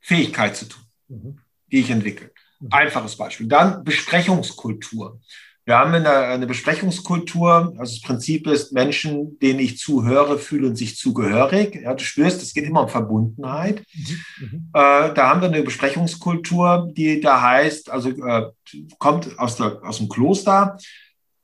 Fähigkeit 0.01 0.57
zu 0.57 0.67
tun, 0.67 0.83
mhm. 1.09 1.39
die 1.71 1.81
ich 1.81 1.91
entwickle. 1.91 2.31
Einfaches 2.71 3.17
Beispiel. 3.17 3.49
Dann 3.49 3.83
Besprechungskultur. 3.83 5.21
Wir 5.65 5.79
haben 5.79 5.95
eine, 5.95 6.11
eine 6.11 6.47
Besprechungskultur. 6.47 7.75
Also 7.79 7.95
das 7.95 8.01
Prinzip 8.01 8.49
ist, 8.49 8.73
Menschen, 8.73 9.39
denen 9.39 9.61
ich 9.61 9.79
zuhöre, 9.79 10.39
fühlen 10.39 10.75
sich 10.75 10.97
zugehörig. 10.97 11.77
Ja, 11.83 11.95
du 11.95 12.03
spürst, 12.03 12.43
es 12.43 12.53
geht 12.53 12.65
immer 12.65 12.83
um 12.83 12.89
Verbundenheit. 12.89 13.85
Mhm. 13.95 14.17
mhm. 14.41 14.71
Äh, 14.73 15.15
da 15.15 15.29
haben 15.29 15.41
wir 15.41 15.49
eine 15.49 15.63
Besprechungskultur, 15.63 16.91
die 16.93 17.21
da 17.21 17.41
heißt, 17.41 17.91
also 17.91 18.11
äh, 18.11 18.51
kommt 18.99 19.39
aus, 19.39 19.57
der, 19.57 19.81
aus 19.85 19.99
dem 19.99 20.09
Kloster, 20.09 20.79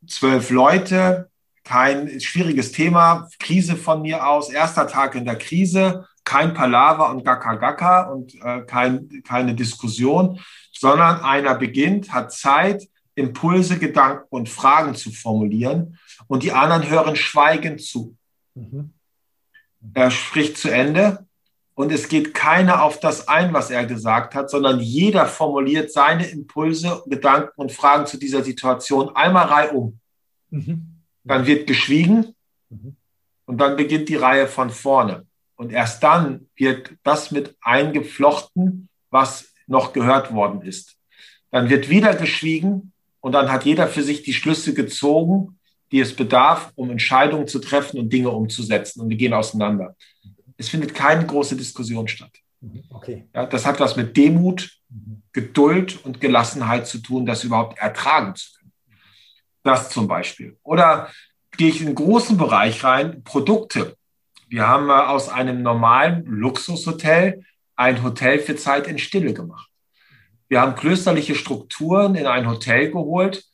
zwölf 0.06 0.50
Leute, 0.50 1.30
kein 1.62 2.20
schwieriges 2.20 2.72
Thema, 2.72 3.28
Krise 3.38 3.76
von 3.76 4.02
mir 4.02 4.26
aus, 4.26 4.50
erster 4.50 4.88
Tag 4.88 5.14
in 5.14 5.26
der 5.26 5.36
Krise, 5.36 6.07
kein 6.28 6.52
Palaver 6.52 7.08
und 7.08 7.24
Gaka 7.24 7.54
Gaka 7.54 8.02
und 8.10 8.34
äh, 8.34 8.60
kein, 8.66 9.22
keine 9.26 9.54
Diskussion, 9.54 10.38
sondern 10.72 11.22
einer 11.22 11.54
beginnt, 11.54 12.12
hat 12.12 12.34
Zeit, 12.34 12.86
Impulse, 13.14 13.78
Gedanken 13.78 14.26
und 14.28 14.50
Fragen 14.50 14.94
zu 14.94 15.10
formulieren 15.10 15.98
und 16.26 16.42
die 16.42 16.52
anderen 16.52 16.86
hören 16.86 17.16
schweigend 17.16 17.80
zu. 17.80 18.14
Mhm. 18.54 18.92
Er 19.94 20.10
spricht 20.10 20.58
zu 20.58 20.68
Ende 20.68 21.26
und 21.72 21.90
es 21.92 22.10
geht 22.10 22.34
keiner 22.34 22.82
auf 22.82 23.00
das 23.00 23.26
ein, 23.26 23.54
was 23.54 23.70
er 23.70 23.86
gesagt 23.86 24.34
hat, 24.34 24.50
sondern 24.50 24.80
jeder 24.80 25.24
formuliert 25.24 25.90
seine 25.90 26.26
Impulse, 26.26 27.02
Gedanken 27.06 27.58
und 27.58 27.72
Fragen 27.72 28.04
zu 28.04 28.18
dieser 28.18 28.44
Situation 28.44 29.16
einmal 29.16 29.46
reihum. 29.46 29.98
Mhm. 30.50 31.00
Dann 31.24 31.46
wird 31.46 31.66
geschwiegen 31.66 32.34
mhm. 32.68 32.96
und 33.46 33.58
dann 33.58 33.76
beginnt 33.76 34.10
die 34.10 34.16
Reihe 34.16 34.46
von 34.46 34.68
vorne. 34.68 35.26
Und 35.58 35.72
erst 35.72 36.04
dann 36.04 36.46
wird 36.54 36.92
das 37.02 37.32
mit 37.32 37.56
eingeflochten, 37.60 38.88
was 39.10 39.52
noch 39.66 39.92
gehört 39.92 40.32
worden 40.32 40.62
ist. 40.62 40.96
Dann 41.50 41.68
wird 41.68 41.90
wieder 41.90 42.14
geschwiegen 42.14 42.92
und 43.20 43.32
dann 43.32 43.50
hat 43.50 43.64
jeder 43.64 43.88
für 43.88 44.04
sich 44.04 44.22
die 44.22 44.34
Schlüsse 44.34 44.72
gezogen, 44.72 45.58
die 45.90 45.98
es 45.98 46.14
bedarf, 46.14 46.70
um 46.76 46.90
Entscheidungen 46.90 47.48
zu 47.48 47.58
treffen 47.58 47.98
und 47.98 48.12
Dinge 48.12 48.30
umzusetzen. 48.30 49.00
Und 49.00 49.08
wir 49.08 49.16
gehen 49.16 49.32
auseinander. 49.34 49.96
Es 50.56 50.68
findet 50.68 50.94
keine 50.94 51.26
große 51.26 51.56
Diskussion 51.56 52.06
statt. 52.06 52.30
Mhm, 52.60 52.84
okay. 52.90 53.26
Ja, 53.34 53.44
das 53.44 53.66
hat 53.66 53.80
was 53.80 53.96
mit 53.96 54.16
Demut, 54.16 54.78
mhm. 54.88 55.22
Geduld 55.32 56.04
und 56.04 56.20
Gelassenheit 56.20 56.86
zu 56.86 56.98
tun, 56.98 57.26
das 57.26 57.42
überhaupt 57.42 57.78
ertragen 57.78 58.36
zu 58.36 58.52
können. 58.56 58.72
Das 59.64 59.90
zum 59.90 60.06
Beispiel. 60.06 60.56
Oder 60.62 61.10
gehe 61.56 61.68
ich 61.68 61.80
in 61.80 61.86
einen 61.86 61.96
großen 61.96 62.36
Bereich 62.36 62.84
rein, 62.84 63.24
Produkte. 63.24 63.97
Wir 64.48 64.66
haben 64.66 64.90
aus 64.90 65.28
einem 65.28 65.62
normalen 65.62 66.24
Luxushotel 66.24 67.44
ein 67.76 68.02
Hotel 68.02 68.38
für 68.38 68.56
Zeit 68.56 68.86
in 68.86 68.98
Stille 68.98 69.34
gemacht. 69.34 69.68
Wir 70.48 70.62
haben 70.62 70.74
klösterliche 70.74 71.34
Strukturen 71.34 72.14
in 72.14 72.26
ein 72.26 72.48
Hotel 72.48 72.90
geholt, 72.90 73.44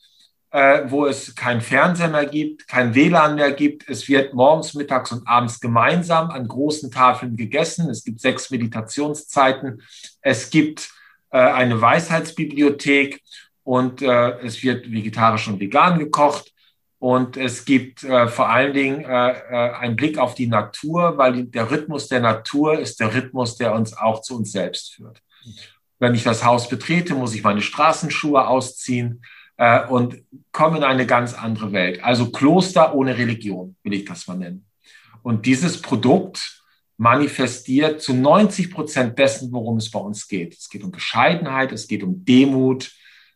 äh, 0.53 0.83
wo 0.87 1.07
es 1.07 1.35
kein 1.35 1.61
Fernseher 1.61 2.09
mehr 2.09 2.27
gibt, 2.27 2.69
kein 2.69 2.95
WLAN 2.95 3.35
mehr 3.35 3.51
gibt. 3.51 3.89
Es 3.89 4.09
wird 4.09 4.35
morgens, 4.35 4.75
mittags 4.75 5.11
und 5.11 5.27
abends 5.27 5.59
gemeinsam 5.59 6.31
an 6.31 6.47
großen 6.47 6.93
Tafeln 6.93 7.37
gegessen. 7.37 7.91
Es 7.91 8.05
gibt 8.05 8.21
sechs 8.21 8.51
Meditationszeiten. 8.53 9.83
Es 10.21 10.49
gibt 10.51 10.91
äh, 11.31 11.39
eine 11.39 11.81
Weisheitsbibliothek 11.81 13.21
und 13.65 14.01
äh, 14.01 14.39
es 14.39 14.63
wird 14.63 14.93
vegetarisch 14.93 15.49
und 15.49 15.59
vegan 15.59 15.99
gekocht. 15.99 16.54
Und 17.05 17.37
es 17.37 17.67
gibt 17.67 18.03
äh, 18.03 18.29
vor 18.29 18.49
allen 18.49 18.73
Dingen 18.73 19.05
äh, 19.05 19.33
äh, 19.33 19.75
einen 19.75 19.95
Blick 19.95 20.17
auf 20.17 20.35
die 20.35 20.47
Natur, 20.47 21.19
weil 21.19 21.45
der 21.45 21.71
Rhythmus 21.71 22.09
der 22.09 22.21
Natur 22.21 22.79
ist 22.79 22.99
der 22.99 23.13
Rhythmus, 23.15 23.59
der 23.59 23.75
uns 23.75 23.95
auch 23.95 24.23
zu 24.23 24.39
uns 24.39 24.53
selbst 24.53 24.95
führt. 24.95 25.21
Wenn 25.99 26.15
ich 26.15 26.23
das 26.23 26.47
Haus 26.47 26.67
betrete, 26.67 27.15
muss 27.15 27.35
ich 27.35 27.43
meine 27.43 27.61
Straßenschuhe 27.61 28.49
ausziehen 28.49 29.21
äh, 29.59 29.87
und 29.87 30.17
komme 30.51 30.79
in 30.79 30.83
eine 30.83 31.05
ganz 31.05 31.35
andere 31.35 31.73
Welt. 31.73 32.03
Also 32.03 32.31
Kloster 32.31 32.95
ohne 32.95 33.19
Religion, 33.19 33.77
will 33.83 33.93
ich 33.93 34.07
das 34.07 34.27
mal 34.27 34.39
nennen. 34.39 34.65
Und 35.23 35.45
dieses 35.45 35.83
Produkt 35.83 36.63
manifestiert 36.97 38.01
zu 38.01 38.15
90 38.15 38.71
Prozent 38.71 39.19
dessen, 39.19 39.53
worum 39.53 39.77
es 39.77 39.91
bei 39.91 40.01
uns 40.01 40.27
geht. 40.27 40.57
Es 40.57 40.71
geht 40.71 40.83
um 40.83 40.91
Bescheidenheit, 40.91 41.71
es 41.71 41.87
geht 41.87 42.03
um 42.03 42.25
Demut, 42.25 42.93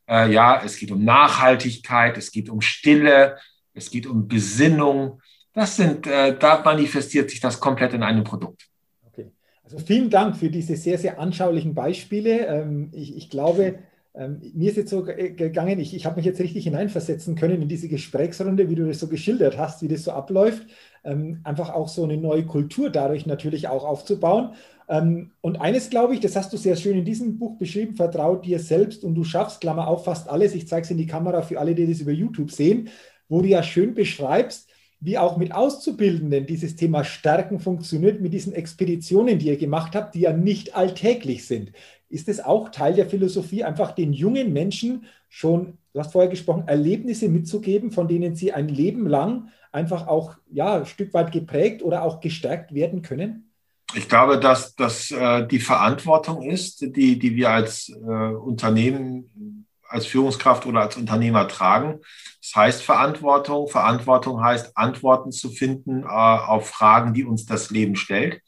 äh, 0.09 0.33
ja, 0.33 0.63
es 0.65 0.79
geht 0.79 0.91
um 0.91 1.05
Nachhaltigkeit, 1.05 2.17
es 2.17 2.31
geht 2.31 2.49
um 2.49 2.63
Stille, 2.63 3.37
es 3.79 3.91
geht 3.91 4.07
um 4.07 4.29
Besinnung. 4.29 5.21
Das 5.55 5.77
sind, 5.77 6.07
äh, 6.07 6.37
da 6.39 6.63
manifestiert 6.63 7.31
sich 7.31 7.41
das 7.41 7.59
komplett 7.59 7.95
in 7.95 8.03
einem 8.03 8.25
Produkt. 8.25 8.69
Okay. 9.07 9.31
Also 9.65 9.79
vielen 9.79 10.11
Dank 10.11 10.37
für 10.37 10.51
diese 10.51 10.77
sehr, 10.77 10.99
sehr 10.99 11.19
anschaulichen 11.19 11.75
Beispiele. 11.75 12.47
Ähm, 12.47 12.91
ich, 12.93 13.17
ich 13.17 13.31
glaube, 13.31 13.79
ähm, 14.15 14.41
mir 14.55 14.71
ist 14.71 14.77
jetzt 14.77 14.91
so 14.91 15.05
gegangen, 15.05 15.79
ich, 15.79 15.95
ich 15.95 16.05
habe 16.05 16.17
mich 16.17 16.27
jetzt 16.27 16.41
richtig 16.41 16.65
hineinversetzen 16.65 17.37
können 17.37 17.63
in 17.63 17.69
diese 17.69 17.89
Gesprächsrunde, 17.89 18.69
wie 18.69 18.75
du 18.75 18.87
das 18.87 19.01
so 19.01 19.07
geschildert 19.07 19.57
hast, 19.57 19.81
wie 19.83 19.89
das 19.89 20.05
so 20.05 20.13
abläuft. 20.13 20.67
Ähm, 21.05 21.41
einfach 21.45 21.71
auch 21.71 21.89
so 21.89 22.05
eine 22.05 22.17
neue 22.17 22.45
Kultur 22.45 22.91
dadurch 22.91 23.27
natürlich 23.27 23.69
auch 23.69 23.85
aufzubauen. 23.85 24.55
Ähm, 24.89 25.33
und 25.41 25.61
eines 25.61 25.91
glaube 25.91 26.15
ich, 26.15 26.21
das 26.21 26.35
hast 26.35 26.53
du 26.53 26.57
sehr 26.57 26.77
schön 26.77 26.99
in 26.99 27.05
diesem 27.05 27.39
Buch 27.39 27.59
beschrieben, 27.59 27.95
vertrau 27.95 28.37
dir 28.37 28.59
selbst 28.59 29.05
und 29.05 29.15
du 29.15 29.23
schaffst, 29.23 29.61
Klammer 29.61 29.87
auf, 29.87 30.05
fast 30.05 30.29
alles. 30.29 30.55
Ich 30.55 30.67
zeige 30.67 30.83
es 30.83 30.91
in 30.91 30.99
die 30.99 31.07
Kamera 31.07 31.43
für 31.43 31.61
alle, 31.61 31.75
die 31.75 31.87
das 31.87 32.01
über 32.01 32.13
YouTube 32.13 32.51
sehen, 32.51 32.89
wo 33.29 33.43
du 33.43 33.49
ja 33.49 33.63
schön 33.63 33.95
beschreibst, 33.95 34.69
wie 35.01 35.19
auch 35.19 35.37
mit 35.37 35.55
Auszubildenden 35.55 36.47
dieses 36.47 36.75
Thema 36.77 37.05
Stärken 37.05 37.61
funktioniert, 37.61 38.21
mit 38.21 38.33
diesen 38.33 38.53
Expeditionen, 38.53 39.39
die 39.39 39.47
ihr 39.47 39.57
gemacht 39.57 39.95
habt, 39.95 40.15
die 40.15 40.21
ja 40.21 40.33
nicht 40.33 40.75
alltäglich 40.75 41.47
sind. 41.47 41.73
Ist 42.09 42.29
es 42.29 42.41
auch 42.41 42.71
Teil 42.71 42.95
der 42.95 43.09
Philosophie, 43.09 43.65
einfach 43.65 43.93
den 43.93 44.13
jungen 44.13 44.53
Menschen 44.53 45.07
schon, 45.29 45.79
du 45.93 46.01
hast 46.01 46.13
vorher 46.13 46.31
gesprochen, 46.31 46.65
Erlebnisse 46.67 47.29
mitzugeben, 47.29 47.93
von 47.93 48.09
denen 48.09 48.35
sie 48.35 48.53
ein 48.53 48.69
Leben 48.69 49.07
lang 49.07 49.51
einfach 49.71 50.09
auch 50.09 50.37
ja, 50.51 50.79
ein 50.79 50.87
Stück 50.87 51.15
weit 51.15 51.31
geprägt 51.33 51.83
oder 51.83 52.03
auch 52.03 52.21
gestärkt 52.21 52.75
werden 52.75 53.03
können? 53.03 53.53
Ich 53.95 54.09
glaube, 54.09 54.39
dass 54.39 54.75
das 54.75 55.11
äh, 55.11 55.47
die 55.47 55.61
Verantwortung 55.61 56.43
ist, 56.43 56.81
die, 56.81 57.19
die 57.19 57.37
wir 57.37 57.51
als 57.51 57.89
äh, 57.89 57.95
Unternehmen, 57.95 59.67
als 59.89 60.07
Führungskraft 60.07 60.67
oder 60.67 60.81
als 60.81 60.97
Unternehmer 60.97 61.49
tragen. 61.49 62.01
Das 62.49 62.57
heißt 62.57 62.83
Verantwortung. 62.83 63.69
Verantwortung 63.69 64.43
heißt, 64.43 64.75
Antworten 64.75 65.33
zu 65.33 65.51
finden 65.51 66.05
äh, 66.05 66.07
auf 66.07 66.71
Fragen, 66.71 67.13
die 67.13 67.25
uns 67.25 67.45
das 67.45 67.71
Leben 67.71 67.95
stellt. 67.95 68.41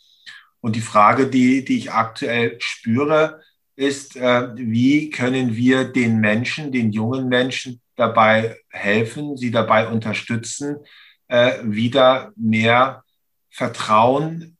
Und 0.60 0.74
die 0.74 0.80
Frage, 0.80 1.28
die, 1.28 1.66
die 1.66 1.76
ich 1.76 1.92
aktuell 1.92 2.56
spüre, 2.60 3.42
ist, 3.76 4.16
äh, 4.16 4.48
wie 4.56 5.10
können 5.10 5.54
wir 5.54 5.84
den 5.84 6.18
Menschen, 6.18 6.72
den 6.72 6.92
jungen 6.92 7.28
Menschen 7.28 7.82
dabei 7.96 8.56
helfen, 8.70 9.36
sie 9.36 9.50
dabei 9.50 9.88
unterstützen, 9.88 10.76
äh, 11.28 11.58
wieder 11.62 12.32
mehr 12.36 13.04
Vertrauen, 13.50 14.56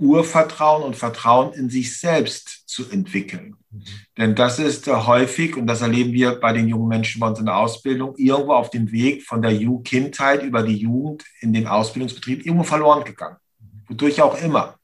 Urvertrauen 0.00 0.82
und 0.82 0.96
Vertrauen 0.96 1.52
in 1.52 1.70
sich 1.70 1.98
selbst 1.98 2.68
zu 2.68 2.90
entwickeln. 2.90 3.56
Mhm. 3.70 3.82
Denn 4.18 4.34
das 4.34 4.58
ist 4.58 4.88
äh, 4.88 4.92
häufig, 4.92 5.56
und 5.56 5.66
das 5.66 5.82
erleben 5.82 6.12
wir 6.12 6.40
bei 6.40 6.52
den 6.52 6.68
jungen 6.68 6.88
Menschen 6.88 7.20
bei 7.20 7.28
uns 7.28 7.38
in 7.38 7.46
der 7.46 7.56
Ausbildung, 7.56 8.14
irgendwo 8.16 8.54
auf 8.54 8.70
dem 8.70 8.90
Weg 8.90 9.22
von 9.22 9.42
der 9.42 9.56
Kindheit 9.84 10.42
über 10.42 10.62
die 10.62 10.76
Jugend 10.76 11.24
in 11.40 11.52
den 11.52 11.66
Ausbildungsbetrieb 11.66 12.44
irgendwo 12.44 12.64
verloren 12.64 13.04
gegangen. 13.04 13.36
Mhm. 13.60 13.82
Wodurch 13.88 14.22
auch 14.22 14.40
immer. 14.42 14.76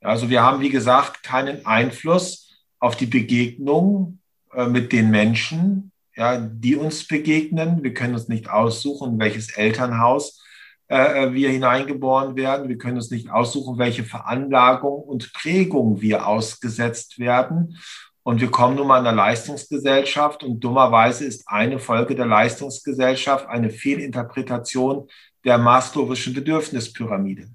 Also 0.00 0.30
wir 0.30 0.42
haben, 0.42 0.60
wie 0.60 0.70
gesagt, 0.70 1.22
keinen 1.22 1.66
Einfluss 1.66 2.58
auf 2.78 2.96
die 2.96 3.06
Begegnung 3.06 4.18
äh, 4.52 4.66
mit 4.66 4.92
den 4.92 5.10
Menschen, 5.10 5.92
ja, 6.16 6.38
die 6.38 6.76
uns 6.76 7.06
begegnen. 7.06 7.82
Wir 7.82 7.94
können 7.94 8.14
uns 8.14 8.28
nicht 8.28 8.50
aussuchen, 8.50 9.18
welches 9.18 9.50
Elternhaus 9.50 10.42
äh, 10.90 11.26
äh, 11.26 11.32
wir 11.32 11.50
hineingeboren 11.50 12.34
werden. 12.34 12.68
Wir 12.68 12.76
können 12.76 12.96
uns 12.96 13.12
nicht 13.12 13.30
aussuchen, 13.30 13.78
welche 13.78 14.02
Veranlagung 14.02 15.00
und 15.02 15.32
Prägung 15.32 16.00
wir 16.00 16.26
ausgesetzt 16.26 17.20
werden. 17.20 17.78
Und 18.24 18.40
wir 18.40 18.50
kommen 18.50 18.74
nun 18.74 18.88
mal 18.88 18.98
in 18.98 19.06
einer 19.06 19.16
Leistungsgesellschaft 19.16 20.42
und 20.42 20.58
dummerweise 20.58 21.24
ist 21.24 21.44
eine 21.46 21.78
Folge 21.78 22.16
der 22.16 22.26
Leistungsgesellschaft 22.26 23.46
eine 23.46 23.70
Fehlinterpretation 23.70 25.08
der 25.44 25.58
maslowischen 25.58 26.34
Bedürfnispyramide. 26.34 27.48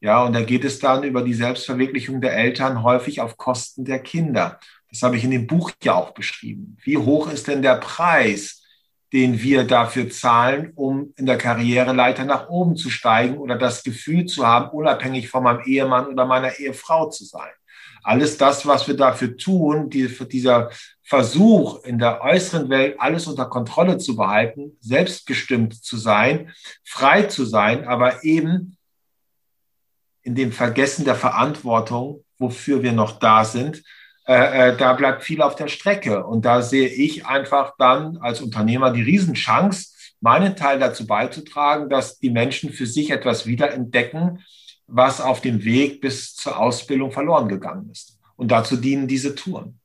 Ja, 0.00 0.24
und 0.24 0.32
da 0.32 0.42
geht 0.42 0.64
es 0.64 0.78
dann 0.78 1.04
über 1.04 1.22
die 1.22 1.34
Selbstverwirklichung 1.34 2.22
der 2.22 2.34
Eltern 2.34 2.82
häufig 2.82 3.20
auf 3.20 3.36
Kosten 3.36 3.84
der 3.84 3.98
Kinder. 3.98 4.58
Das 4.90 5.02
habe 5.02 5.16
ich 5.18 5.24
in 5.24 5.30
dem 5.30 5.46
Buch 5.46 5.72
ja 5.82 5.94
auch 5.94 6.12
beschrieben. 6.12 6.78
Wie 6.82 6.96
hoch 6.96 7.30
ist 7.30 7.48
denn 7.48 7.60
der 7.60 7.76
Preis, 7.76 8.61
den 9.12 9.42
wir 9.42 9.64
dafür 9.64 10.08
zahlen, 10.08 10.72
um 10.74 11.12
in 11.16 11.26
der 11.26 11.36
Karriereleiter 11.36 12.24
nach 12.24 12.48
oben 12.48 12.76
zu 12.76 12.88
steigen 12.88 13.36
oder 13.36 13.56
das 13.56 13.82
Gefühl 13.82 14.24
zu 14.24 14.46
haben, 14.46 14.70
unabhängig 14.70 15.28
von 15.28 15.42
meinem 15.42 15.62
Ehemann 15.64 16.06
oder 16.06 16.24
meiner 16.24 16.58
Ehefrau 16.58 17.10
zu 17.10 17.24
sein? 17.24 17.50
Alles 18.02 18.36
das, 18.38 18.66
was 18.66 18.88
wir 18.88 18.96
dafür 18.96 19.36
tun, 19.36 19.90
die, 19.90 20.08
dieser 20.28 20.70
Versuch 21.02 21.84
in 21.84 21.98
der 21.98 22.22
äußeren 22.22 22.68
Welt 22.70 22.96
alles 22.98 23.26
unter 23.26 23.46
Kontrolle 23.46 23.98
zu 23.98 24.16
behalten, 24.16 24.76
selbstbestimmt 24.80 25.84
zu 25.84 25.98
sein, 25.98 26.52
frei 26.82 27.24
zu 27.24 27.44
sein, 27.44 27.86
aber 27.86 28.24
eben 28.24 28.76
in 30.22 30.34
dem 30.34 30.52
Vergessen 30.52 31.04
der 31.04 31.16
Verantwortung, 31.16 32.24
wofür 32.38 32.82
wir 32.82 32.92
noch 32.92 33.18
da 33.18 33.44
sind, 33.44 33.82
äh, 34.26 34.70
äh, 34.70 34.76
da 34.76 34.92
bleibt 34.92 35.24
viel 35.24 35.42
auf 35.42 35.56
der 35.56 35.68
Strecke. 35.68 36.24
Und 36.24 36.44
da 36.44 36.62
sehe 36.62 36.88
ich 36.88 37.26
einfach 37.26 37.74
dann 37.78 38.18
als 38.18 38.40
Unternehmer 38.40 38.92
die 38.92 39.02
Riesenchance, 39.02 39.92
meinen 40.20 40.54
Teil 40.54 40.78
dazu 40.78 41.06
beizutragen, 41.06 41.88
dass 41.88 42.18
die 42.18 42.30
Menschen 42.30 42.70
für 42.70 42.86
sich 42.86 43.10
etwas 43.10 43.46
wiederentdecken, 43.46 44.44
was 44.86 45.20
auf 45.20 45.40
dem 45.40 45.64
Weg 45.64 46.00
bis 46.00 46.36
zur 46.36 46.58
Ausbildung 46.58 47.10
verloren 47.10 47.48
gegangen 47.48 47.90
ist. 47.90 48.18
Und 48.36 48.52
dazu 48.52 48.76
dienen 48.76 49.08
diese 49.08 49.34
Touren. 49.34 49.80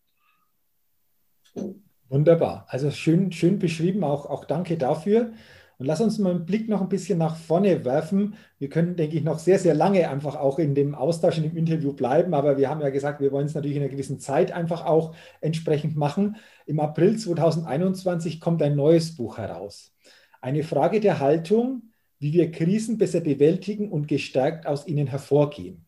Wunderbar. 2.10 2.66
Also 2.70 2.92
schön, 2.92 3.32
schön 3.32 3.58
beschrieben, 3.58 4.04
auch, 4.04 4.28
auch 4.28 4.46
danke 4.46 4.78
dafür. 4.78 5.34
Und 5.80 5.86
lass 5.86 6.02
uns 6.02 6.18
mal 6.18 6.32
einen 6.32 6.46
Blick 6.46 6.68
noch 6.68 6.82
ein 6.82 6.90
bisschen 6.90 7.20
nach 7.20 7.36
vorne 7.36 7.86
werfen. 7.86 8.34
Wir 8.58 8.68
können, 8.68 8.96
denke 8.96 9.16
ich, 9.16 9.24
noch 9.24 9.38
sehr, 9.38 9.60
sehr 9.60 9.76
lange 9.76 10.10
einfach 10.10 10.36
auch 10.36 10.58
in 10.58 10.74
dem 10.74 10.96
Austausch, 10.96 11.38
in 11.38 11.44
dem 11.44 11.56
Interview 11.56 11.94
bleiben. 11.94 12.34
Aber 12.34 12.58
wir 12.58 12.70
haben 12.70 12.82
ja 12.82 12.90
gesagt, 12.90 13.22
wir 13.22 13.32
wollen 13.32 13.46
es 13.46 13.54
natürlich 13.54 13.78
in 13.78 13.84
einer 13.84 13.92
gewissen 13.92 14.20
Zeit 14.20 14.52
einfach 14.52 14.86
auch 14.86 15.14
entsprechend 15.40 15.96
machen. 15.96 16.38
Im 16.66 16.80
April 16.80 17.18
2021 17.18 18.40
kommt 18.40 18.64
ein 18.64 18.76
neues 18.76 19.16
Buch 19.16 19.38
heraus. 19.38 19.94
Eine 20.42 20.64
Frage 20.64 21.00
der 21.00 21.20
Haltung, 21.20 21.84
wie 22.20 22.34
wir 22.34 22.52
Krisen 22.52 22.98
besser 22.98 23.22
bewältigen 23.22 23.92
und 23.92 24.08
gestärkt 24.08 24.66
aus 24.66 24.88
ihnen 24.88 25.06
hervorgehen. 25.06 25.86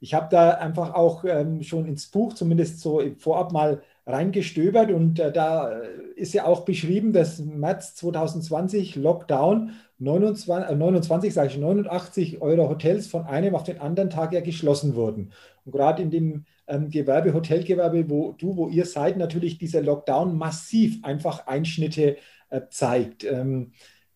Ich 0.00 0.14
habe 0.14 0.28
da 0.30 0.50
einfach 0.50 0.94
auch 0.94 1.24
ähm, 1.24 1.62
schon 1.62 1.86
ins 1.86 2.08
Buch, 2.08 2.34
zumindest 2.34 2.80
so 2.80 3.02
vorab 3.18 3.52
mal 3.52 3.82
reingestöbert 4.10 4.90
und 4.90 5.18
äh, 5.18 5.32
da 5.32 5.70
äh, 5.70 5.88
ist 6.16 6.34
ja 6.34 6.44
auch 6.44 6.64
beschrieben, 6.64 7.12
dass 7.12 7.38
März 7.38 7.94
2020 7.96 8.96
Lockdown 8.96 9.72
29, 9.98 10.70
äh, 10.70 10.74
29 10.74 11.32
sage 11.32 11.48
ich 11.48 11.58
89 11.58 12.42
Euro 12.42 12.68
Hotels 12.68 13.06
von 13.06 13.24
einem 13.24 13.54
auf 13.54 13.64
den 13.64 13.80
anderen 13.80 14.10
Tag 14.10 14.32
ja 14.32 14.40
geschlossen 14.40 14.94
wurden. 14.94 15.32
Und 15.64 15.72
gerade 15.72 16.02
in 16.02 16.10
dem 16.10 16.44
ähm, 16.66 16.90
Gewerbe, 16.90 17.34
Hotelgewerbe, 17.34 18.08
wo 18.08 18.32
du, 18.32 18.56
wo 18.56 18.68
ihr 18.68 18.86
seid, 18.86 19.16
natürlich 19.16 19.58
dieser 19.58 19.82
Lockdown 19.82 20.36
massiv 20.36 20.98
einfach 21.02 21.46
Einschnitte 21.46 22.16
äh, 22.50 22.62
zeigt. 22.70 23.26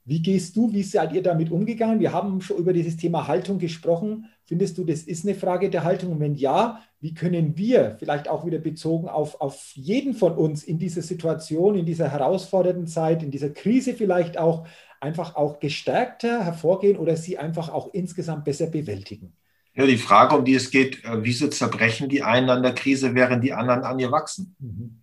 Wie 0.07 0.21
gehst 0.21 0.55
du, 0.57 0.71
wie 0.73 0.83
seid 0.83 1.15
ihr 1.15 1.23
damit 1.23 1.51
umgegangen? 1.51 1.99
Wir 1.99 2.13
haben 2.13 2.43
schon 2.43 2.59
über 2.59 2.75
dieses 2.75 2.99
Thema 2.99 3.27
Haltung 3.27 3.59
gesprochen. 3.59 4.27
Findest 4.45 4.77
du, 4.77 4.85
das 4.85 5.03
ist 5.03 5.25
eine 5.25 5.35
Frage 5.35 5.71
der 5.71 5.83
Haltung? 5.83 6.13
Und 6.13 6.21
wenn 6.21 6.35
ja, 6.35 6.83
wie 7.01 7.15
können 7.15 7.57
wir 7.57 7.97
vielleicht 7.99 8.29
auch 8.29 8.45
wieder 8.45 8.59
bezogen 8.59 9.09
auf, 9.09 9.41
auf 9.41 9.73
jeden 9.75 10.13
von 10.13 10.35
uns 10.35 10.63
in 10.63 10.79
dieser 10.79 11.01
Situation, 11.01 11.77
in 11.77 11.87
dieser 11.87 12.11
herausfordernden 12.11 12.87
Zeit, 12.87 13.23
in 13.23 13.31
dieser 13.31 13.49
Krise 13.49 13.95
vielleicht 13.95 14.37
auch 14.37 14.67
einfach 15.01 15.37
auch 15.37 15.59
gestärkter 15.59 16.45
hervorgehen 16.45 16.99
oder 16.99 17.17
sie 17.17 17.39
einfach 17.39 17.71
auch 17.71 17.95
insgesamt 17.95 18.45
besser 18.45 18.67
bewältigen? 18.67 19.35
Ja, 19.75 19.87
die 19.87 19.97
Frage, 19.97 20.37
um 20.37 20.45
die 20.45 20.55
es 20.55 20.71
geht, 20.71 21.03
äh, 21.05 21.23
wieso 21.25 21.49
zerbrechen 21.49 22.11
die 22.11 22.23
einen 22.23 22.51
an 22.51 22.63
der 22.63 22.75
Krise, 22.75 23.15
während 23.15 23.43
die 23.43 23.55
anderen 23.55 23.85
an 23.85 23.99
ihr 23.99 24.13
wachsen? 24.13 24.55
Mhm. 24.59 25.01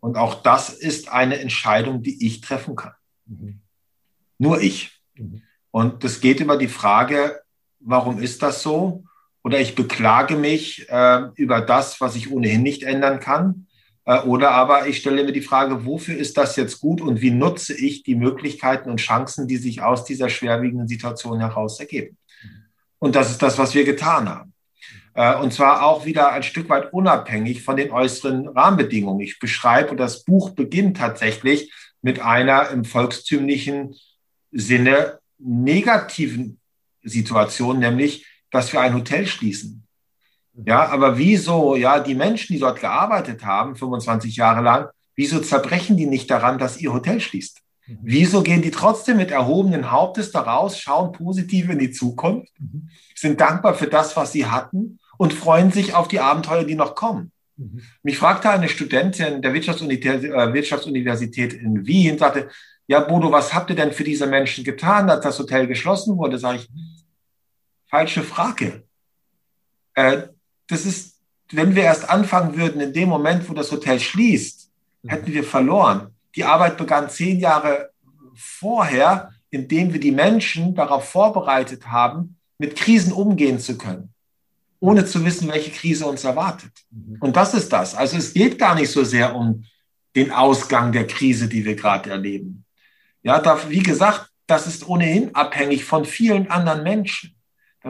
Und 0.00 0.16
auch 0.16 0.42
das 0.42 0.70
ist 0.70 1.10
eine 1.10 1.38
Entscheidung, 1.38 2.02
die 2.02 2.26
ich 2.26 2.40
treffen 2.40 2.74
kann. 2.74 2.92
Mhm. 3.26 3.60
Nur 4.40 4.62
ich. 4.62 4.98
Mhm. 5.14 5.42
Und 5.70 6.02
das 6.02 6.20
geht 6.20 6.40
über 6.40 6.56
die 6.56 6.66
Frage, 6.66 7.42
warum 7.78 8.20
ist 8.20 8.42
das 8.42 8.62
so? 8.62 9.04
Oder 9.44 9.60
ich 9.60 9.74
beklage 9.74 10.34
mich 10.34 10.88
äh, 10.88 11.28
über 11.34 11.60
das, 11.60 12.00
was 12.00 12.16
ich 12.16 12.32
ohnehin 12.32 12.62
nicht 12.62 12.82
ändern 12.82 13.20
kann. 13.20 13.66
Äh, 14.06 14.20
oder 14.20 14.52
aber 14.52 14.88
ich 14.88 14.96
stelle 14.96 15.24
mir 15.24 15.32
die 15.32 15.42
Frage, 15.42 15.84
wofür 15.84 16.16
ist 16.16 16.38
das 16.38 16.56
jetzt 16.56 16.80
gut 16.80 17.02
und 17.02 17.20
wie 17.20 17.30
nutze 17.30 17.74
ich 17.74 18.02
die 18.02 18.14
Möglichkeiten 18.14 18.90
und 18.90 18.96
Chancen, 18.96 19.46
die 19.46 19.58
sich 19.58 19.82
aus 19.82 20.04
dieser 20.04 20.30
schwerwiegenden 20.30 20.88
Situation 20.88 21.38
heraus 21.38 21.78
ergeben? 21.78 22.16
Und 22.98 23.14
das 23.16 23.30
ist 23.30 23.42
das, 23.42 23.58
was 23.58 23.74
wir 23.74 23.84
getan 23.84 24.28
haben. 24.28 24.54
Äh, 25.12 25.36
und 25.36 25.52
zwar 25.52 25.84
auch 25.84 26.06
wieder 26.06 26.32
ein 26.32 26.42
Stück 26.42 26.70
weit 26.70 26.94
unabhängig 26.94 27.62
von 27.62 27.76
den 27.76 27.90
äußeren 27.90 28.48
Rahmenbedingungen. 28.48 29.20
Ich 29.20 29.38
beschreibe, 29.38 29.90
und 29.90 29.98
das 29.98 30.24
Buch 30.24 30.50
beginnt 30.50 30.96
tatsächlich 30.96 31.72
mit 32.00 32.20
einer 32.20 32.70
im 32.70 32.86
volkstümlichen 32.86 33.94
Sinne 34.52 35.18
negativen 35.38 36.58
Situation, 37.02 37.78
nämlich, 37.78 38.26
dass 38.50 38.72
wir 38.72 38.80
ein 38.80 38.94
Hotel 38.94 39.26
schließen. 39.26 39.86
Ja, 40.66 40.88
aber 40.88 41.16
wieso, 41.16 41.76
ja, 41.76 42.00
die 42.00 42.14
Menschen, 42.14 42.52
die 42.52 42.58
dort 42.58 42.80
gearbeitet 42.80 43.44
haben, 43.44 43.76
25 43.76 44.36
Jahre 44.36 44.62
lang, 44.62 44.88
wieso 45.14 45.40
zerbrechen 45.40 45.96
die 45.96 46.06
nicht 46.06 46.30
daran, 46.30 46.58
dass 46.58 46.78
ihr 46.78 46.92
Hotel 46.92 47.20
schließt? 47.20 47.60
Mhm. 47.86 47.98
Wieso 48.02 48.42
gehen 48.42 48.62
die 48.62 48.70
trotzdem 48.70 49.16
mit 49.16 49.30
erhobenen 49.30 49.90
Hauptes 49.90 50.32
daraus, 50.32 50.78
schauen 50.78 51.12
positiv 51.12 51.70
in 51.70 51.78
die 51.78 51.92
Zukunft, 51.92 52.52
mhm. 52.58 52.90
sind 53.14 53.40
dankbar 53.40 53.74
für 53.74 53.86
das, 53.86 54.16
was 54.16 54.32
sie 54.32 54.46
hatten 54.46 54.98
und 55.16 55.32
freuen 55.32 55.70
sich 55.70 55.94
auf 55.94 56.08
die 56.08 56.20
Abenteuer, 56.20 56.64
die 56.64 56.74
noch 56.74 56.94
kommen? 56.94 57.32
Mhm. 57.56 57.82
Mich 58.02 58.18
fragte 58.18 58.50
eine 58.50 58.68
Studentin 58.68 59.42
der 59.42 59.54
äh, 59.54 60.52
Wirtschaftsuniversität 60.52 61.52
in 61.52 61.86
Wien, 61.86 62.18
sagte, 62.18 62.48
ja, 62.90 62.98
Bodo, 62.98 63.30
was 63.30 63.54
habt 63.54 63.70
ihr 63.70 63.76
denn 63.76 63.92
für 63.92 64.02
diese 64.02 64.26
Menschen 64.26 64.64
getan, 64.64 65.08
als 65.08 65.22
das 65.22 65.38
Hotel 65.38 65.68
geschlossen 65.68 66.16
wurde? 66.16 66.38
Sag 66.40 66.56
ich, 66.56 66.68
falsche 67.86 68.24
Frage. 68.24 68.82
Äh, 69.94 70.22
das 70.66 70.86
ist, 70.86 71.20
wenn 71.52 71.76
wir 71.76 71.84
erst 71.84 72.10
anfangen 72.10 72.56
würden, 72.56 72.80
in 72.80 72.92
dem 72.92 73.08
Moment, 73.08 73.48
wo 73.48 73.54
das 73.54 73.70
Hotel 73.70 74.00
schließt, 74.00 74.72
hätten 75.06 75.32
wir 75.32 75.44
verloren. 75.44 76.16
Die 76.34 76.42
Arbeit 76.42 76.78
begann 76.78 77.08
zehn 77.08 77.38
Jahre 77.38 77.92
vorher, 78.34 79.30
indem 79.50 79.92
wir 79.92 80.00
die 80.00 80.10
Menschen 80.10 80.74
darauf 80.74 81.08
vorbereitet 81.08 81.86
haben, 81.86 82.38
mit 82.58 82.74
Krisen 82.74 83.12
umgehen 83.12 83.60
zu 83.60 83.78
können, 83.78 84.12
ohne 84.80 85.06
zu 85.06 85.24
wissen, 85.24 85.46
welche 85.46 85.70
Krise 85.70 86.06
uns 86.06 86.24
erwartet. 86.24 86.72
Mhm. 86.90 87.18
Und 87.20 87.36
das 87.36 87.54
ist 87.54 87.72
das. 87.72 87.94
Also 87.94 88.16
es 88.16 88.34
geht 88.34 88.58
gar 88.58 88.74
nicht 88.74 88.90
so 88.90 89.04
sehr 89.04 89.36
um 89.36 89.64
den 90.16 90.32
Ausgang 90.32 90.90
der 90.90 91.06
Krise, 91.06 91.46
die 91.46 91.64
wir 91.64 91.76
gerade 91.76 92.10
erleben. 92.10 92.64
Ja, 93.22 93.40
da, 93.40 93.58
wie 93.68 93.82
gesagt, 93.82 94.30
das 94.46 94.66
ist 94.66 94.88
ohnehin 94.88 95.34
abhängig 95.34 95.84
von 95.84 96.04
vielen 96.04 96.50
anderen 96.50 96.82
Menschen 96.82 97.36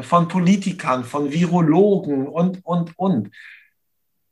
von 0.03 0.29
Politikern, 0.29 1.05
von 1.05 1.33
Virologen 1.33 2.27
und, 2.29 2.65
und, 2.65 2.93
und. 2.97 3.31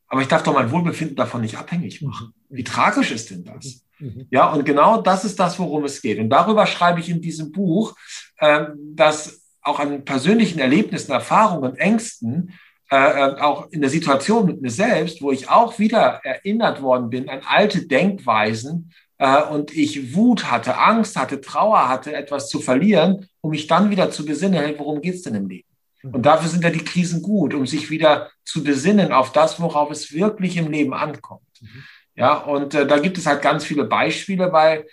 Aber 0.07 0.23
ich 0.23 0.29
darf 0.29 0.43
doch 0.43 0.55
mein 0.55 0.71
Wohlbefinden 0.71 1.17
davon 1.17 1.41
nicht 1.41 1.59
abhängig 1.59 2.01
machen. 2.03 2.33
Wie 2.49 2.65
tragisch 2.65 3.11
ist 3.11 3.31
denn 3.31 3.45
das? 3.45 3.85
Ja, 4.31 4.53
und 4.53 4.65
genau 4.65 5.03
das 5.03 5.25
ist 5.25 5.39
das, 5.41 5.59
worum 5.59 5.85
es 5.85 6.01
geht. 6.01 6.19
Und 6.19 6.31
darüber 6.31 6.67
schreibe 6.67 7.01
ich 7.01 7.09
in 7.09 7.21
diesem 7.21 7.51
Buch, 7.51 7.97
äh, 8.37 8.67
dass 8.95 9.43
auch 9.61 9.81
an 9.81 10.05
persönlichen 10.05 10.61
Erlebnissen, 10.61 11.11
Erfahrungen, 11.11 11.77
Ängsten, 11.77 12.55
äh, 12.91 12.97
äh, 12.97 13.41
auch 13.41 13.71
in 13.71 13.81
der 13.81 13.91
Situation 13.91 14.47
mit 14.47 14.63
mir 14.63 14.71
selbst, 14.71 15.21
wo 15.21 15.33
ich 15.33 15.51
auch 15.51 15.79
wieder 15.81 16.21
erinnert 16.25 16.81
worden 16.81 17.11
bin 17.11 17.29
an 17.29 17.41
alte 17.45 17.87
Denkweisen, 17.87 18.93
äh, 19.19 19.43
und 19.43 19.77
ich 19.77 20.15
Wut 20.15 20.51
hatte, 20.51 20.79
Angst 20.79 21.17
hatte, 21.17 21.41
Trauer 21.41 21.89
hatte, 21.89 22.15
etwas 22.15 22.49
zu 22.49 22.61
verlieren, 22.61 23.27
um 23.41 23.51
mich 23.51 23.67
dann 23.67 23.91
wieder 23.91 24.11
zu 24.11 24.25
besinnen, 24.25 24.61
hey, 24.61 24.75
worum 24.79 25.01
geht's 25.01 25.23
denn 25.23 25.35
im 25.35 25.49
Leben? 25.49 25.69
Mhm. 26.03 26.15
Und 26.15 26.23
dafür 26.23 26.49
sind 26.49 26.65
ja 26.65 26.71
die 26.71 26.85
Krisen 26.85 27.23
gut, 27.23 27.55
um 27.55 27.67
sich 27.67 27.91
wieder 27.91 28.31
zu 28.45 28.65
besinnen 28.65 29.13
auf 29.13 29.33
das, 29.33 29.61
worauf 29.61 29.91
es 29.91 30.13
wirklich 30.13 30.57
im 30.57 30.71
Leben 30.71 30.95
ankommt. 30.95 31.43
Mhm. 31.61 31.85
Ja, 32.15 32.35
und 32.35 32.75
äh, 32.75 32.87
da 32.87 32.99
gibt 32.99 33.19
es 33.19 33.27
halt 33.27 33.43
ganz 33.43 33.65
viele 33.65 33.85
Beispiele, 33.85 34.53
weil 34.53 34.87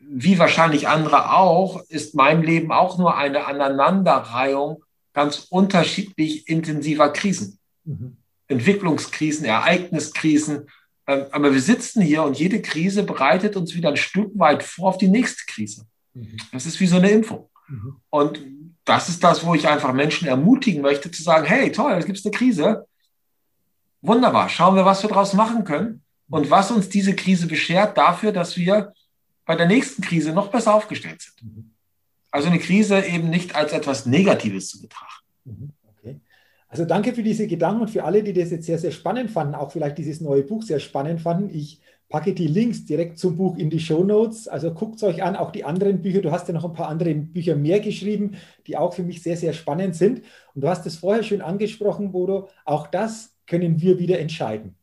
wie 0.00 0.38
wahrscheinlich 0.38 0.88
andere 0.88 1.32
auch, 1.32 1.82
ist 1.88 2.14
mein 2.14 2.42
Leben 2.42 2.72
auch 2.72 2.98
nur 2.98 3.16
eine 3.16 3.46
Aneinanderreihung 3.46 4.82
ganz 5.12 5.46
unterschiedlich 5.50 6.48
intensiver 6.48 7.12
Krisen. 7.12 7.58
Mhm. 7.84 8.16
Entwicklungskrisen, 8.48 9.44
Ereigniskrisen, 9.44 10.68
aber 11.30 11.52
wir 11.52 11.60
sitzen 11.60 12.02
hier 12.02 12.22
und 12.22 12.38
jede 12.38 12.62
Krise 12.62 13.02
bereitet 13.02 13.56
uns 13.56 13.74
wieder 13.74 13.90
ein 13.90 13.96
Stück 13.96 14.30
weit 14.34 14.62
vor 14.62 14.90
auf 14.90 14.98
die 14.98 15.08
nächste 15.08 15.44
Krise. 15.46 15.86
Mhm. 16.14 16.36
Das 16.52 16.66
ist 16.66 16.80
wie 16.80 16.86
so 16.86 16.96
eine 16.96 17.10
Impfung. 17.10 17.48
Mhm. 17.68 17.96
Und 18.10 18.40
das 18.84 19.08
ist 19.08 19.22
das, 19.22 19.44
wo 19.44 19.54
ich 19.54 19.68
einfach 19.68 19.92
Menschen 19.92 20.28
ermutigen 20.28 20.82
möchte, 20.82 21.10
zu 21.10 21.22
sagen, 21.22 21.46
hey, 21.46 21.70
toll, 21.72 21.92
es 21.92 22.06
gibt 22.06 22.20
eine 22.24 22.32
Krise. 22.32 22.86
Wunderbar, 24.02 24.48
schauen 24.48 24.76
wir, 24.76 24.84
was 24.84 25.02
wir 25.02 25.08
daraus 25.08 25.34
machen 25.34 25.64
können 25.64 26.02
und 26.28 26.50
was 26.50 26.70
uns 26.70 26.88
diese 26.88 27.14
Krise 27.14 27.46
beschert 27.46 27.98
dafür, 27.98 28.32
dass 28.32 28.56
wir 28.56 28.92
bei 29.44 29.56
der 29.56 29.66
nächsten 29.66 30.02
Krise 30.02 30.32
noch 30.32 30.48
besser 30.48 30.74
aufgestellt 30.74 31.20
sind. 31.20 31.42
Mhm. 31.42 31.70
Also 32.30 32.48
eine 32.48 32.58
Krise 32.58 33.04
eben 33.04 33.30
nicht 33.30 33.54
als 33.54 33.72
etwas 33.72 34.06
Negatives 34.06 34.68
zu 34.68 34.80
betrachten. 34.80 35.26
Mhm. 35.44 35.70
Also 36.70 36.84
danke 36.84 37.12
für 37.12 37.24
diese 37.24 37.48
Gedanken 37.48 37.82
und 37.82 37.90
für 37.90 38.04
alle, 38.04 38.22
die 38.22 38.32
das 38.32 38.52
jetzt 38.52 38.64
sehr, 38.64 38.78
sehr 38.78 38.92
spannend 38.92 39.32
fanden, 39.32 39.56
auch 39.56 39.72
vielleicht 39.72 39.98
dieses 39.98 40.20
neue 40.20 40.44
Buch 40.44 40.62
sehr 40.62 40.78
spannend 40.78 41.20
fanden. 41.20 41.50
Ich 41.50 41.80
packe 42.08 42.32
die 42.32 42.46
Links 42.46 42.84
direkt 42.84 43.18
zum 43.18 43.36
Buch 43.36 43.56
in 43.56 43.70
die 43.70 43.80
Show 43.80 44.04
Notes. 44.04 44.46
Also 44.46 44.72
guckt 44.72 44.96
es 44.96 45.02
euch 45.02 45.24
an, 45.24 45.34
auch 45.34 45.50
die 45.50 45.64
anderen 45.64 46.00
Bücher. 46.00 46.22
Du 46.22 46.30
hast 46.30 46.46
ja 46.46 46.54
noch 46.54 46.64
ein 46.64 46.72
paar 46.72 46.88
andere 46.88 47.12
Bücher 47.12 47.56
mehr 47.56 47.80
geschrieben, 47.80 48.36
die 48.68 48.76
auch 48.76 48.94
für 48.94 49.02
mich 49.02 49.20
sehr, 49.20 49.36
sehr 49.36 49.52
spannend 49.52 49.96
sind. 49.96 50.22
Und 50.54 50.62
du 50.62 50.68
hast 50.68 50.86
es 50.86 50.96
vorher 50.96 51.24
schön 51.24 51.40
angesprochen, 51.40 52.12
Bodo. 52.12 52.48
Auch 52.64 52.86
das 52.86 53.34
können 53.48 53.80
wir 53.80 53.98
wieder 53.98 54.20
entscheiden. 54.20 54.76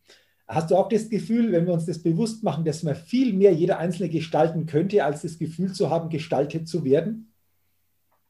Hast 0.45 0.71
du 0.71 0.75
auch 0.75 0.89
das 0.89 1.09
Gefühl, 1.09 1.53
wenn 1.53 1.67
wir 1.67 1.73
uns 1.73 1.85
das 1.85 2.03
bewusst 2.03 2.43
machen, 2.43 2.65
dass 2.65 2.83
man 2.83 2.95
viel 2.95 3.31
mehr 3.33 3.53
jeder 3.53 3.79
Einzelne 3.79 4.09
gestalten 4.09 4.65
könnte, 4.65 5.05
als 5.05 5.21
das 5.21 5.38
Gefühl 5.38 5.71
zu 5.71 5.89
haben, 5.89 6.09
gestaltet 6.09 6.67
zu 6.67 6.83
werden? 6.83 7.33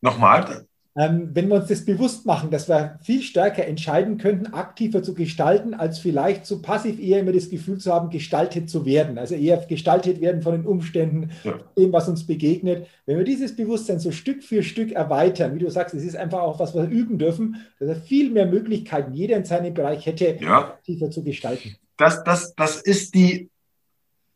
Nochmal, 0.01 0.67
ähm, 0.97 1.29
wenn 1.33 1.47
wir 1.47 1.57
uns 1.57 1.67
das 1.67 1.85
bewusst 1.85 2.25
machen, 2.25 2.49
dass 2.49 2.67
wir 2.67 2.97
viel 3.03 3.21
stärker 3.21 3.65
entscheiden 3.67 4.17
könnten, 4.17 4.47
aktiver 4.47 5.03
zu 5.03 5.13
gestalten, 5.13 5.75
als 5.75 5.99
vielleicht 5.99 6.47
so 6.47 6.59
passiv 6.59 6.99
eher 6.99 7.19
immer 7.19 7.33
das 7.33 7.51
Gefühl 7.51 7.77
zu 7.77 7.93
haben, 7.93 8.09
gestaltet 8.09 8.67
zu 8.67 8.83
werden. 8.83 9.19
Also 9.19 9.35
eher 9.35 9.57
gestaltet 9.57 10.21
werden 10.21 10.41
von 10.41 10.53
den 10.53 10.65
Umständen, 10.65 11.29
ja. 11.43 11.59
dem, 11.77 11.93
was 11.93 12.09
uns 12.09 12.25
begegnet. 12.25 12.87
Wenn 13.05 13.19
wir 13.19 13.25
dieses 13.25 13.55
Bewusstsein 13.55 13.99
so 13.99 14.11
Stück 14.11 14.43
für 14.43 14.63
Stück 14.63 14.91
erweitern, 14.91 15.53
wie 15.53 15.59
du 15.59 15.69
sagst, 15.69 15.93
es 15.93 16.03
ist 16.03 16.15
einfach 16.15 16.39
auch 16.39 16.59
was, 16.59 16.73
was 16.73 16.89
wir 16.89 16.97
üben 16.97 17.19
dürfen, 17.19 17.57
dass 17.79 17.89
er 17.89 17.95
viel 17.97 18.31
mehr 18.31 18.47
Möglichkeiten 18.47 19.13
jeder 19.13 19.37
in 19.37 19.45
seinem 19.45 19.75
Bereich 19.75 20.07
hätte, 20.07 20.39
ja. 20.41 20.69
aktiver 20.69 21.11
zu 21.11 21.23
gestalten. 21.23 21.75
Das, 21.97 22.23
das, 22.23 22.55
das 22.55 22.81
ist 22.81 23.13
die, 23.13 23.51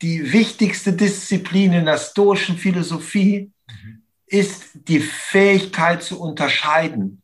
die 0.03 0.31
wichtigste 0.31 0.93
Disziplin 0.93 1.73
in 1.73 1.85
der 1.85 1.97
stoischen 1.97 2.57
Philosophie 2.57 3.49
ist 4.31 4.71
die 4.87 5.01
Fähigkeit 5.01 6.01
zu 6.01 6.19
unterscheiden. 6.19 7.21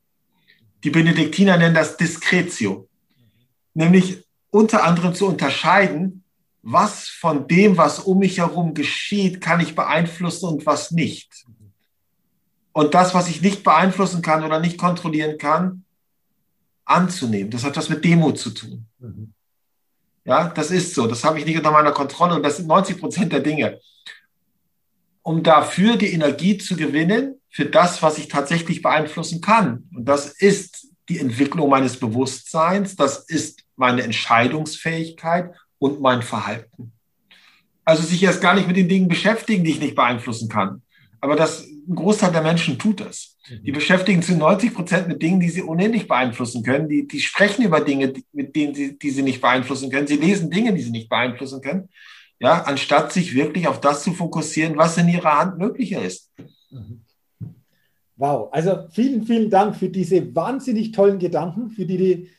Die 0.84 0.90
Benediktiner 0.90 1.58
nennen 1.58 1.74
das 1.74 1.98
Discretio, 1.98 2.88
nämlich 3.74 4.26
unter 4.50 4.84
anderem 4.84 5.16
zu 5.16 5.26
unterscheiden, 5.26 6.24
was 6.62 7.08
von 7.08 7.48
dem, 7.48 7.78
was 7.78 8.00
um 8.00 8.20
mich 8.20 8.40
herum 8.40 8.74
geschieht, 8.74 9.40
kann 9.40 9.62
ich 9.62 9.74
beeinflussen 9.74 10.50
und 10.50 10.66
was 10.66 10.92
nicht. 10.92 11.46
Und 12.74 12.94
das, 12.94 13.14
was 13.14 13.30
ich 13.30 13.42
nicht 13.42 13.64
beeinflussen 13.64 14.22
kann 14.22 14.44
oder 14.44 14.60
nicht 14.60 14.78
kontrollieren 14.78 15.38
kann, 15.38 15.86
anzunehmen. 16.84 17.52
Das 17.52 17.64
hat 17.64 17.78
was 17.78 17.90
mit 17.90 18.04
Demut 18.04 18.38
zu 18.38 18.52
tun. 18.52 18.86
Ja, 20.26 20.50
das 20.50 20.72
ist 20.72 20.94
so. 20.94 21.08
Das 21.08 21.24
habe 21.24 21.40
ich 21.40 21.46
nicht 21.46 21.58
unter 21.58 21.72
meiner 21.72 21.94
Kontrolle 21.94 22.36
und 22.36 22.44
das 22.44 22.58
sind 22.58 22.68
90 22.68 23.00
Prozent 23.00 23.32
der 23.32 23.40
Dinge 23.40 23.80
um 25.28 25.44
dafür 25.44 25.98
die 25.98 26.14
Energie 26.14 26.58
zu 26.58 26.78
gewinnen 26.78 27.36
für 27.50 27.66
das, 27.66 28.02
was 28.02 28.18
ich 28.18 28.30
tatsächlich 28.30 28.82
beeinflussen 28.82 29.42
kann. 29.42 29.84
Und 29.94 30.06
das 30.06 30.28
ist 30.28 30.88
die 31.10 31.20
Entwicklung 31.20 31.70
meines 31.70 31.98
Bewusstseins, 31.98 32.96
das 32.96 33.26
ist 33.28 33.66
meine 33.76 34.04
Entscheidungsfähigkeit 34.04 35.54
und 35.80 36.00
mein 36.00 36.22
Verhalten. 36.22 36.94
Also 37.84 38.04
sich 38.04 38.24
erst 38.24 38.40
gar 38.40 38.56
nicht 38.56 38.70
mit 38.70 38.78
den 38.78 38.88
Dingen 38.88 39.10
beschäftigen, 39.10 39.66
die 39.66 39.72
ich 39.72 39.82
nicht 39.82 39.96
beeinflussen 39.96 40.48
kann. 40.48 40.82
Aber 41.20 41.36
das, 41.36 41.66
ein 41.66 41.96
Großteil 41.96 42.32
der 42.32 42.42
Menschen 42.42 42.80
tut 42.80 43.02
das. 43.02 43.36
Mhm. 43.50 43.64
Die 43.64 43.72
beschäftigen 43.74 44.22
zu 44.22 44.34
90 44.34 44.74
Prozent 44.74 45.08
mit 45.10 45.22
Dingen, 45.22 45.42
die 45.42 45.50
sie 45.50 45.64
ohnehin 45.64 45.92
nicht 45.92 46.08
beeinflussen 46.08 46.64
können. 46.64 46.88
Die, 46.88 47.06
die 47.06 47.20
sprechen 47.20 47.66
über 47.66 47.82
Dinge, 47.82 48.14
mit 48.32 48.56
denen 48.56 48.74
sie, 48.74 48.98
die 48.98 49.10
sie 49.10 49.24
nicht 49.24 49.42
beeinflussen 49.42 49.92
können. 49.92 50.08
Sie 50.08 50.16
lesen 50.16 50.50
Dinge, 50.50 50.74
die 50.74 50.84
sie 50.84 50.92
nicht 50.92 51.10
beeinflussen 51.10 51.62
können 51.62 51.90
ja, 52.40 52.64
anstatt 52.64 53.12
sich 53.12 53.34
wirklich 53.34 53.68
auf 53.68 53.82
das 53.82 54.04
zu 54.04 54.14
fokussieren, 54.14 54.78
was 54.78 54.98
in 54.98 55.08
ihrer 55.08 55.40
Hand 55.40 55.58
möglicher 55.58 56.02
ist. 56.02 56.32
Wow, 58.16 58.50
also 58.52 58.88
vielen, 58.90 59.24
vielen 59.24 59.50
Dank 59.50 59.76
für 59.76 59.90
diese 59.90 60.36
wahnsinnig 60.36 60.92
tollen 60.92 61.20
Gedanken, 61.20 61.70
für 61.70 61.86
die, 61.86 61.98
die 61.98 62.30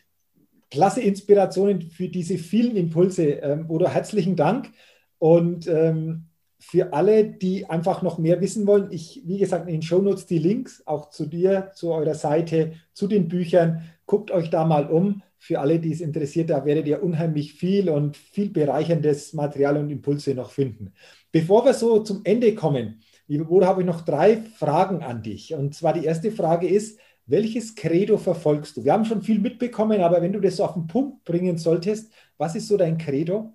klasse 0.71 1.01
Inspirationen, 1.01 1.83
für 1.83 2.09
diese 2.09 2.39
vielen 2.39 2.77
Impulse. 2.77 3.25
Ähm, 3.25 3.67
oder 3.69 3.89
herzlichen 3.89 4.37
Dank. 4.37 4.71
Und 5.19 5.67
ähm, 5.69 6.27
für 6.61 6.93
alle, 6.93 7.25
die 7.25 7.71
einfach 7.71 8.03
noch 8.03 8.19
mehr 8.19 8.41
wissen 8.41 8.67
wollen, 8.67 8.89
ich, 8.91 9.23
wie 9.25 9.39
gesagt, 9.39 9.67
in 9.69 9.75
den 9.75 9.83
Shownotes 9.83 10.27
die 10.27 10.39
Links 10.39 10.83
auch 10.87 11.11
zu 11.11 11.27
dir, 11.27 11.71
zu 11.75 11.93
eurer 11.93 12.15
Seite, 12.15 12.73
zu 12.93 13.07
den 13.07 13.29
Büchern. 13.29 13.83
Guckt 14.07 14.31
euch 14.31 14.51
da 14.51 14.65
mal 14.65 14.87
um 14.91 15.23
für 15.39 15.61
alle, 15.61 15.79
die 15.79 15.93
es 15.93 16.01
interessiert, 16.01 16.51
da 16.51 16.65
werdet 16.65 16.87
ihr 16.87 17.03
unheimlich 17.03 17.55
viel 17.55 17.89
und 17.89 18.17
viel 18.17 18.51
bereicherndes 18.51 19.33
Material 19.33 19.77
und 19.77 19.91
Impulse 19.91 20.35
noch 20.35 20.51
finden. 20.51 20.93
Bevor 21.31 21.65
wir 21.65 21.75
so 21.75 22.01
zum 22.01 22.23
Ende 22.25 22.55
kommen, 22.55 23.01
liebe 23.29 23.45
Bruder, 23.45 23.67
habe 23.67 23.83
ich 23.83 23.87
noch 23.87 24.01
drei 24.01 24.37
Fragen 24.37 25.03
an 25.03 25.23
dich. 25.23 25.55
Und 25.55 25.75
zwar 25.75 25.93
die 25.93 26.05
erste 26.05 26.33
Frage 26.33 26.67
ist, 26.69 26.99
welches 27.27 27.75
Credo 27.75 28.17
verfolgst 28.17 28.77
du? 28.77 28.85
Wir 28.85 28.93
haben 28.95 29.05
schon 29.05 29.23
viel 29.23 29.39
mitbekommen, 29.39 30.01
aber 30.01 30.23
wenn 30.23 30.33
du 30.33 30.41
das 30.41 30.57
so 30.57 30.65
auf 30.65 30.75
den 30.75 30.87
Punkt 30.87 31.25
bringen 31.25 31.59
solltest, 31.59 32.13
was 32.39 32.55
ist 32.55 32.69
so 32.69 32.77
dein 32.77 32.99
Credo? 32.99 33.55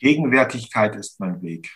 Gegenwärtigkeit 0.00 0.96
ist 0.96 1.20
mein 1.20 1.40
Weg. 1.40 1.70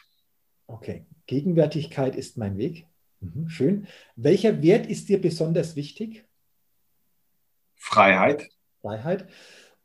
Okay, 0.66 1.06
Gegenwärtigkeit 1.26 2.16
ist 2.16 2.36
mein 2.36 2.58
Weg. 2.58 2.86
Mhm, 3.20 3.48
schön. 3.48 3.86
Welcher 4.16 4.62
Wert 4.62 4.86
ist 4.86 5.08
dir 5.08 5.20
besonders 5.20 5.76
wichtig? 5.76 6.24
Freiheit. 7.76 8.48
Freiheit. 8.82 9.26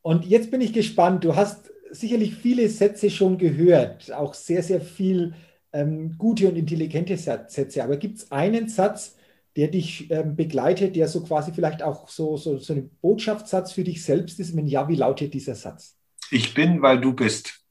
Und 0.01 0.25
jetzt 0.25 0.51
bin 0.51 0.61
ich 0.61 0.73
gespannt. 0.73 1.23
Du 1.23 1.35
hast 1.35 1.71
sicherlich 1.91 2.35
viele 2.35 2.67
Sätze 2.69 3.09
schon 3.09 3.37
gehört, 3.37 4.11
auch 4.11 4.33
sehr, 4.33 4.63
sehr 4.63 4.81
viel 4.81 5.33
ähm, 5.71 6.17
gute 6.17 6.49
und 6.49 6.55
intelligente 6.55 7.17
Sätze. 7.17 7.83
Aber 7.83 7.97
gibt 7.97 8.17
es 8.17 8.31
einen 8.31 8.67
Satz, 8.67 9.15
der 9.55 9.69
dich 9.69 10.11
ähm, 10.11 10.35
begleitet, 10.35 10.95
der 10.95 11.07
so 11.07 11.23
quasi 11.23 11.51
vielleicht 11.51 11.81
auch 11.81 12.09
so, 12.09 12.37
so, 12.37 12.57
so 12.57 12.73
ein 12.73 12.89
Botschaftssatz 13.01 13.71
für 13.71 13.83
dich 13.83 14.03
selbst 14.03 14.39
ist? 14.39 14.55
Wenn 14.55 14.67
ja, 14.67 14.87
wie 14.87 14.95
lautet 14.95 15.33
dieser 15.33 15.55
Satz? 15.55 15.97
Ich 16.31 16.53
bin, 16.53 16.81
weil 16.81 16.99
du 16.99 17.13
bist. 17.13 17.61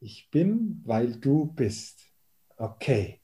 Ich 0.00 0.30
bin, 0.30 0.80
weil 0.84 1.16
du 1.16 1.46
bist. 1.46 2.00
Okay. 2.56 3.20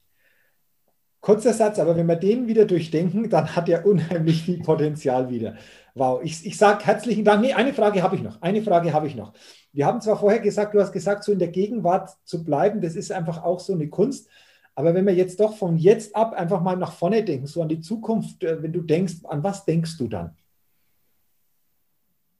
Kurzer 1.21 1.53
Satz, 1.53 1.79
aber 1.79 1.95
wenn 1.95 2.07
wir 2.07 2.17
den 2.17 2.47
wieder 2.47 2.65
durchdenken, 2.65 3.29
dann 3.29 3.55
hat 3.55 3.67
er 3.69 3.85
unheimlich 3.85 4.43
viel 4.43 4.59
Potenzial 4.59 5.29
wieder. 5.29 5.57
Wow, 5.95 6.21
ich, 6.23 6.45
ich 6.45 6.57
sage 6.57 6.85
herzlichen 6.85 7.23
Dank. 7.23 7.41
Nee, 7.41 7.53
eine 7.53 7.73
Frage 7.73 8.03
habe 8.03 8.17
ich 8.17 8.21
noch. 8.21 8.41
Eine 8.41 8.61
Frage 8.61 8.91
habe 8.91 9.07
ich 9.07 9.15
noch. 9.15 9.31
Wir 9.71 9.85
haben 9.85 10.01
zwar 10.01 10.19
vorher 10.19 10.41
gesagt, 10.41 10.75
du 10.75 10.81
hast 10.81 10.91
gesagt, 10.91 11.23
so 11.23 11.31
in 11.31 11.39
der 11.39 11.47
Gegenwart 11.47 12.09
zu 12.25 12.43
bleiben, 12.43 12.81
das 12.81 12.95
ist 12.95 13.13
einfach 13.13 13.43
auch 13.43 13.61
so 13.61 13.73
eine 13.73 13.87
Kunst. 13.87 14.29
Aber 14.75 14.93
wenn 14.93 15.05
wir 15.05 15.13
jetzt 15.13 15.39
doch 15.39 15.55
von 15.55 15.77
jetzt 15.77 16.13
ab 16.13 16.33
einfach 16.33 16.61
mal 16.61 16.75
nach 16.75 16.91
vorne 16.91 17.23
denken, 17.23 17.47
so 17.47 17.61
an 17.61 17.69
die 17.69 17.79
Zukunft, 17.79 18.43
äh, 18.43 18.61
wenn 18.61 18.73
du 18.73 18.81
denkst, 18.81 19.23
an 19.23 19.41
was 19.41 19.63
denkst 19.63 19.97
du 19.97 20.09
dann? 20.09 20.35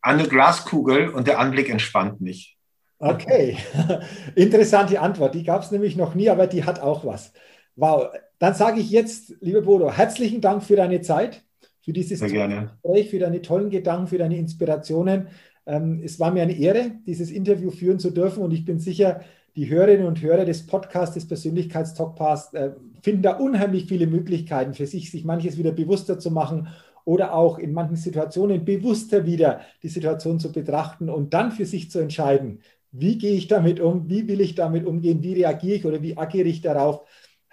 An 0.01 0.20
eine 0.20 0.28
Glaskugel 0.28 1.10
und 1.10 1.28
der 1.28 1.39
Anblick 1.39 1.70
entspannt 1.70 2.20
mich. 2.20 2.58
Okay, 2.99 3.58
interessante 4.36 4.99
Antwort. 4.99 5.34
Die 5.34 5.43
gab 5.43 5.62
es 5.62 5.72
nämlich 5.72 5.95
noch 5.95 6.14
nie, 6.14 6.30
aber 6.30 6.47
die 6.47 6.66
hat 6.66 6.82
auch 6.82 7.06
was. 7.06 7.32
Wow, 7.78 8.08
dann 8.38 8.53
sage 8.53 8.82
ich 8.82 8.91
jetzt, 8.91 9.34
lieber 9.39 9.62
Bodo, 9.62 9.89
herzlichen 9.91 10.41
Dank 10.41 10.64
für 10.64 10.76
deine 10.76 10.99
Zeit 11.01 11.45
für 11.86 11.94
dieses 11.94 12.20
Gespräch, 12.20 13.10
für 13.12 13.20
deine 13.20 13.44
tollen 13.44 13.70
Gedanken, 13.70 14.08
für 14.08 14.18
deine 14.18 14.38
Inspirationen. 14.38 15.28
Ähm, 15.68 16.02
es 16.04 16.20
war 16.20 16.32
mir 16.32 16.42
eine 16.42 16.58
Ehre, 16.58 16.94
dieses 17.06 17.30
Interview 17.30 17.70
führen 17.70 18.00
zu 18.00 18.10
dürfen. 18.10 18.42
Und 18.44 18.52
ich 18.52 18.66
bin 18.66 18.80
sicher, 18.80 19.22
die 19.56 19.70
Hörerinnen 19.70 20.08
und 20.08 20.22
Hörer 20.22 20.46
des 20.46 20.66
Podcasts, 20.66 21.14
des 21.14 21.28
Persönlichkeitstalkcasts, 21.28 22.56
äh, 22.56 22.72
finden 23.04 23.22
da 23.22 23.38
unheimlich 23.38 23.86
viele 23.86 24.08
Möglichkeiten 24.08 24.74
für 24.74 24.88
sich, 24.88 25.12
sich 25.12 25.26
manches 25.26 25.60
wieder 25.60 25.72
bewusster 25.72 26.18
zu 26.18 26.32
machen 26.32 26.70
oder 27.06 27.36
auch 27.36 27.60
in 27.60 27.72
manchen 27.72 27.98
Situationen 27.98 28.66
bewusster 28.66 29.28
wieder 29.28 29.62
die 29.84 29.90
Situation 29.90 30.40
zu 30.40 30.52
betrachten 30.52 31.08
und 31.08 31.36
dann 31.36 31.52
für 31.52 31.66
sich 31.66 31.92
zu 31.92 32.00
entscheiden, 32.00 32.62
wie 32.92 33.20
gehe 33.20 33.34
ich 33.34 33.48
damit 33.48 33.80
um, 33.80 34.10
wie 34.10 34.28
will 34.28 34.42
ich 34.42 34.56
damit 34.56 34.88
umgehen, 34.88 35.22
wie 35.22 35.34
reagiere 35.34 35.76
ich 35.76 35.86
oder 35.86 36.02
wie 36.02 36.18
agiere 36.18 36.48
ich 36.48 36.62
darauf 36.62 37.02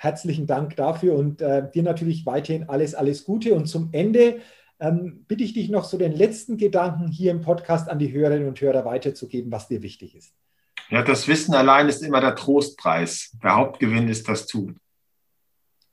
herzlichen 0.02 0.48
Dank 0.48 0.74
dafür 0.74 1.14
und 1.14 1.40
äh, 1.40 1.70
dir 1.70 1.84
natürlich 1.84 2.26
weiterhin 2.26 2.68
alles, 2.68 2.94
alles 2.94 3.24
Gute. 3.24 3.54
Und 3.54 3.66
zum 3.66 3.90
Ende 3.92 4.40
ähm, 4.80 5.24
bitte 5.28 5.44
ich 5.44 5.54
dich 5.54 5.70
noch 5.70 5.84
so 5.84 5.96
den 5.96 6.12
letzten 6.12 6.56
Gedanken 6.56 7.06
hier 7.06 7.30
im 7.30 7.40
Podcast 7.40 7.88
an 7.88 8.00
die 8.00 8.12
Hörerinnen 8.12 8.48
und 8.48 8.60
Hörer 8.60 8.84
weiterzugeben, 8.84 9.52
was 9.52 9.68
dir 9.68 9.82
wichtig 9.82 10.16
ist. 10.16 10.34
Ja, 10.90 11.02
das 11.02 11.28
Wissen 11.28 11.54
allein 11.54 11.88
ist 11.88 12.02
immer 12.02 12.20
der 12.20 12.34
Trostpreis. 12.34 13.36
Der 13.42 13.54
Hauptgewinn 13.54 14.08
ist 14.08 14.28
das 14.28 14.46
Tun. 14.46 14.80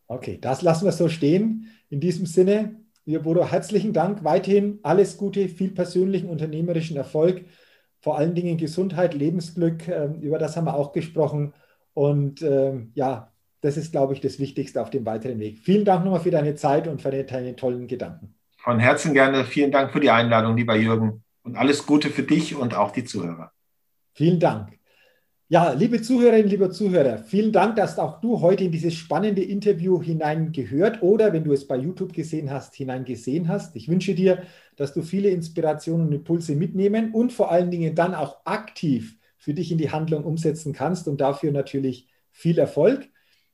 Okay, 0.08 0.40
das 0.42 0.64
lassen 0.64 0.86
wir 0.86 0.92
so 0.92 1.08
stehen. 1.08 1.68
In 1.90 2.00
diesem 2.00 2.26
Sinne, 2.26 2.82
lieber 3.06 3.22
Bodo, 3.22 3.46
herzlichen 3.46 3.94
Dank. 3.94 4.24
Weiterhin 4.24 4.80
alles 4.82 5.18
Gute, 5.18 5.48
viel 5.50 5.70
persönlichen 5.70 6.30
unternehmerischen 6.30 6.98
Erfolg, 6.98 7.46
vor 8.02 8.18
allen 8.18 8.34
Dingen 8.34 8.58
Gesundheit, 8.58 9.14
Lebensglück. 9.14 9.88
Ähm, 9.88 10.20
über 10.22 10.40
das 10.40 10.58
haben 10.58 10.66
wir 10.66 10.74
auch 10.74 10.94
gesprochen. 10.94 11.54
Und 11.94 12.42
ähm, 12.42 12.92
ja, 12.96 13.32
das 13.62 13.78
ist, 13.78 13.92
glaube 13.92 14.14
ich, 14.14 14.22
das 14.22 14.40
Wichtigste 14.40 14.82
auf 14.82 14.90
dem 14.90 15.06
weiteren 15.06 15.40
Weg. 15.40 15.60
Vielen 15.60 15.86
Dank 15.86 16.06
nochmal 16.06 16.22
für 16.22 16.32
deine 16.32 16.56
Zeit 16.56 16.88
und 16.88 17.02
für 17.02 17.12
deine 17.12 17.56
tollen 17.56 17.88
Gedanken. 17.88 18.36
Von 18.58 18.80
Herzen 18.80 19.14
gerne. 19.14 19.46
Vielen 19.46 19.72
Dank 19.72 19.92
für 19.92 20.00
die 20.00 20.10
Einladung, 20.10 20.58
lieber 20.58 20.76
Jürgen. 20.76 21.24
Und 21.44 21.56
alles 21.56 21.86
Gute 21.86 22.10
für 22.10 22.24
dich 22.24 22.56
und 22.56 22.76
auch 22.76 22.92
die 22.92 23.04
Zuhörer. 23.04 23.52
Vielen 24.14 24.40
Dank. 24.40 24.80
Ja, 25.52 25.72
liebe 25.72 26.00
Zuhörerinnen, 26.00 26.48
lieber 26.48 26.70
Zuhörer, 26.70 27.24
vielen 27.24 27.52
Dank, 27.52 27.76
dass 27.76 27.98
auch 27.98 28.22
du 28.22 28.40
heute 28.40 28.66
in 28.66 28.72
dieses 28.72 28.94
spannende 28.94 29.42
Interview 29.42 30.00
hineingehört 30.00 31.02
oder, 31.02 31.34
wenn 31.34 31.44
du 31.44 31.54
es 31.54 31.66
bei 31.66 31.76
YouTube 31.76 32.14
gesehen 32.14 32.52
hast, 32.52 32.76
hineingesehen 32.76 33.48
hast. 33.48 33.76
Ich 33.76 33.88
wünsche 33.88 34.14
dir, 34.14 34.44
dass 34.76 34.94
du 34.94 35.02
viele 35.02 35.30
Inspirationen 35.30 36.06
und 36.06 36.14
Impulse 36.14 36.54
mitnehmen 36.54 37.14
und 37.14 37.34
vor 37.34 37.52
allen 37.52 37.72
Dingen 37.72 37.96
dann 37.96 38.14
auch 38.14 38.46
aktiv 38.46 39.18
für 39.40 39.56
dich 39.56 39.72
in 39.72 39.80
die 39.80 39.90
Handlung 39.90 40.24
umsetzen 40.24 40.72
kannst 40.72 41.08
und 41.08 41.20
dafür 41.20 41.52
natürlich 41.52 42.08
viel 42.30 42.60
Erfolg. 42.60 43.10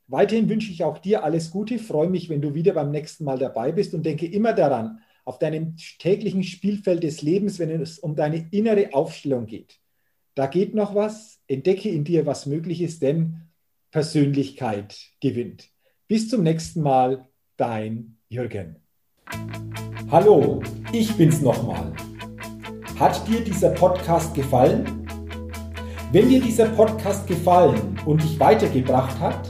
Weiterhin 0.07 0.49
wünsche 0.49 0.71
ich 0.71 0.83
auch 0.83 0.99
dir 0.99 1.23
alles 1.23 1.49
Gute, 1.49 1.79
freue 1.79 2.09
mich, 2.09 2.29
wenn 2.29 2.41
du 2.41 2.53
wieder 2.53 2.73
beim 2.73 2.91
nächsten 2.91 3.23
Mal 3.23 3.39
dabei 3.39 3.71
bist 3.71 3.95
und 3.95 4.05
denke 4.05 4.27
immer 4.27 4.53
daran, 4.53 4.99
auf 5.23 5.39
deinem 5.39 5.75
täglichen 5.97 6.43
Spielfeld 6.43 7.01
des 7.01 7.23
Lebens, 7.23 7.57
wenn 7.57 7.71
es 7.71 7.97
um 7.97 8.15
deine 8.15 8.47
innere 8.51 8.93
Aufstellung 8.93 9.47
geht. 9.47 9.79
Da 10.35 10.45
geht 10.45 10.75
noch 10.75 10.93
was, 10.93 11.41
entdecke 11.47 11.89
in 11.89 12.03
dir, 12.03 12.27
was 12.27 12.45
möglich 12.45 12.81
ist, 12.81 13.01
denn 13.01 13.47
Persönlichkeit 13.89 14.95
gewinnt. 15.21 15.69
Bis 16.07 16.29
zum 16.29 16.43
nächsten 16.43 16.83
Mal, 16.83 17.27
dein 17.57 18.17
Jürgen. 18.29 18.75
Hallo, 20.11 20.61
ich 20.91 21.11
bin's 21.15 21.41
nochmal. 21.41 21.93
Hat 22.99 23.27
dir 23.27 23.43
dieser 23.43 23.71
Podcast 23.71 24.35
gefallen? 24.35 25.07
Wenn 26.11 26.29
dir 26.29 26.41
dieser 26.41 26.67
Podcast 26.69 27.25
gefallen 27.25 27.99
und 28.05 28.21
dich 28.21 28.39
weitergebracht 28.39 29.19
hat, 29.19 29.49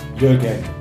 Jürgen. 0.21 0.80